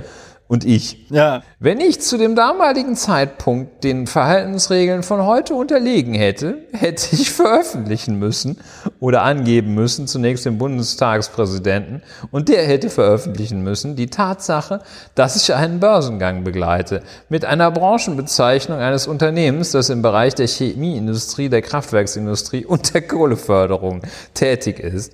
[0.49, 1.07] und ich.
[1.11, 1.43] Ja.
[1.61, 8.19] Wenn ich zu dem damaligen Zeitpunkt den Verhaltensregeln von heute unterlegen hätte, hätte ich veröffentlichen
[8.19, 8.59] müssen
[8.99, 14.81] oder angeben müssen, zunächst dem Bundestagspräsidenten, und der hätte veröffentlichen müssen die Tatsache,
[15.15, 21.51] dass ich einen Börsengang begleite mit einer Branchenbezeichnung eines Unternehmens, das im Bereich der Chemieindustrie,
[21.51, 24.03] der Kraftwerksindustrie und der Kohleförderung
[24.33, 25.13] tätig ist.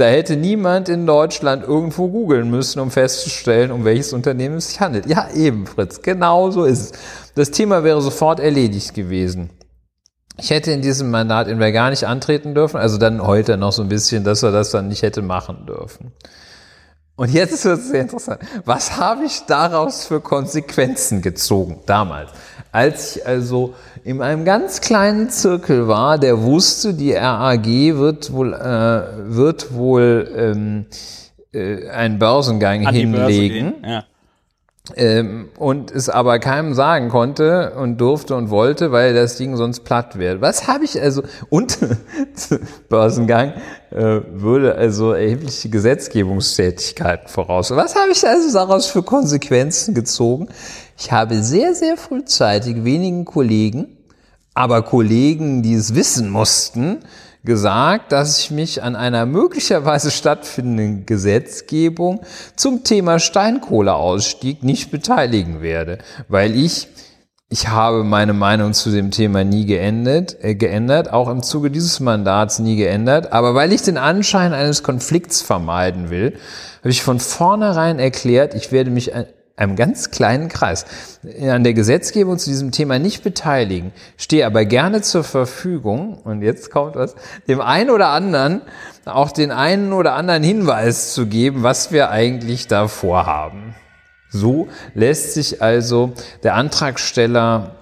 [0.00, 4.80] Da hätte niemand in Deutschland irgendwo googeln müssen, um festzustellen, um welches Unternehmen es sich
[4.80, 5.04] handelt.
[5.04, 7.00] Ja, eben, Fritz, genau so ist es.
[7.34, 9.50] Das Thema wäre sofort erledigt gewesen.
[10.38, 13.82] Ich hätte in diesem Mandat entweder gar nicht antreten dürfen, also dann heute noch so
[13.82, 16.12] ein bisschen, dass er das dann nicht hätte machen dürfen.
[17.20, 18.40] Und jetzt wird es sehr interessant.
[18.64, 22.30] Was habe ich daraus für Konsequenzen gezogen damals?
[22.72, 23.74] Als ich also
[24.04, 30.32] in einem ganz kleinen Zirkel war, der wusste, die RAG wird wohl, äh, wird wohl
[30.34, 30.86] ähm,
[31.52, 33.82] äh, einen Börsengang An Börse hinlegen.
[33.82, 34.04] gehen, Ja.
[34.96, 39.80] Ähm, und es aber keinem sagen konnte und durfte und wollte, weil das Ding sonst
[39.80, 40.40] platt wird.
[40.40, 41.78] Was habe ich also, und
[42.88, 43.54] Börsengang
[43.90, 47.70] äh, würde also erhebliche Gesetzgebungstätigkeiten voraus.
[47.72, 50.48] Was habe ich also daraus für Konsequenzen gezogen?
[50.98, 53.96] Ich habe sehr, sehr frühzeitig wenigen Kollegen,
[54.54, 56.98] aber Kollegen, die es wissen mussten,
[57.44, 62.20] gesagt, dass ich mich an einer möglicherweise stattfindenden Gesetzgebung
[62.56, 65.98] zum Thema Steinkohleausstieg nicht beteiligen werde,
[66.28, 66.88] weil ich
[67.52, 71.98] ich habe meine Meinung zu dem Thema nie geändert, äh, geändert, auch im Zuge dieses
[71.98, 73.32] Mandats nie geändert.
[73.32, 76.34] Aber weil ich den Anschein eines Konflikts vermeiden will,
[76.78, 79.10] habe ich von vornherein erklärt, ich werde mich
[79.60, 80.86] einem ganz kleinen Kreis
[81.40, 86.70] an der Gesetzgebung zu diesem Thema nicht beteiligen, stehe aber gerne zur Verfügung, und jetzt
[86.70, 87.14] kommt was,
[87.46, 88.62] dem einen oder anderen
[89.04, 93.74] auch den einen oder anderen Hinweis zu geben, was wir eigentlich da vorhaben.
[94.30, 96.12] So lässt sich also
[96.42, 97.74] der Antragsteller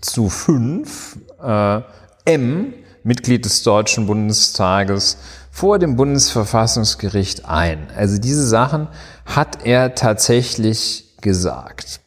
[0.00, 1.80] zu fünf äh,
[2.24, 5.18] M, Mitglied des Deutschen Bundestages,
[5.50, 7.86] vor dem Bundesverfassungsgericht ein.
[7.96, 8.88] Also diese Sachen
[9.26, 12.00] hat er tatsächlich gesagt.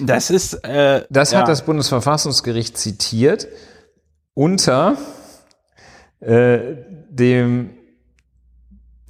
[0.00, 1.40] Das ist, äh, Das ja.
[1.40, 3.48] hat das Bundesverfassungsgericht zitiert
[4.34, 4.96] unter
[6.20, 6.58] äh,
[7.10, 7.70] dem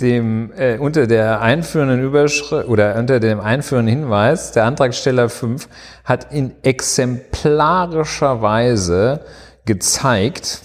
[0.01, 5.69] dem äh, unter der einführenden Überschrift oder unter dem einführenden Hinweis, der Antragsteller 5
[6.05, 9.25] hat in exemplarischer Weise
[9.65, 10.63] gezeigt,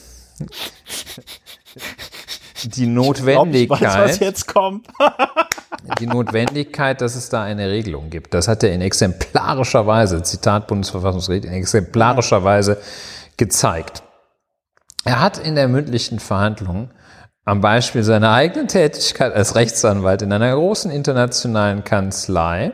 [2.64, 4.88] die Ich weiß, Notwendigkeit, was jetzt kommt.
[6.00, 8.34] die Notwendigkeit, dass es da eine Regelung gibt.
[8.34, 12.78] Das hat er in exemplarischer Weise, Zitat Bundesverfassungsgericht, in exemplarischer Weise
[13.38, 14.04] gezeigt.
[15.06, 16.90] Er hat in der mündlichen Verhandlung
[17.46, 22.72] am Beispiel seiner eigenen Tätigkeit als Rechtsanwalt in einer großen internationalen Kanzlei,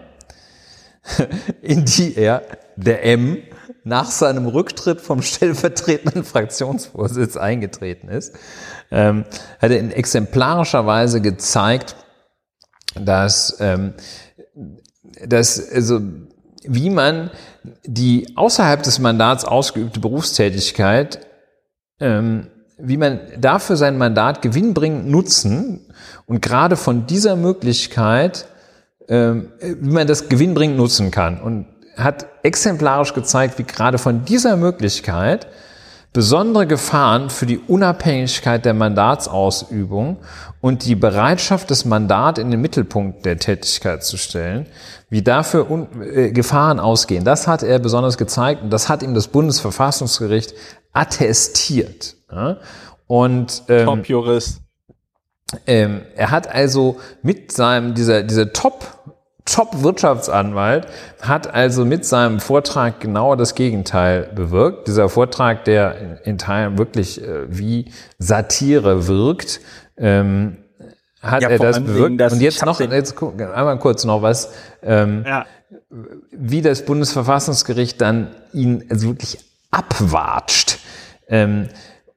[1.61, 2.44] in die er,
[2.76, 3.38] der M,
[3.84, 8.36] nach seinem Rücktritt vom stellvertretenden Fraktionsvorsitz eingetreten ist,
[8.91, 9.26] ähm,
[9.60, 11.95] hat er in exemplarischer Weise gezeigt,
[12.95, 13.94] dass, ähm,
[15.26, 16.02] dass also,
[16.64, 17.32] wie man
[17.86, 21.26] die außerhalb des Mandats ausgeübte Berufstätigkeit
[21.99, 22.48] ähm,
[22.82, 25.82] wie man dafür sein Mandat gewinnbringend nutzen
[26.26, 28.48] und gerade von dieser Möglichkeit,
[29.10, 31.41] ähm, wie man das gewinnbringend nutzen kann.
[31.41, 31.66] Und
[31.98, 35.48] hat exemplarisch gezeigt, wie gerade von dieser Möglichkeit
[36.11, 40.18] besondere Gefahren für die Unabhängigkeit der Mandatsausübung
[40.61, 44.65] und die Bereitschaft, das Mandat in den Mittelpunkt der Tätigkeit zu stellen,
[45.10, 47.23] wie dafür un äh, Gefahren ausgehen.
[47.23, 50.53] Das hat er besonders gezeigt und das hat ihm das Bundesverfassungsgericht
[50.94, 52.15] attestiert.
[52.31, 52.57] Ja?
[53.07, 54.61] Und ähm, Top-Jurist.
[55.68, 58.99] ähm, er hat also mit seinem, dieser, dieser Top,
[59.54, 60.88] Top-Wirtschaftsanwalt
[61.22, 64.88] hat also mit seinem Vortrag genau das Gegenteil bewirkt.
[64.88, 69.60] Dieser Vortrag, der in, Teilen wirklich äh, wie Satire wirkt,
[69.98, 70.58] ähm,
[71.22, 72.20] hat Ja, er das bewirkt.
[72.22, 74.52] dass- Und jetzt noch, jetzt guck- einmal kurz noch was.
[74.82, 75.46] Ähm, Ja.
[76.32, 79.40] wie das Bundesverfassungsgericht dann ihn also wirklich
[79.72, 80.80] abwatscht.
[81.28, 81.68] Ähm,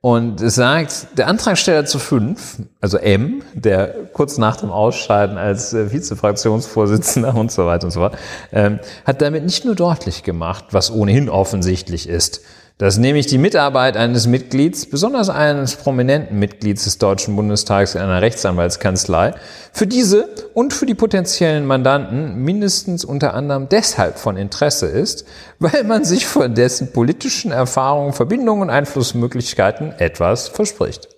[0.03, 5.73] und es sagt, der Antragsteller zu fünf, also M, der kurz nach dem Ausscheiden als
[5.75, 8.19] äh, Vizefraktionsvorsitzender und so weiter und so fort,
[8.51, 12.41] ähm, hat damit nicht nur deutlich gemacht, was ohnehin offensichtlich ist,
[12.83, 18.21] dass nämlich die Mitarbeit eines Mitglieds, besonders eines prominenten Mitglieds des Deutschen Bundestags in einer
[18.23, 19.35] Rechtsanwaltskanzlei,
[19.73, 25.25] für diese und für die potenziellen Mandanten mindestens unter anderem deshalb von Interesse ist,
[25.61, 31.09] weil man sich von dessen politischen Erfahrungen, Verbindungen und Einflussmöglichkeiten etwas verspricht.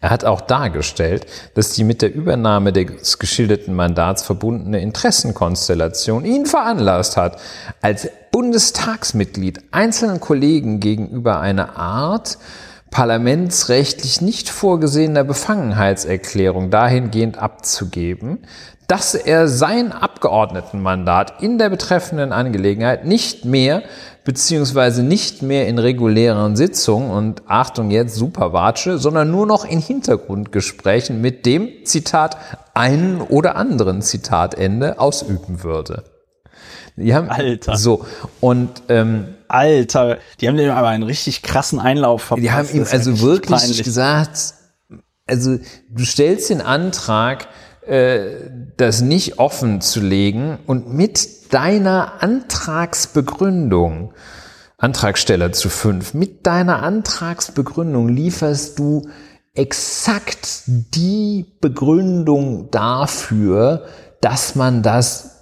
[0.00, 6.46] Er hat auch dargestellt, dass die mit der Übernahme des geschilderten Mandats verbundene Interessenkonstellation ihn
[6.46, 7.38] veranlasst hat,
[7.82, 12.38] als Bundestagsmitglied einzelnen Kollegen gegenüber eine Art
[12.90, 18.38] parlamentsrechtlich nicht vorgesehener Befangenheitserklärung dahingehend abzugeben,
[18.86, 23.82] dass er sein Abgeordnetenmandat in der betreffenden Angelegenheit nicht mehr
[24.24, 31.20] beziehungsweise nicht mehr in regulären Sitzungen und Achtung jetzt Superwatsche, sondern nur noch in Hintergrundgesprächen
[31.20, 32.36] mit dem Zitat
[32.74, 36.04] einen oder anderen Zitatende ausüben würde.
[36.98, 37.76] Die haben, Alter.
[37.76, 38.06] So.
[38.40, 42.44] Und, ähm, Alter, die haben dem aber einen richtig krassen Einlauf verpasst.
[42.44, 43.82] Die haben ihm also wirklich peinlich.
[43.82, 44.54] gesagt,
[45.26, 45.58] also
[45.90, 47.48] du stellst den Antrag,
[47.86, 54.12] äh, das nicht offen zu legen und mit deiner Antragsbegründung,
[54.76, 59.08] Antragsteller zu fünf, mit deiner Antragsbegründung lieferst du
[59.54, 63.86] exakt die Begründung dafür,
[64.20, 65.37] dass man das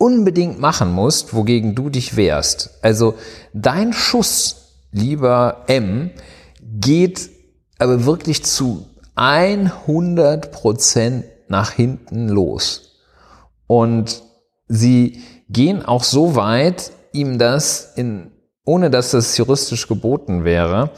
[0.00, 2.70] unbedingt machen muss, wogegen du dich wehrst.
[2.80, 3.14] Also
[3.52, 6.10] dein Schuss, lieber M,
[6.62, 7.28] geht
[7.78, 12.96] aber wirklich zu 100 Prozent nach hinten los.
[13.66, 14.22] Und
[14.68, 15.20] sie
[15.50, 18.30] gehen auch so weit, ihm das in,
[18.64, 20.92] ohne dass das juristisch geboten wäre,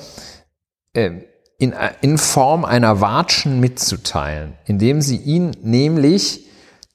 [0.93, 1.11] äh,
[1.59, 6.47] in, in Form einer Watschen mitzuteilen, indem sie ihn nämlich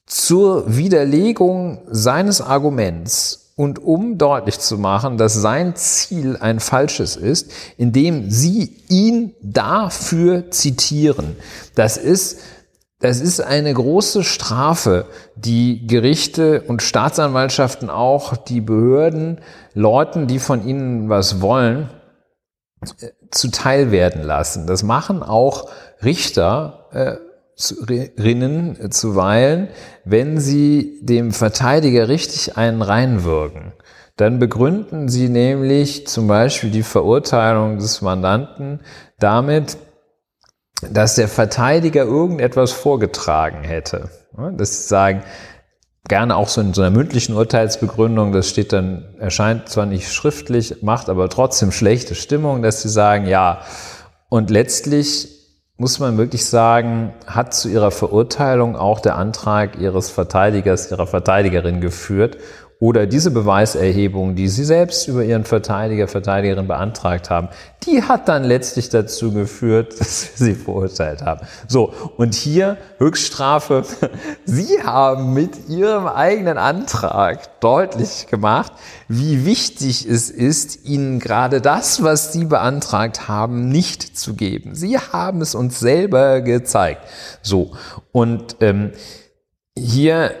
[0.08, 7.50] zur Widerlegung seines Arguments und um deutlich zu machen, dass sein Ziel ein falsches ist,
[7.76, 11.36] indem sie ihn dafür zitieren.
[11.74, 12.38] Das ist
[13.00, 15.06] das ist eine große Strafe,
[15.36, 19.40] die Gerichte und Staatsanwaltschaften auch, die Behörden,
[19.72, 21.90] Leuten, die von ihnen was wollen,
[23.00, 24.66] äh, zuteil werden lassen.
[24.66, 25.68] Das machen auch
[26.02, 27.22] Richter,
[27.58, 29.68] zu- Rinnen äh, zuweilen,
[30.04, 33.72] wenn sie dem Verteidiger richtig einen reinwirken.
[34.16, 38.80] Dann begründen sie nämlich zum Beispiel die Verurteilung des Mandanten
[39.18, 39.76] damit,
[40.90, 44.10] dass der Verteidiger irgendetwas vorgetragen hätte.
[44.36, 45.22] Ja, Dass sie sagen,
[46.08, 50.82] gerne auch so in so einer mündlichen Urteilsbegründung, das steht dann, erscheint zwar nicht schriftlich,
[50.82, 53.60] macht aber trotzdem schlechte Stimmung, dass sie sagen, ja,
[54.28, 55.37] und letztlich
[55.80, 61.80] muss man wirklich sagen, hat zu ihrer Verurteilung auch der Antrag ihres Verteidigers, ihrer Verteidigerin
[61.80, 62.36] geführt
[62.80, 67.48] oder diese Beweiserhebung, die sie selbst über ihren Verteidiger, Verteidigerin beantragt haben,
[67.84, 71.44] die hat dann letztlich dazu geführt, dass wir sie verurteilt haben.
[71.66, 73.84] So, und hier Höchststrafe.
[74.44, 78.72] Sie haben mit Ihrem eigenen Antrag deutlich gemacht,
[79.08, 84.74] wie wichtig es ist, Ihnen gerade das, was Sie beantragt haben, nicht zu geben.
[84.74, 87.02] Sie haben es uns selber gezeigt.
[87.42, 87.72] So,
[88.12, 88.92] und ähm,
[89.76, 90.32] hier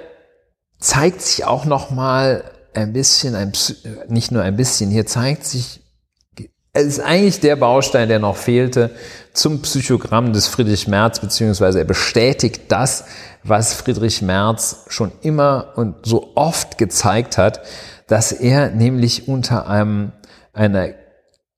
[0.78, 2.44] zeigt sich auch noch mal
[2.74, 3.76] ein bisschen, ein, Psy-
[4.08, 5.80] nicht nur ein bisschen, hier zeigt sich,
[6.72, 8.90] es ist eigentlich der Baustein, der noch fehlte
[9.32, 13.04] zum Psychogramm des Friedrich Merz, beziehungsweise er bestätigt das,
[13.42, 17.62] was Friedrich Merz schon immer und so oft gezeigt hat,
[18.06, 20.12] dass er nämlich unter einem,
[20.52, 20.90] einer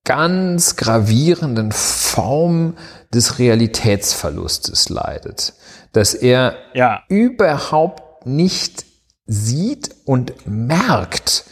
[0.05, 2.77] ganz gravierenden Form
[3.13, 5.53] des Realitätsverlustes leidet.
[5.93, 7.03] Dass er Ja.
[7.09, 8.85] überhaupt nicht
[9.31, 11.45] sieht und merkt,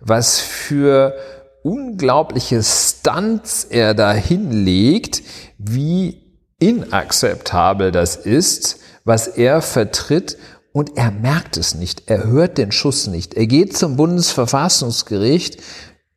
[0.00, 1.14] was für
[1.62, 5.22] unglaubliche Stunts er da hinlegt,
[5.58, 6.22] wie
[6.58, 10.38] inakzeptabel das ist, was er vertritt
[10.72, 13.34] und er merkt es nicht, er hört den Schuss nicht.
[13.34, 15.62] Er geht zum Bundesverfassungsgericht,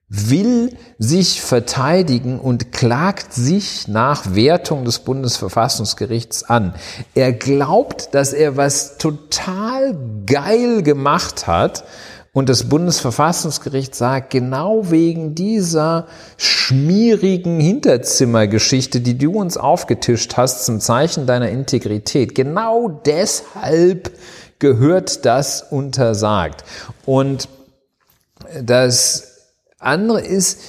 [0.09, 6.73] will sich verteidigen und klagt sich nach Wertung des Bundesverfassungsgerichts an.
[7.13, 9.95] Er glaubt, dass er was total
[10.25, 11.83] geil gemacht hat
[12.33, 16.07] und das Bundesverfassungsgericht sagt, genau wegen dieser
[16.37, 24.11] schmierigen Hinterzimmergeschichte, die du uns aufgetischt hast zum Zeichen deiner Integrität, genau deshalb
[24.57, 26.63] gehört das untersagt.
[27.05, 27.47] Und
[28.63, 29.28] das
[29.79, 30.59] andere ist,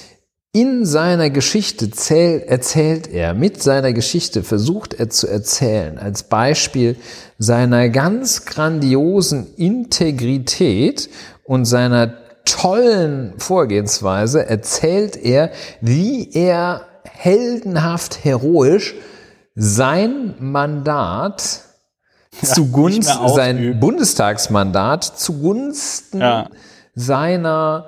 [0.53, 6.97] in seiner Geschichte zählt, erzählt er, mit seiner Geschichte versucht er zu erzählen, als Beispiel
[7.37, 11.09] seiner ganz grandiosen Integrität
[11.45, 18.95] und seiner tollen Vorgehensweise, erzählt er, wie er heldenhaft, heroisch
[19.55, 21.61] sein Mandat
[22.43, 23.79] zugunsten, nicht mehr sein.
[23.79, 26.49] Bundestagsmandat zugunsten Ja.
[26.93, 27.87] seiner.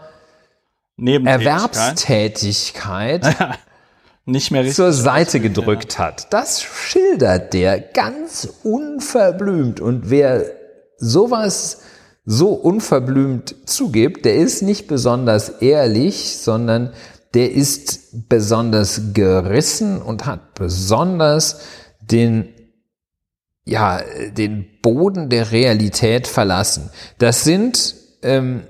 [0.98, 3.36] Erwerbstätigkeit
[4.26, 6.32] Nicht mehr zur Seite gedrückt hat.
[6.32, 9.82] Das schildert der ganz unverblümt.
[9.82, 10.46] Und wer
[10.98, 11.82] sowas
[12.24, 16.94] so unverblümt zugibt, der ist nicht besonders ehrlich, sondern
[17.34, 21.60] der ist besonders gerissen und hat besonders
[22.00, 22.48] den
[23.66, 24.02] ja,
[24.38, 26.90] den Boden der Realität verlassen.
[27.18, 27.96] Das sind,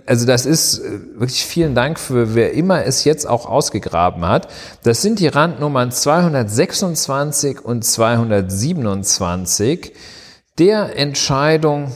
[0.06, 4.48] also das ist äh, wirklich vielen Dank für wer immer es jetzt auch ausgegraben hat.
[4.84, 9.94] Das sind die Randnummern 226 und 227
[10.58, 11.92] der Entscheidung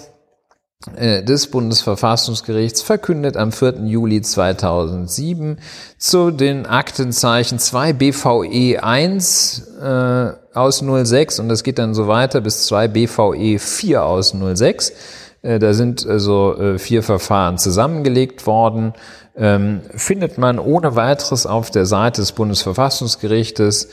[0.95, 3.85] äh, des Bundesverfassungsgerichts verkündet am 4.
[3.85, 5.57] Juli 2007
[5.97, 12.41] zu den Aktenzeichen 2 BVE 1 äh, aus 06 und das geht dann so weiter
[12.41, 14.93] bis 2 BVE 4 aus 06.
[15.41, 18.93] Äh, da sind also vier Verfahren zusammengelegt worden.
[19.35, 23.89] Ähm, findet man ohne weiteres auf der Seite des Bundesverfassungsgerichtes,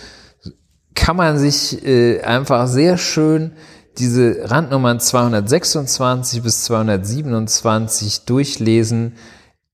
[0.94, 1.84] kann man sich
[2.24, 3.52] einfach sehr schön
[3.98, 9.14] diese Randnummern 226 bis 227 durchlesen.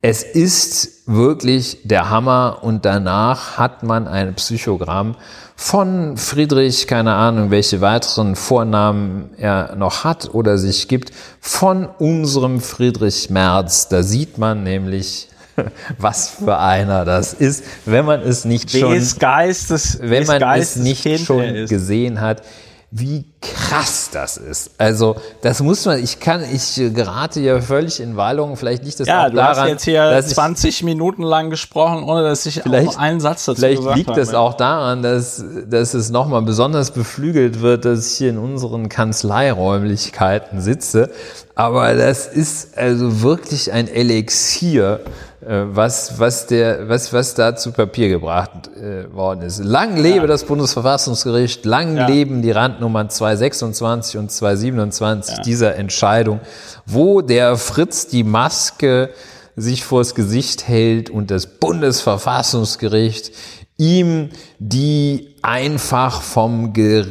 [0.02, 5.16] Es ist wirklich der Hammer und danach hat man ein Psychogramm
[5.62, 12.62] von Friedrich, keine Ahnung, welche weiteren Vornamen er noch hat oder sich gibt, von unserem
[12.62, 13.86] Friedrich Merz.
[13.88, 15.28] Da sieht man nämlich,
[15.98, 21.26] was für einer das ist, wenn man es nicht schon, Geistes, wenn man es nicht
[21.26, 22.42] schon gesehen hat
[22.90, 24.72] wie krass das ist.
[24.76, 29.08] Also, das muss man, ich kann, ich gerate ja völlig in Wallung, vielleicht liegt das
[29.08, 32.98] ja, auch du daran, hast jetzt hier 20 Minuten lang gesprochen, ohne dass ich auch
[32.98, 34.20] einen Satz dazu vielleicht gesagt liegt habe.
[34.20, 38.88] das auch daran, dass, dass es nochmal besonders beflügelt wird, dass ich hier in unseren
[38.90, 41.10] Kanzleiräumlichkeiten sitze.
[41.54, 45.00] Aber das ist also wirklich ein Elixier,
[45.46, 49.58] äh, was, was, der, was, was da zu Papier gebracht äh, worden ist.
[49.62, 50.26] Lang lebe Ja.
[50.26, 52.06] das Bundesverfassungsgericht, lang Ja.
[52.06, 55.42] leben die Randnummern 226 und 227 Ja.
[55.42, 56.40] dieser Entscheidung,
[56.86, 59.10] wo der Fritz die Maske
[59.56, 63.32] sich vors Gesicht hält und das Bundesverfassungsgericht
[63.76, 64.28] ihm
[64.58, 67.04] die einfach vom, Ger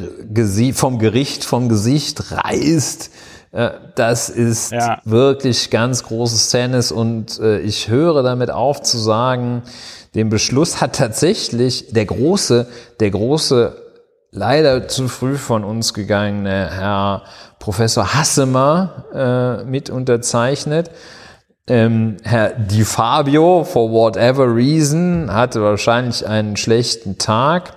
[0.73, 3.09] vom Gericht, vom Gesicht reißt.
[3.51, 5.01] Äh, Das ist Ja.
[5.05, 9.63] wirklich ganz großes Tennis und äh, ich höre damit auf zu sagen,
[10.13, 12.67] den Beschluss hat tatsächlich der große,
[12.99, 13.75] der große,
[14.31, 17.23] leider zu früh von uns gegangene Herr
[17.59, 20.91] Professor Hassemer äh, mit unterzeichnet.
[21.67, 27.73] Ähm, Herr Di Fabio, for whatever reason, hatte wahrscheinlich einen schlechten Tag.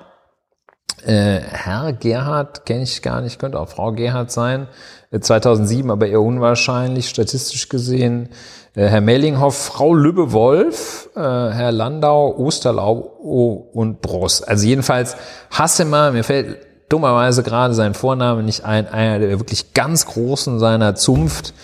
[1.04, 4.68] Äh, Herr Gerhard kenne ich gar nicht, könnte auch Frau Gerhard sein.
[5.10, 8.28] Äh, 2007, aber eher unwahrscheinlich, statistisch gesehen.
[8.74, 14.42] Äh, Herr Mellinghoff, Frau Lübbe-Wolf, äh, Herr Landau, Osterlau und Bross.
[14.42, 15.16] Also jedenfalls
[15.50, 16.58] Hassemer, mir fällt
[16.88, 21.54] dummerweise gerade sein Vorname nicht ein, einer der wirklich ganz Großen seiner Zunft.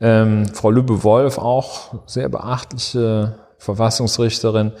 [0.00, 4.72] Ähm, Frau Lübbe-Wolf auch sehr beachtliche Verfassungsrichterin.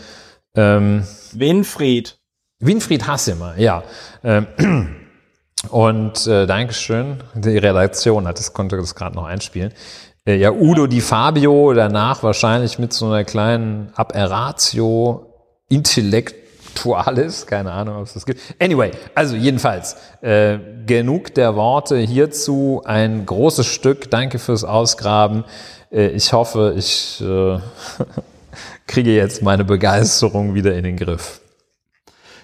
[0.54, 2.19] Ähm, Winfried.
[2.60, 3.82] Winfried Hassemer, ja.
[4.22, 4.46] Ähm,
[5.70, 7.22] und äh, Dankeschön.
[7.34, 9.72] Die Redaktion hat das, konnte das gerade noch einspielen.
[10.26, 15.26] Äh, ja, Udo Di Fabio, danach wahrscheinlich mit so einer kleinen Aberratio
[15.70, 18.40] Intellectualis, keine Ahnung, ob es das gibt.
[18.58, 22.82] Anyway, also jedenfalls, äh, genug der Worte hierzu.
[22.84, 24.10] Ein großes Stück.
[24.10, 25.44] Danke fürs Ausgraben.
[25.90, 27.58] Äh, ich hoffe, ich äh,
[28.86, 31.40] kriege jetzt meine Begeisterung wieder in den Griff.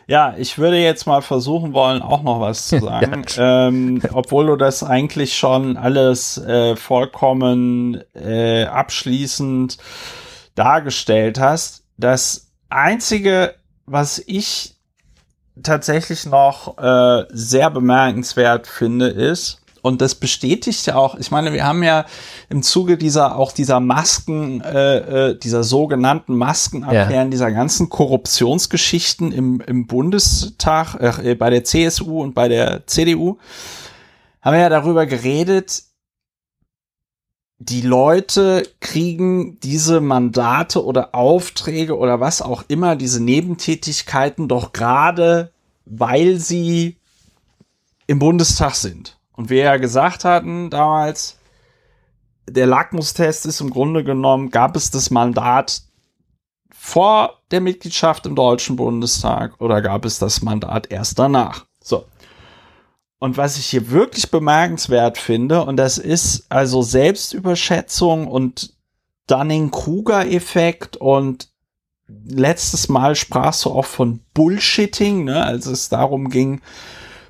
[0.09, 3.25] Ja, ich würde jetzt mal versuchen wollen, auch noch was zu sagen.
[3.39, 9.79] ähm, obwohl du das eigentlich schon alles äh, vollkommen äh, abschließend
[10.55, 11.83] dargestellt hast.
[11.97, 13.55] Das Einzige,
[13.87, 14.77] was ich
[15.63, 21.65] tatsächlich noch äh, sehr bemerkenswert finde, ist, und das bestätigt ja auch, ich meine, wir
[21.65, 22.07] haben ja
[22.49, 27.31] im Zuge dieser, auch dieser Masken, äh, äh, dieser sogenannten Maskenaffären, Ja.
[27.31, 33.39] dieser ganzen Korruptionsgeschichten im, im Bundestag, äh, bei der CSU und bei der CDU,
[34.43, 35.85] haben wir ja darüber geredet,
[37.59, 45.53] die Leute kriegen diese Mandate oder Aufträge oder was auch immer, diese Nebentätigkeiten doch gerade,
[45.85, 46.97] weil sie
[48.09, 49.16] im Bundestag sind.
[49.37, 51.39] Und wir ja gesagt hatten damals,
[52.49, 55.83] der Lackmustest ist im Grunde genommen, gab es das Mandat
[56.73, 61.67] vor der Mitgliedschaft im Deutschen Bundestag oder gab es das Mandat erst danach?
[61.83, 62.07] So.
[63.19, 68.75] Und was ich hier wirklich bemerkenswert finde, und das ist also Selbstüberschätzung und
[69.27, 71.49] Dunning-Kruger-Effekt und
[72.09, 76.61] letztes Mal sprachst du auch von Bullshitting, ne, als es darum ging,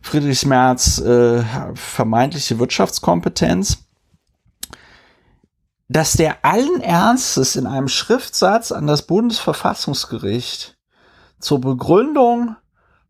[0.06, 1.42] Friedrich Merz äh,
[1.74, 3.88] vermeintliche Wirtschaftskompetenz,
[5.88, 10.78] dass der allen Ernstes in einem Schriftsatz an das Bundesverfassungsgericht
[11.40, 12.54] zur Begründung,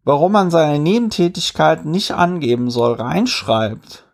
[0.04, 4.06] warum man seine Nebentätigkeiten nicht angeben soll, reinschreibt,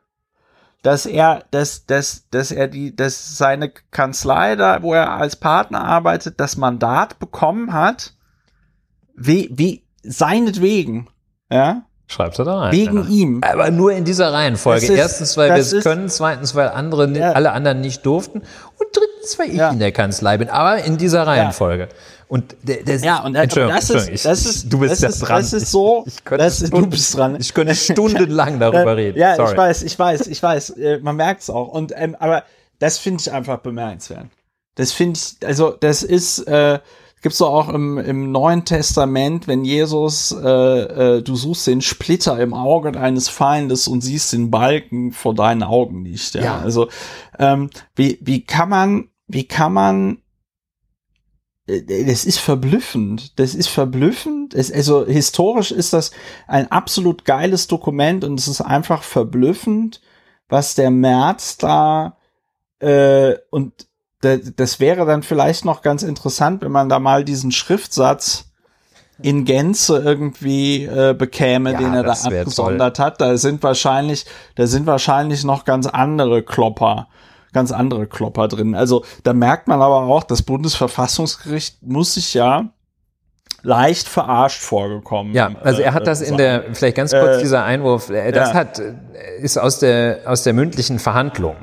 [0.83, 5.85] dass er, dass, dass, dass er die, dass seine Kanzlei da, wo er als Partner
[5.85, 8.17] arbeitet, das Mandat bekommen hat,
[9.15, 11.09] wie, wie, seinetwegen,
[11.49, 12.73] ja, Schreibst du da rein.
[12.73, 13.09] Wegen ja.
[13.09, 13.41] ihm.
[13.43, 14.83] Aber nur in dieser Reihenfolge.
[14.83, 17.33] Das ist- Erstens, weil wir das es ist- können, zweitens, weil andere, Ja.
[17.33, 19.71] alle anderen nicht durften und drittens, weil ich Ja.
[19.71, 20.51] in der Kanzlei bin.
[20.51, 21.89] Aber in dieser Reihenfolge.
[22.29, 25.15] Und der, der Ja, und Entschuldigung, das ist, Entschuldigung, das ich- ist, du bist das
[25.15, 25.37] ist, dran.
[25.43, 27.37] Das ist so, Ich, ich könnte das ist, du bist dran.
[27.39, 29.19] Ich könnte stundenlang darüber reden.
[29.19, 29.51] Ja, Sorry.
[29.53, 30.71] ich weiß, ich weiß, ich weiß.
[30.71, 31.69] Äh, Man merkt es auch.
[31.69, 32.45] Und ähm, aber
[32.79, 34.27] das finde ich einfach bemerkenswert.
[34.75, 36.79] Das finde ich, also das ist, äh,
[37.23, 42.39] gibt's so auch im, im Neuen Testament, wenn Jesus, äh, äh, du suchst den Splitter
[42.41, 46.35] im Auge deines Feindes und siehst den Balken vor deinen Augen nicht.
[46.35, 46.59] Ja, Ja.
[46.61, 46.89] also
[47.39, 50.19] ähm, wie wie kann man, wie kann man
[51.67, 53.39] äh, das ist verblüffend.
[53.39, 54.55] Das ist verblüffend.
[54.55, 56.11] Es, also historisch ist das
[56.49, 60.01] ein absolut geiles Dokument und es ist einfach verblüffend,
[60.49, 62.19] was der März da
[62.81, 63.87] äh, und
[64.23, 68.53] das wäre dann vielleicht noch ganz interessant, wenn man da mal diesen Schriftsatz
[69.21, 73.21] in Gänze irgendwie äh, bekäme, Ja, den er da abgesondert hat.
[73.21, 74.27] Da sind wahrscheinlich,
[74.57, 77.09] da sind wahrscheinlich noch ganz andere Klopper,
[77.53, 78.75] ganz andere Klopper drin.
[78.75, 82.71] Also da merkt man aber auch, das Bundesverfassungsgericht muss sich ja
[83.63, 85.35] leicht verarscht vorgekommen.
[85.35, 88.49] Ja, also er hat das in der, vielleicht ganz kurz Äh, dieser Einwurf, äh, das
[88.49, 88.55] ja.
[88.55, 88.95] hat, äh,
[89.41, 91.57] ist aus der, aus der mündlichen Verhandlung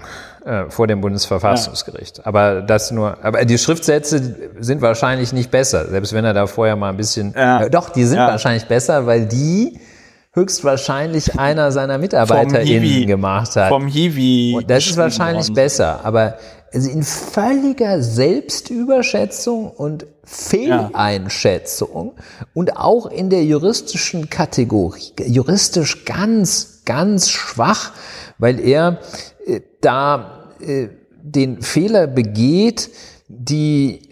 [0.46, 2.26] äh, vor dem Bundesverfassungsgericht.
[2.26, 6.76] Aber das nur, aber die Schriftsätze sind wahrscheinlich nicht besser, selbst wenn er da vorher
[6.76, 7.64] mal ein bisschen, Ja.
[7.64, 8.28] äh, doch, die sind Ja.
[8.28, 9.80] wahrscheinlich besser, weil die
[10.34, 11.98] höchstwahrscheinlich einer seiner.
[11.98, 13.70] MitarbeiterInnen gemacht hat.
[13.70, 14.54] vom Hiwi.
[14.58, 15.56] Und das ist wahrscheinlich worden.
[15.56, 16.38] besser, aber
[16.72, 22.14] also in völliger Selbstüberschätzung und Fehleinschätzung
[22.54, 27.92] und auch in der juristischen Kategorie, juristisch ganz, ganz schwach,
[28.38, 29.00] weil er
[29.82, 30.88] da äh,
[31.22, 32.90] den Fehler begeht,
[33.28, 34.10] die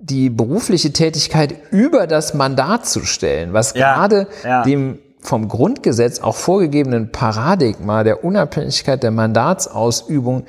[0.00, 4.62] die berufliche Tätigkeit über das Mandat zu stellen, was Ja, gerade ja.
[4.62, 10.44] dem vom Grundgesetz auch vorgegebenen Paradigma der Unabhängigkeit der Mandatsausübung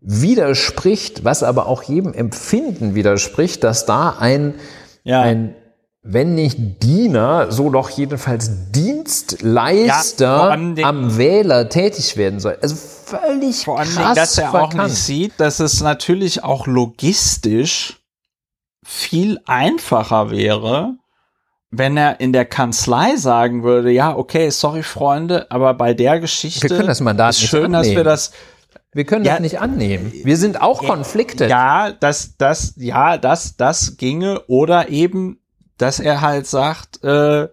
[0.00, 4.54] widerspricht, was aber auch jedem Empfinden widerspricht, dass da ein,
[5.04, 5.20] Ja.
[5.22, 5.54] ein
[6.08, 12.58] wenn nicht Diener, so doch jedenfalls Ja, vor Dienstleister Dingen- am Wähler tätig werden soll.
[12.62, 14.90] Also völlig Vor allem, krass dass er auch verkannt.
[14.90, 18.00] nicht sieht, dass es natürlich auch logistisch
[18.84, 20.94] viel einfacher wäre,
[21.70, 26.68] wenn er in der Kanzlei sagen würde, ja, okay, sorry Freunde, aber bei der Geschichte
[26.68, 28.04] Wir können das Mandat ist nicht schön, dass wir annehmen.
[28.04, 28.32] das
[28.92, 30.12] Wir können Ja, das nicht annehmen.
[30.24, 31.46] Wir sind auch Konflikte.
[31.48, 34.40] Ja, das, das, ja, das, das ginge.
[34.46, 35.38] Oder eben,
[35.78, 37.48] dass er halt sagt, äh,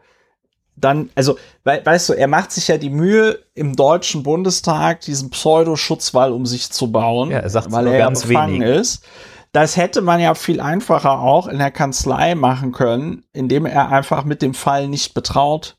[0.75, 5.29] dann, also, we, weißt du, er macht sich ja die Mühe, im Deutschen Bundestag diesen
[5.29, 8.79] Pseudoschutzwall um sich zu bauen, Ja, er sagt weil er ganz befangen wenig.
[8.79, 9.03] ist.
[9.51, 14.23] Das hätte man ja viel einfacher auch in der Kanzlei machen können, indem er einfach
[14.25, 15.77] mit dem Fall nicht betraut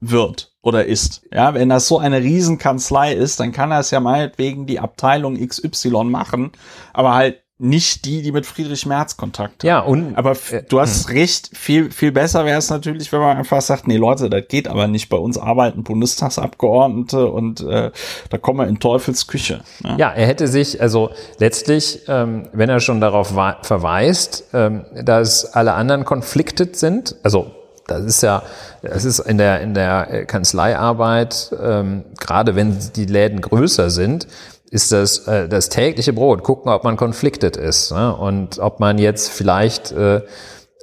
[0.00, 1.22] wird oder ist.
[1.32, 5.36] Ja, wenn das so eine Riesenkanzlei ist, dann kann er es ja meinetwegen die Abteilung
[5.38, 6.52] XY machen,
[6.92, 9.64] aber halt nicht die, die mit Friedrich Merz Kontakt hat.
[9.64, 13.36] Ja, und Aber Äh, du hast recht, viel, viel besser wäre es natürlich, wenn man
[13.36, 15.08] einfach sagt, nee Leute, das geht aber nicht.
[15.08, 17.90] Bei uns arbeiten Bundestagsabgeordnete und äh,
[18.30, 19.60] da kommen wir in Teufels Küche.
[19.82, 19.96] ne?
[19.98, 23.28] Ja, er hätte sich, also letztlich, ähm, wenn er schon darauf
[23.62, 27.50] verweist, ähm, dass alle anderen conflicted sind, also
[27.88, 28.42] das ist ja,
[28.82, 34.28] das ist in der, in der äh, Kanzleiarbeit, ähm, gerade wenn die Läden größer sind,
[34.70, 36.42] ist das äh, das tägliche Brot.
[36.42, 38.14] Gucken, ob man conflicted ist ne?
[38.14, 40.22] und ob man jetzt vielleicht äh,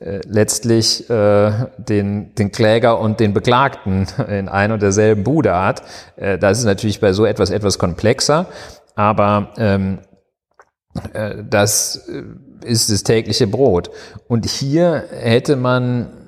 [0.01, 5.83] äh, letztlich äh, den, den Kläger und den Beklagten in ein und derselben Bude hat.
[6.17, 8.47] Äh, das ist natürlich bei so etwas etwas komplexer,
[8.95, 9.99] aber ähm,
[11.13, 12.23] äh, das äh,
[12.65, 13.89] ist das tägliche Brot.
[14.27, 16.24] Und hier hätte man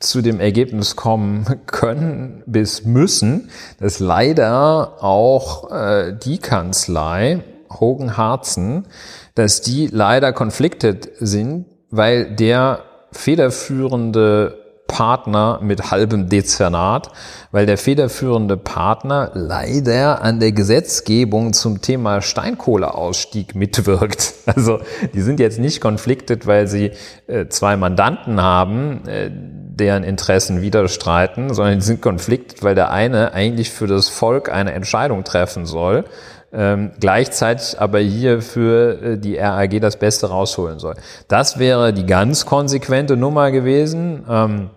[0.00, 8.86] zu dem Ergebnis kommen können bis müssen, dass leider auch äh, die Kanzlei Hogan Harzen,
[9.34, 12.82] dass die leider conflicted sind, weil der
[13.12, 14.58] federführende
[14.90, 17.10] Partner mit halbem Dezernat,
[17.52, 24.34] weil der federführende Partner leider an der Gesetzgebung zum Thema Steinkohleausstieg mitwirkt.
[24.50, 24.80] Also
[25.14, 26.90] die sind jetzt nicht conflicted, weil sie
[27.28, 33.32] äh, zwei Mandanten haben, äh, deren Interessen widerstreiten, sondern die sind conflicted, weil der eine
[33.32, 36.04] eigentlich für das Volk eine Entscheidung treffen soll,
[36.52, 40.96] ähm, gleichzeitig aber hier für äh, die RAG das Beste rausholen soll.
[41.28, 44.24] Das wäre die ganz konsequente Nummer gewesen.
[44.28, 44.70] Ähm,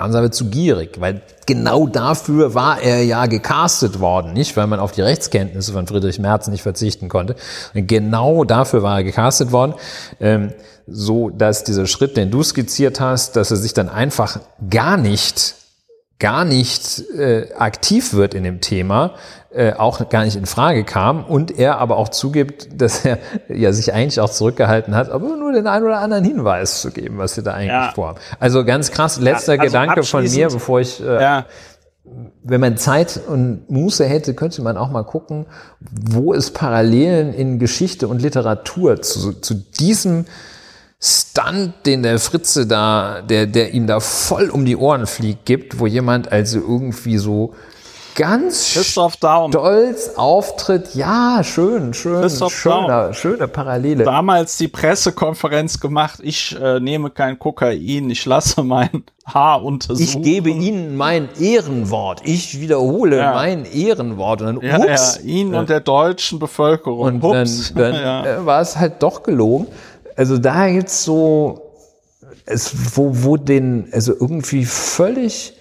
[0.00, 4.66] waren sie aber zu gierig, weil genau dafür war er ja gecastet worden, nicht weil
[4.66, 7.36] man auf die Rechtskenntnisse von Friedrich Merz nicht verzichten konnte.
[7.74, 9.74] Und genau dafür war er gecastet worden,
[10.20, 10.54] ähm,
[10.86, 14.40] so dass dieser Schritt, den du skizziert hast, dass er sich dann einfach
[14.70, 15.54] gar nicht
[16.20, 19.14] gar nicht äh, aktiv wird in dem Thema,
[19.52, 23.18] äh, auch gar nicht in Frage kam und er aber auch zugibt, dass er
[23.48, 27.18] ja sich eigentlich auch zurückgehalten hat, aber nur den einen oder anderen Hinweis zu geben,
[27.18, 27.92] was sie da eigentlich ja.
[27.92, 28.20] vorhaben.
[28.38, 31.46] Also ganz krass, letzter ja, also Gedanke von mir, bevor ich äh, ja.
[32.44, 35.46] wenn man Zeit und Muße hätte, könnte man auch mal gucken,
[35.80, 40.26] wo es Parallelen in Geschichte und Literatur zu, zu diesem
[41.02, 45.78] Stunt, den der Fritze da, der, der ihm da voll um die Ohren fliegt, gibt,
[45.78, 47.54] wo jemand also irgendwie so
[48.14, 49.50] ganz Christoph Daum.
[49.50, 50.94] stolz auftritt.
[50.94, 54.04] Ja, schön, schön, Christoph schöner, schöne Parallele.
[54.04, 60.02] Damals die Pressekonferenz gemacht, ich äh, nehme kein Kokain, ich lasse mein Haar untersuchen.
[60.02, 62.20] Ich gebe Ihnen mein Ehrenwort.
[62.24, 63.32] Ich wiederhole ja.
[63.32, 64.42] mein Ehrenwort.
[64.42, 67.22] Und dann, ja, ups, ja, Ihnen und der deutschen Bevölkerung.
[67.22, 67.72] Und ups.
[67.74, 68.44] dann, dann ja.
[68.44, 69.68] war es halt doch gelogen
[70.16, 71.70] also da gibt's so,
[72.46, 75.54] es, wo, wo den, also irgendwie völlig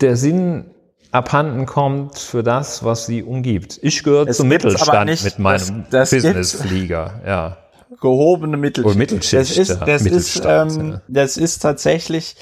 [0.00, 0.70] der Sinn
[1.10, 3.78] abhanden kommt für das, was sie umgibt.
[3.82, 7.56] Ich gehöre zum Mittelstand nicht, mit meinem Businessflieger, ja.
[8.00, 8.86] Gehobene Mittelschicht.
[8.86, 9.40] Oder Mittelschicht.
[9.40, 11.02] Das ist, das ist, ähm, ja.
[11.08, 12.36] das ist tatsächlich,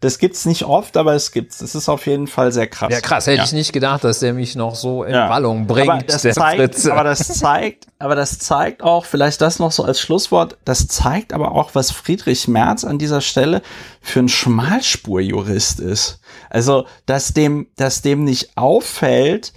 [0.00, 1.58] das gibt's nicht oft, aber es gibt's.
[1.58, 2.90] Das ist auf jeden Fall sehr krass.
[2.90, 3.26] Ja, krass.
[3.26, 3.44] Hätte ja.
[3.44, 5.28] ich nicht gedacht, dass der mich noch so in ja.
[5.28, 5.90] Wallung bringt.
[5.90, 10.00] Aber das, zeigt, aber das zeigt, aber das zeigt auch, vielleicht das noch so als
[10.00, 13.60] Schlusswort, das zeigt aber auch, was Friedrich Merz an dieser Stelle
[14.00, 16.20] für ein Schmalspurjurist ist.
[16.48, 19.52] Also, dass dem, dass dem nicht auffällt,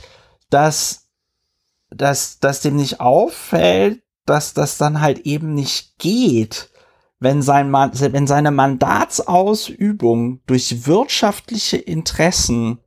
[0.50, 1.08] dass,
[1.90, 6.70] dass, dass dem nicht auffällt, dass das dann halt eben nicht geht
[7.24, 12.80] wenn, sein wenn seine Mandatsausübung durch wirtschaftliche Interessen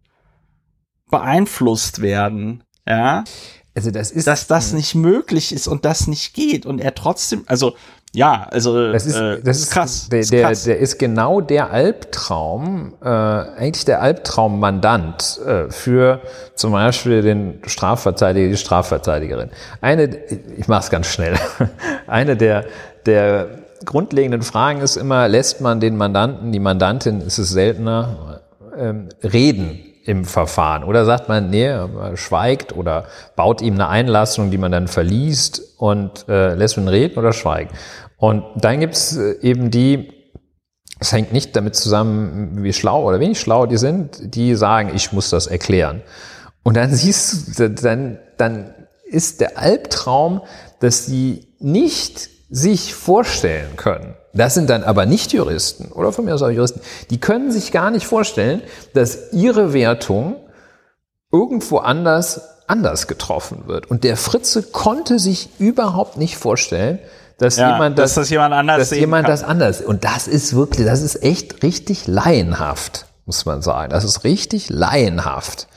[1.11, 3.25] beeinflusst werden, ja,
[3.75, 7.45] also das ist, dass das nicht möglich ist und das nicht geht und er trotzdem,
[7.47, 7.75] also
[8.15, 10.09] ja, also das ist, äh, das ist krass.
[10.09, 10.65] Der, der, krass.
[10.65, 16.23] der ist genau der Albtraum, äh, eigentlich der Albtraummandant äh, für
[16.55, 19.51] zum Beispiel den Strafverteidiger, die Strafverteidigerin.
[19.83, 20.17] Eine,
[20.57, 21.35] ich mache es ganz schnell,
[22.07, 22.65] eine der
[23.05, 28.43] der grundlegenden Fragen ist immer, lässt man den Mandanten, die Mandantin, ist es seltener,
[28.77, 30.85] ähm, reden im Verfahren?
[30.85, 31.71] Oder sagt man, nee,
[32.15, 37.19] schweigt oder baut ihm eine Einlassung, die man dann verliest und äh, lässt man reden
[37.19, 37.75] oder schweigt?
[38.19, 40.13] Und dann gibt's äh, eben die,
[41.01, 45.13] es hängt nicht damit zusammen, wie schlau oder wenig schlau die sind, die sagen, ich
[45.13, 46.03] muss das erklären.
[46.63, 50.43] Und dann siehst du, dann, dann ist der Albtraum,
[50.81, 56.35] dass sie nicht sich vorstellen können, das sind dann aber nicht Juristen oder von mir
[56.35, 58.63] aus auch Juristen, die können sich gar nicht vorstellen,
[58.95, 60.37] dass ihre Wertung
[61.33, 63.87] irgendwo anders anders getroffen wird.
[63.91, 66.99] Und der Fritze konnte sich überhaupt nicht vorstellen,
[67.39, 69.33] dass ja, jemand das, dass das jemand anders dass jemand kann.
[69.33, 69.81] das anders.
[69.83, 73.91] Und das ist wirklich, das ist echt richtig laienhaft, muss man sagen.
[73.91, 75.69] Das ist richtig laienhaft.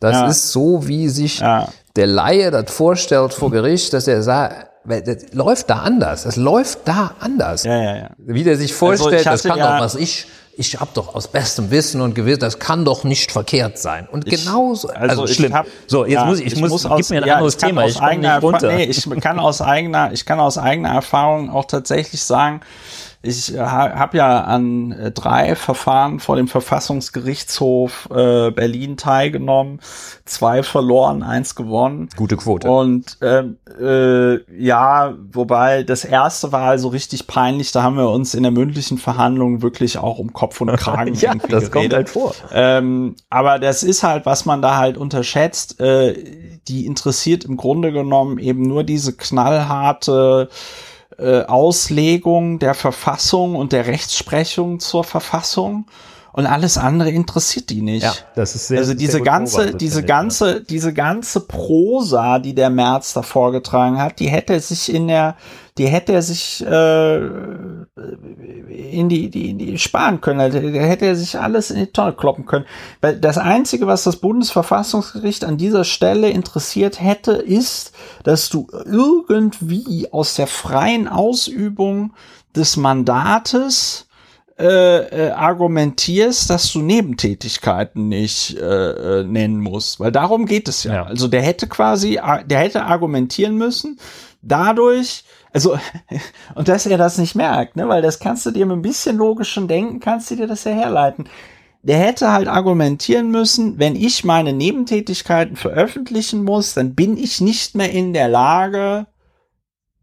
[0.00, 0.26] Das ja.
[0.26, 1.68] ist so, wie sich ja.
[1.96, 6.24] der Laie das vorstellt vor Gericht, dass er sagt, weil das läuft da anders.
[6.24, 7.64] Es läuft da anders.
[7.64, 8.10] Ja, ja, ja.
[8.18, 10.26] Wie der sich vorstellt, also das kann ja, doch was ich,
[10.56, 14.08] ich habe doch aus bestem Wissen und Gewissen, das kann doch nicht verkehrt sein.
[14.10, 15.54] Und genauso, also, also schlimm.
[15.54, 17.56] Hab, so, jetzt ja, muss ich, ich, ich muss, aus, gib mir ein ja, anderes
[17.56, 18.72] Thema, ich komme nicht runter.
[18.72, 22.60] Nee, ich kann aus eigener, ich kann aus eigener Erfahrung auch tatsächlich sagen,
[23.22, 29.80] ich äh, habe ja an äh, drei Verfahren vor dem Verfassungsgerichtshof äh, Berlin teilgenommen,
[30.24, 32.08] zwei verloren, eins gewonnen.
[32.16, 32.68] Gute Quote.
[32.68, 37.70] Und ähm, äh, ja, wobei das erste war also richtig peinlich.
[37.70, 41.34] Da haben wir uns in der mündlichen Verhandlung wirklich auch um Kopf und Kragen ja,
[41.34, 41.72] das geredet.
[41.72, 42.34] kommt halt vor.
[42.52, 45.80] Ähm, aber das ist halt, was man da halt unterschätzt.
[45.80, 46.14] Äh,
[46.68, 50.48] die interessiert im Grunde genommen eben nur diese knallharte
[51.18, 55.86] äh, Auslegung der Verfassung und der Rechtsprechung zur Verfassung
[56.32, 58.04] und alles andere interessiert die nicht.
[58.04, 60.60] Ja, das ist sehr, also diese sehr ganze, diese ganze, ja.
[60.60, 65.36] diese ganze Prosa, die der März da vorgetragen hat, die hätte sich in der,
[65.78, 70.40] die hätte er sich äh, in die, die, in die sparen können.
[70.40, 72.66] Also, da hätte er sich alles in die Tonne kloppen können.
[73.00, 77.92] Weil das einzige, was das Bundesverfassungsgericht an dieser Stelle interessiert hätte, ist,
[78.22, 82.12] dass du irgendwie aus der freien Ausübung
[82.54, 84.06] des Mandates
[84.58, 90.84] äh, äh, argumentierst, dass du Nebentätigkeiten nicht äh, äh, nennen musst, weil darum geht es
[90.84, 90.94] ja.
[90.94, 91.02] ja.
[91.04, 93.98] Also der hätte quasi, der hätte argumentieren müssen,
[94.42, 95.78] dadurch, also
[96.54, 99.16] und dass er das nicht merkt, ne, weil das kannst du dir mit ein bisschen
[99.16, 101.28] logischem Denken kannst du dir das ja herleiten.
[101.84, 107.74] Der hätte halt argumentieren müssen, wenn ich meine Nebentätigkeiten veröffentlichen muss, dann bin ich nicht
[107.74, 109.06] mehr in der Lage,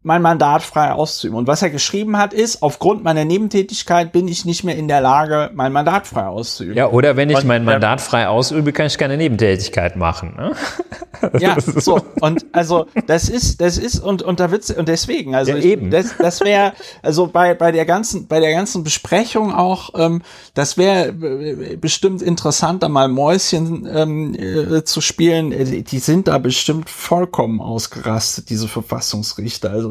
[0.02, 1.36] mein Mandat frei auszuüben.
[1.36, 5.00] Und was er geschrieben hat, ist, aufgrund meiner Nebentätigkeit bin ich nicht mehr in der
[5.02, 6.76] Lage, mein Mandat frei auszuüben.
[6.76, 10.36] Ja, oder wenn ich Und mein Mandat frei ausübe, kann ich keine Nebentätigkeit machen.
[10.36, 10.52] Ne?
[11.38, 15.52] Ja, so und also das ist das ist und und da wird's und deswegen also
[15.52, 15.90] Ja, ich, eben.
[15.90, 16.72] das das wäre
[17.02, 20.22] also bei bei der ganzen bei der ganzen Besprechung auch ähm,
[20.54, 26.28] das wäre äh, bestimmt interessant da mal Mäuschen ähm, äh, zu spielen Äh, die sind
[26.28, 29.89] da bestimmt vollkommen ausgerastet diese Verfassungsrichter also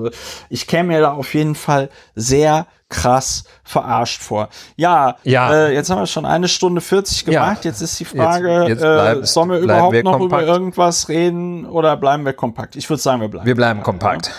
[0.49, 4.49] ich käme mir da auf jeden Fall sehr krass verarscht vor.
[4.75, 5.53] Ja, Ja.
[5.53, 7.43] Äh, jetzt haben wir schon eine Stunde 40 Ja.
[7.45, 7.65] gemacht.
[7.65, 10.43] Jetzt ist die Frage, jetzt bleib- äh, sollen wir überhaupt wir noch kompakt.
[10.43, 12.75] über irgendwas reden oder bleiben wir kompakt?
[12.75, 13.45] Ich würde sagen, wir bleiben.
[13.45, 14.31] Wir bleiben kompakt.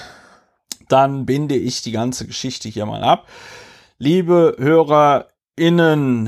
[0.88, 3.28] Dann binde ich die ganze Geschichte hier mal ab.
[3.98, 6.26] Liebe HörerInnen,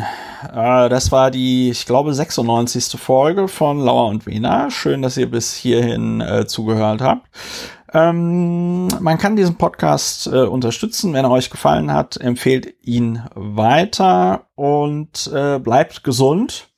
[0.54, 2.96] äh, das war die, ich glaube, 96.
[3.00, 4.70] Folge von Lauer und Wena.
[4.70, 7.26] Schön, dass ihr bis hierhin äh, zugehört habt.
[7.94, 12.16] Ähm, man kann diesen Podcast äh, unterstützen, wenn er euch gefallen hat.
[12.16, 16.68] Empfehlt ihn weiter und äh, bleibt gesund.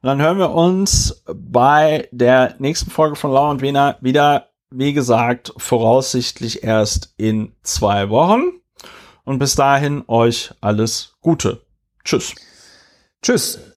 [0.00, 4.92] Und dann hören wir uns bei der nächsten Folge von Lau und Wiener wieder, wie
[4.92, 8.42] gesagt, voraussichtlich erst in zwei Wochen.
[9.24, 11.62] Und bis dahin euch alles Gute.
[12.04, 12.34] Tschüss.
[13.22, 13.58] Tschüss.